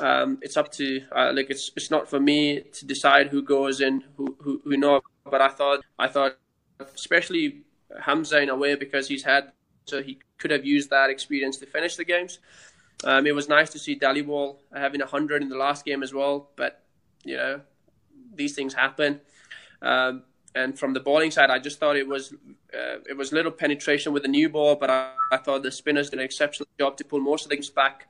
Um, 0.00 0.38
it's 0.40 0.56
up 0.56 0.72
to 0.72 1.02
uh, 1.14 1.30
like 1.34 1.50
it's 1.50 1.70
it's 1.76 1.90
not 1.90 2.08
for 2.08 2.18
me 2.18 2.62
to 2.62 2.86
decide 2.86 3.28
who 3.28 3.42
goes 3.42 3.82
and 3.82 4.02
who 4.16 4.34
who, 4.40 4.62
who 4.64 4.78
not. 4.78 5.02
But 5.30 5.42
I 5.42 5.48
thought 5.48 5.84
I 5.98 6.08
thought 6.08 6.38
especially 6.80 7.64
Hamza 8.00 8.40
in 8.40 8.48
a 8.48 8.56
way 8.56 8.74
because 8.74 9.06
he's 9.06 9.22
had 9.22 9.52
so 9.84 10.02
he 10.02 10.18
could 10.38 10.50
have 10.50 10.64
used 10.64 10.88
that 10.88 11.10
experience 11.10 11.58
to 11.58 11.66
finish 11.66 11.96
the 11.96 12.04
games. 12.04 12.38
Um, 13.04 13.26
it 13.26 13.34
was 13.34 13.50
nice 13.50 13.68
to 13.70 13.78
see 13.78 13.98
Dhaliwal 13.98 14.56
having 14.74 15.00
hundred 15.00 15.42
in 15.42 15.50
the 15.50 15.58
last 15.58 15.84
game 15.84 16.02
as 16.02 16.14
well, 16.14 16.48
but 16.56 16.82
you 17.22 17.36
know 17.36 17.60
these 18.34 18.54
things 18.54 18.72
happen. 18.72 19.20
Um, 19.82 20.22
and 20.54 20.78
from 20.78 20.92
the 20.92 21.00
bowling 21.00 21.30
side, 21.30 21.50
I 21.50 21.58
just 21.58 21.78
thought 21.78 21.96
it 21.96 22.06
was 22.06 22.32
uh, 22.74 22.98
it 23.08 23.16
was 23.16 23.32
little 23.32 23.52
penetration 23.52 24.12
with 24.12 24.22
the 24.22 24.28
new 24.28 24.48
ball, 24.48 24.76
but 24.76 24.90
I, 24.90 25.12
I, 25.30 25.38
thought 25.38 25.62
the 25.62 25.70
spinners 25.70 26.10
did 26.10 26.18
an 26.18 26.24
exceptional 26.24 26.66
job 26.78 26.96
to 26.98 27.04
pull 27.04 27.20
most 27.20 27.44
of 27.44 27.50
things 27.50 27.70
back. 27.70 28.08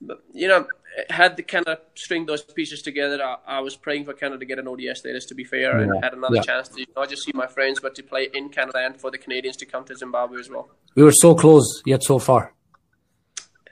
But, 0.00 0.22
you 0.32 0.48
know, 0.48 0.66
had 1.10 1.36
the 1.36 1.42
Canada 1.42 1.78
string 1.94 2.26
those 2.26 2.42
pieces 2.42 2.82
together, 2.82 3.22
I, 3.22 3.36
I, 3.46 3.60
was 3.60 3.76
praying 3.76 4.04
for 4.04 4.14
Canada 4.14 4.40
to 4.40 4.44
get 4.46 4.58
an 4.58 4.68
ODI 4.68 4.94
status. 4.94 5.26
To 5.26 5.34
be 5.34 5.44
fair, 5.44 5.78
yeah. 5.78 5.82
and 5.82 6.04
had 6.04 6.14
another 6.14 6.36
yeah. 6.36 6.42
chance 6.42 6.68
to 6.70 6.86
not 6.96 7.10
just 7.10 7.24
see 7.24 7.32
my 7.34 7.46
friends, 7.46 7.78
but 7.80 7.94
to 7.96 8.02
play 8.02 8.28
in 8.32 8.48
Canada 8.48 8.78
and 8.78 8.98
for 8.98 9.10
the 9.10 9.18
Canadians 9.18 9.56
to 9.58 9.66
come 9.66 9.84
to 9.84 9.94
Zimbabwe 9.94 10.40
as 10.40 10.48
well. 10.50 10.70
We 10.94 11.02
were 11.02 11.12
so 11.12 11.34
close, 11.34 11.82
yet 11.84 12.02
so 12.02 12.18
far. 12.18 12.54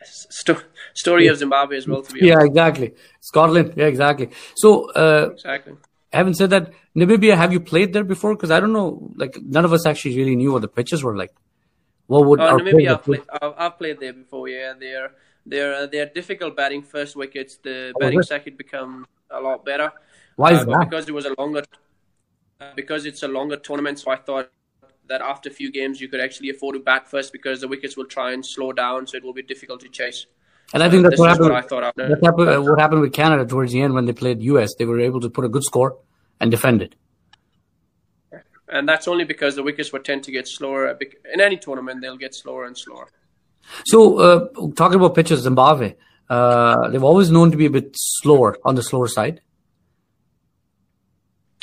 Sto- 0.02 0.62
story 0.94 1.24
yeah. 1.26 1.32
of 1.32 1.38
Zimbabwe 1.38 1.76
as 1.76 1.88
well. 1.88 2.02
To 2.02 2.12
be 2.12 2.20
yeah, 2.20 2.34
honest. 2.34 2.46
exactly. 2.48 2.94
Scotland, 3.20 3.74
yeah, 3.76 3.86
exactly. 3.86 4.30
So, 4.56 4.90
uh, 4.92 5.30
exactly 5.32 5.74
having 6.12 6.34
said 6.34 6.50
that, 6.50 6.72
Namibia, 6.96 7.36
have 7.36 7.52
you 7.52 7.60
played 7.60 7.92
there 7.92 8.04
before? 8.04 8.34
Because 8.34 8.50
I 8.50 8.60
don't 8.60 8.72
know, 8.72 9.10
like 9.16 9.38
none 9.42 9.64
of 9.64 9.72
us 9.72 9.86
actually 9.86 10.16
really 10.16 10.36
knew 10.36 10.52
what 10.52 10.62
the 10.62 10.68
pitches 10.68 11.02
were 11.02 11.16
like. 11.16 11.32
What 12.06 12.26
would 12.26 12.40
uh, 12.40 12.56
Namibia? 12.56 12.94
I've 12.94 13.04
played, 13.04 13.22
I've 13.30 13.78
played, 13.78 14.00
there 14.00 14.12
before. 14.12 14.48
Yeah, 14.48 14.74
they're 14.78 15.12
they're 15.46 15.74
uh, 15.74 15.86
they're 15.86 16.06
difficult 16.06 16.56
batting 16.56 16.82
first 16.82 17.16
wickets. 17.16 17.56
The 17.56 17.92
oh, 17.94 18.00
batting 18.00 18.22
second 18.22 18.56
become 18.56 19.06
a 19.30 19.40
lot 19.40 19.64
better. 19.64 19.92
Why 20.36 20.52
is 20.52 20.60
uh, 20.60 20.64
that? 20.64 20.90
Because 20.90 21.08
it 21.08 21.12
was 21.12 21.26
a 21.26 21.34
longer, 21.38 21.62
uh, 22.60 22.72
because 22.74 23.06
it's 23.06 23.22
a 23.22 23.28
longer 23.28 23.56
tournament. 23.56 24.00
So 24.00 24.10
I 24.10 24.16
thought 24.16 24.50
that 25.06 25.20
after 25.20 25.48
a 25.48 25.52
few 25.52 25.70
games 25.70 26.00
you 26.00 26.08
could 26.08 26.20
actually 26.20 26.50
afford 26.50 26.74
to 26.74 26.80
bat 26.80 27.08
first 27.08 27.32
because 27.32 27.60
the 27.60 27.68
wickets 27.68 27.96
will 27.96 28.06
try 28.06 28.32
and 28.32 28.44
slow 28.44 28.72
down, 28.72 29.06
so 29.06 29.16
it 29.16 29.24
will 29.24 29.34
be 29.34 29.42
difficult 29.42 29.80
to 29.80 29.88
chase. 29.88 30.26
And 30.72 30.82
I 30.82 30.90
think 30.90 31.02
that's 31.02 31.18
what 31.18 31.30
happened. 31.30 31.50
What 31.50 31.84
I. 31.84 31.92
That's 31.96 32.24
happened, 32.24 32.64
what 32.64 32.78
happened 32.78 33.00
with 33.00 33.12
Canada 33.12 33.44
towards 33.44 33.72
the 33.72 33.82
end 33.82 33.94
when 33.94 34.04
they 34.06 34.12
played 34.12 34.42
US. 34.42 34.74
They 34.78 34.84
were 34.84 35.00
able 35.00 35.20
to 35.20 35.30
put 35.30 35.44
a 35.44 35.48
good 35.48 35.64
score 35.64 35.98
and 36.40 36.50
defend 36.50 36.82
it. 36.82 36.94
And 38.68 38.88
that's 38.88 39.08
only 39.08 39.24
because 39.24 39.56
the 39.56 39.64
wickets 39.64 39.92
would 39.92 40.04
tend 40.04 40.22
to 40.24 40.30
get 40.30 40.46
slower. 40.46 40.96
In 41.32 41.40
any 41.40 41.56
tournament, 41.56 42.00
they'll 42.00 42.16
get 42.16 42.34
slower 42.34 42.66
and 42.66 42.78
slower. 42.78 43.08
So, 43.84 44.18
uh, 44.18 44.48
talking 44.76 44.96
about 44.96 45.14
pitches, 45.14 45.40
Zimbabwe, 45.40 45.96
uh, 46.28 46.88
they've 46.88 47.02
always 47.02 47.30
known 47.30 47.50
to 47.50 47.56
be 47.56 47.66
a 47.66 47.70
bit 47.70 47.90
slower 47.94 48.56
on 48.64 48.76
the 48.76 48.82
slower 48.82 49.08
side. 49.08 49.40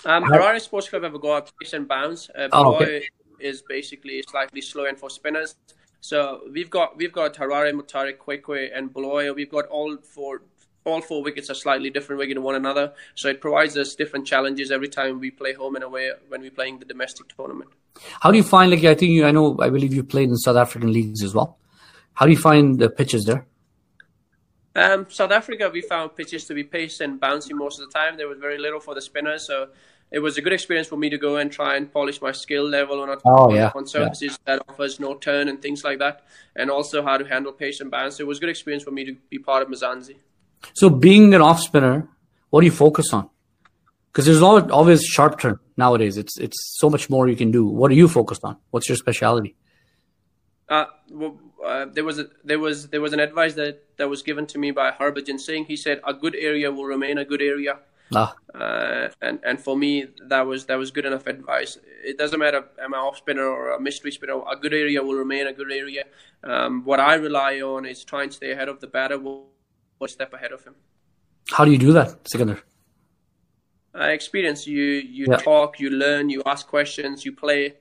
Um, 0.06 0.24
Harare 0.24 0.62
Sports 0.62 0.90
Club 0.90 1.04
have 1.04 1.16
a 1.16 1.20
go 1.20 1.34
up 1.34 1.50
pace 1.60 1.74
and 1.74 1.88
bounce. 1.88 2.30
Uh, 2.30 2.50
oh, 2.52 2.76
okay. 2.76 3.08
is 3.40 3.64
basically 3.68 4.24
slightly 4.30 4.62
slower 4.62 4.88
and 4.88 5.00
for 5.00 5.10
spinners. 5.10 5.56
So 6.02 6.42
we've 6.52 6.70
got 6.70 6.98
we've 6.98 7.12
got 7.12 7.34
Harare, 7.36 7.74
Mutare, 7.74 8.16
Kwekwe, 8.16 8.70
and 8.74 8.94
Bulawayo. 8.94 9.36
We've 9.36 9.52
got 9.52 9.66
all 9.68 9.98
four 9.98 10.42
all 10.86 11.02
four 11.02 11.22
wickets 11.22 11.50
are 11.50 11.54
slightly 11.54 11.90
different 11.90 12.20
wicket 12.20 12.36
to 12.36 12.42
one 12.42 12.56
another. 12.56 12.94
So 13.16 13.28
it 13.28 13.42
provides 13.42 13.78
us 13.78 13.96
different 13.96 14.26
challenges 14.26 14.72
every 14.72 14.88
time 14.88 15.20
we 15.20 15.32
play 15.32 15.54
home 15.54 15.76
and 15.76 15.84
away 15.84 16.12
when 16.30 16.42
we're 16.42 16.52
playing 16.52 16.80
the 16.80 16.86
domestic 16.86 17.28
tournament. 17.36 17.70
How 18.22 18.32
do 18.32 18.38
you 18.38 18.44
find 18.44 18.72
like 18.72 18.84
I 18.84 18.96
think 18.96 19.12
you 19.12 19.26
I 19.26 19.32
know 19.32 19.58
I 19.60 19.70
believe 19.70 19.94
you 19.94 20.04
played 20.04 20.30
in 20.30 20.38
South 20.38 20.56
African 20.56 20.92
leagues 20.94 21.24
as 21.24 21.34
well. 21.34 21.58
How 22.14 22.26
do 22.26 22.32
you 22.32 22.38
find 22.38 22.80
the 22.80 22.90
pitches 22.90 23.26
there? 23.26 23.46
Um, 24.76 25.08
South 25.10 25.32
Africa, 25.32 25.72
we 25.74 25.82
found 25.82 26.16
pitches 26.16 26.46
to 26.46 26.54
be 26.54 26.64
paced 26.64 27.02
and 27.02 27.20
bouncy 27.20 27.52
most 27.52 27.80
of 27.80 27.88
the 27.88 27.92
time. 27.92 28.16
There 28.16 28.28
was 28.28 28.38
very 28.38 28.60
little 28.60 28.80
for 28.80 28.94
the 28.94 29.02
spinners, 29.02 29.48
so 29.48 29.70
it 30.12 30.20
was 30.20 30.38
a 30.38 30.42
good 30.42 30.54
experience 30.54 30.88
for 30.88 30.98
me 30.98 31.10
to 31.10 31.18
go 31.18 31.38
and 31.38 31.52
try 31.52 31.76
and 31.76 31.92
polish 31.92 32.22
my 32.22 32.32
skill 32.32 32.68
level 32.68 33.02
on, 33.02 33.18
oh, 33.26 33.54
yeah. 33.54 33.72
on 33.76 33.86
surfaces 33.86 34.32
yeah. 34.32 34.56
that 34.56 34.66
offers 34.70 35.00
no 35.00 35.16
turn 35.16 35.50
and 35.50 35.62
things 35.62 35.84
like 35.84 36.00
that, 36.00 36.24
and 36.56 36.72
also 36.72 37.04
how 37.04 37.18
to 37.18 37.26
handle 37.26 37.52
pace 37.52 37.82
and 37.82 37.92
bounce. 37.92 38.20
It 38.20 38.28
was 38.28 38.38
a 38.38 38.42
good 38.42 38.50
experience 38.50 38.84
for 38.84 38.92
me 38.92 39.04
to 39.06 39.16
be 39.30 39.40
part 39.40 39.64
of 39.64 39.70
Mzansi. 39.70 40.16
So, 40.74 40.90
being 40.90 41.34
an 41.34 41.42
off 41.42 41.60
spinner, 41.60 42.08
what 42.50 42.62
do 42.62 42.66
you 42.66 42.72
focus 42.72 43.14
on? 43.14 43.30
Because 44.12 44.26
there's 44.26 44.42
always 44.42 45.04
sharp 45.04 45.40
turn 45.40 45.60
nowadays. 45.76 46.18
It's 46.18 46.38
it's 46.40 46.58
so 46.80 46.90
much 46.90 47.10
more 47.10 47.28
you 47.28 47.36
can 47.36 47.52
do. 47.52 47.66
What 47.68 47.92
are 47.92 47.96
you 47.96 48.08
focused 48.08 48.44
on? 48.44 48.58
What's 48.72 48.90
your 48.90 48.96
specialty? 48.96 49.56
Uh, 50.70 50.86
well, 51.12 51.40
uh, 51.64 51.86
there 51.94 52.04
was 52.04 52.20
a, 52.20 52.28
there 52.44 52.60
was 52.60 52.88
there 52.90 53.02
was 53.02 53.14
an 53.14 53.20
advice 53.20 53.54
that, 53.56 53.84
that 53.98 54.10
was 54.10 54.22
given 54.24 54.46
to 54.48 54.58
me 54.58 54.72
by 54.72 54.92
Harbhajan 54.92 55.40
Singh. 55.40 55.66
He 55.66 55.76
said 55.76 56.02
a 56.06 56.14
good 56.14 56.36
area 56.36 56.72
will 56.72 56.86
remain 56.86 57.18
a 57.18 57.26
good 57.26 57.42
area. 57.42 57.80
Ah. 58.16 58.36
Uh, 58.54 59.10
and 59.22 59.40
and 59.44 59.60
for 59.60 59.78
me 59.78 60.06
that 60.28 60.46
was 60.46 60.66
that 60.66 60.78
was 60.78 60.92
good 60.92 61.06
enough 61.06 61.28
advice. 61.28 61.78
It 62.04 62.18
doesn't 62.18 62.40
matter 62.40 62.64
am 62.82 62.94
I 62.94 62.98
off 62.98 63.18
spinner 63.18 63.46
or 63.46 63.72
a 63.72 63.80
mystery 63.80 64.12
spinner. 64.12 64.42
A 64.50 64.56
good 64.56 64.74
area 64.74 65.04
will 65.04 65.16
remain 65.16 65.48
a 65.48 65.54
good 65.54 65.72
area. 65.72 66.06
Um, 66.44 66.84
what 66.84 67.00
I 67.00 67.16
rely 67.16 67.62
on 67.62 67.86
is 67.86 68.04
trying 68.04 68.30
to 68.30 68.36
stay 68.36 68.52
ahead 68.52 68.70
of 68.70 68.80
the 68.80 68.88
batter, 68.88 69.20
one 69.20 70.10
step 70.10 70.34
ahead 70.34 70.52
of 70.52 70.64
him. 70.64 70.76
How 71.52 71.66
do 71.66 71.72
you 71.72 71.78
do 71.78 71.94
that, 71.94 72.28
Sikandar? 72.28 72.60
Uh, 73.94 74.04
experience. 74.06 74.68
You 74.68 74.84
you 74.84 75.26
yeah. 75.30 75.38
talk, 75.38 75.80
you 75.80 75.90
learn, 75.90 76.30
you 76.30 76.42
ask 76.46 76.68
questions, 76.68 77.26
you 77.26 77.34
play. 77.34 77.76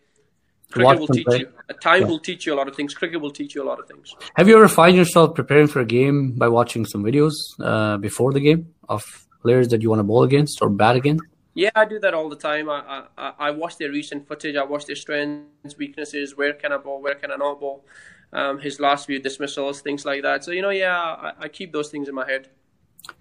Cricket 0.70 0.98
will 0.98 1.06
teach 1.06 1.26
you. 1.28 1.48
A 1.68 1.74
Time 1.74 2.02
yeah. 2.02 2.08
will 2.08 2.18
teach 2.18 2.46
you 2.46 2.54
a 2.54 2.56
lot 2.56 2.68
of 2.68 2.74
things. 2.74 2.92
Cricket 2.94 3.20
will 3.20 3.30
teach 3.30 3.54
you 3.54 3.62
a 3.62 3.68
lot 3.70 3.78
of 3.78 3.86
things. 3.86 4.14
Have 4.34 4.48
you 4.48 4.56
ever 4.56 4.68
find 4.68 4.96
yourself 4.96 5.34
preparing 5.34 5.68
for 5.68 5.80
a 5.80 5.84
game 5.84 6.32
by 6.32 6.48
watching 6.48 6.84
some 6.84 7.04
videos 7.04 7.34
uh, 7.60 7.98
before 7.98 8.32
the 8.32 8.40
game 8.40 8.74
of 8.88 9.25
players 9.46 9.68
that 9.68 9.80
you 9.82 9.88
want 9.92 10.00
to 10.00 10.08
bowl 10.10 10.22
against 10.30 10.60
or 10.62 10.68
bat 10.68 10.96
against? 10.96 11.24
Yeah, 11.62 11.70
I 11.82 11.84
do 11.86 11.98
that 12.00 12.12
all 12.18 12.28
the 12.28 12.42
time. 12.50 12.68
I, 12.68 12.80
I, 13.16 13.32
I 13.46 13.50
watch 13.62 13.74
their 13.78 13.90
recent 13.90 14.28
footage. 14.28 14.56
I 14.56 14.64
watch 14.72 14.84
their 14.84 15.00
strengths, 15.04 15.76
weaknesses. 15.78 16.36
Where 16.36 16.52
can 16.52 16.70
I 16.76 16.78
bowl? 16.86 17.00
Where 17.06 17.14
can 17.14 17.30
I 17.32 17.36
not 17.36 17.60
bowl? 17.60 17.84
Um, 18.32 18.58
his 18.66 18.78
last 18.86 19.06
few 19.06 19.18
dismissals, 19.28 19.80
things 19.80 20.04
like 20.04 20.22
that. 20.22 20.44
So 20.44 20.50
you 20.56 20.62
know, 20.62 20.74
yeah, 20.84 20.98
I, 21.26 21.32
I 21.44 21.48
keep 21.48 21.72
those 21.72 21.88
things 21.92 22.08
in 22.10 22.14
my 22.14 22.26
head. 22.32 22.48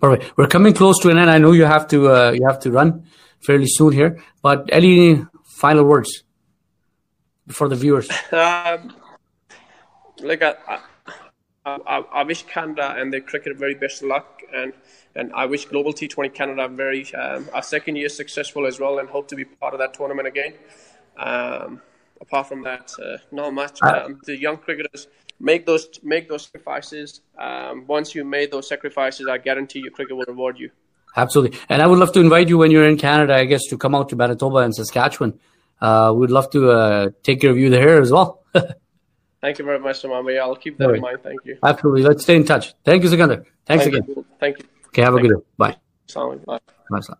Perfect. 0.02 0.38
We're 0.38 0.48
coming 0.48 0.74
close 0.74 1.00
to 1.04 1.10
an 1.10 1.18
end. 1.18 1.30
I 1.30 1.38
know 1.38 1.54
you 1.54 1.66
have 1.66 1.88
to 1.94 1.98
uh, 2.16 2.32
you 2.32 2.46
have 2.46 2.60
to 2.66 2.72
run 2.72 3.06
fairly 3.46 3.68
soon 3.68 3.94
here, 3.94 4.12
but 4.42 4.68
any 4.72 5.26
final 5.62 5.86
words 5.86 6.24
for 7.48 7.70
the 7.70 7.76
viewers? 7.76 8.10
Um, 8.32 8.94
like 10.20 10.42
I, 10.42 10.80
I, 11.66 12.04
I, 12.20 12.24
wish 12.24 12.44
Canada 12.44 12.96
and 12.98 13.12
their 13.12 13.22
cricket 13.22 13.58
very 13.58 13.76
best 13.76 14.02
luck, 14.02 14.42
and 14.54 14.74
and 15.16 15.32
I 15.34 15.46
wish 15.46 15.66
Global 15.66 15.94
T20 15.94 16.34
Canada 16.34 16.68
very 16.68 17.14
um, 17.14 17.48
a 17.54 17.64
second 17.64 17.96
year 17.96 18.10
successful 18.10 18.66
as 18.66 18.80
well, 18.80 19.00
and 19.00 19.10
hope 19.10 19.28
to 19.30 19.36
be 19.36 19.46
part 19.46 19.74
of 19.74 19.80
that 19.80 19.94
tournament 19.94 20.28
again. 20.28 20.54
Um, 21.18 21.82
apart 22.22 22.48
from 22.48 22.64
that, 22.64 22.92
uh, 23.02 23.18
not 23.32 23.54
much. 23.54 23.82
Um, 23.82 24.20
the 24.26 24.38
young 24.38 24.58
cricketers 24.58 25.08
make 25.40 25.66
those 25.66 25.88
make 26.04 26.28
those 26.28 26.44
sacrifices. 26.44 27.22
Um, 27.38 27.86
once 27.88 28.14
you 28.14 28.26
made 28.26 28.52
those 28.52 28.68
sacrifices, 28.68 29.28
I 29.28 29.38
guarantee 29.38 29.80
you, 29.80 29.92
cricket 29.92 30.16
will 30.16 30.26
reward 30.28 30.60
you. 30.60 30.72
Absolutely, 31.16 31.58
and 31.70 31.82
I 31.82 31.88
would 31.88 32.00
love 32.00 32.12
to 32.14 32.20
invite 32.20 32.50
you 32.50 32.58
when 32.58 32.72
you're 32.72 32.88
in 32.88 32.98
Canada. 32.98 33.36
I 33.36 33.46
guess 33.46 33.66
to 33.70 33.78
come 33.78 33.96
out 33.96 34.10
to 34.10 34.16
Manitoba 34.16 34.58
and 34.58 34.76
Saskatchewan. 34.76 35.40
Uh, 35.80 36.14
we'd 36.16 36.32
love 36.32 36.50
to 36.52 36.72
uh, 36.72 37.10
take 37.24 37.42
care 37.42 37.52
of 37.52 37.58
you 37.58 37.70
there 37.70 38.02
as 38.02 38.12
well. 38.12 38.44
Thank 39.42 39.60
you 39.60 39.66
very 39.66 39.80
much, 39.80 40.02
Samami. 40.02 40.40
I'll 40.40 40.56
keep 40.56 40.78
that 40.78 40.88
right. 40.88 40.96
in 40.96 41.02
mind. 41.02 41.20
Thank 41.22 41.46
you. 41.46 41.58
Absolutely. 41.62 42.02
Let's 42.02 42.24
stay 42.24 42.36
in 42.36 42.46
touch. 42.46 42.74
Thank 42.84 43.04
you, 43.04 43.10
Sikandar. 43.10 43.46
Thanks 43.66 43.84
Thank 43.84 43.96
again. 43.96 44.04
You. 44.08 44.26
Thank 44.40 44.60
you. 44.60 44.66
Okay, 44.96 45.02
have 45.02 45.14
Thank 45.14 45.26
a 45.26 45.28
good 45.28 45.36
day. 45.36 45.46
Bye. 45.58 45.76
Bye. 46.48 46.60
Bye. 46.90 47.16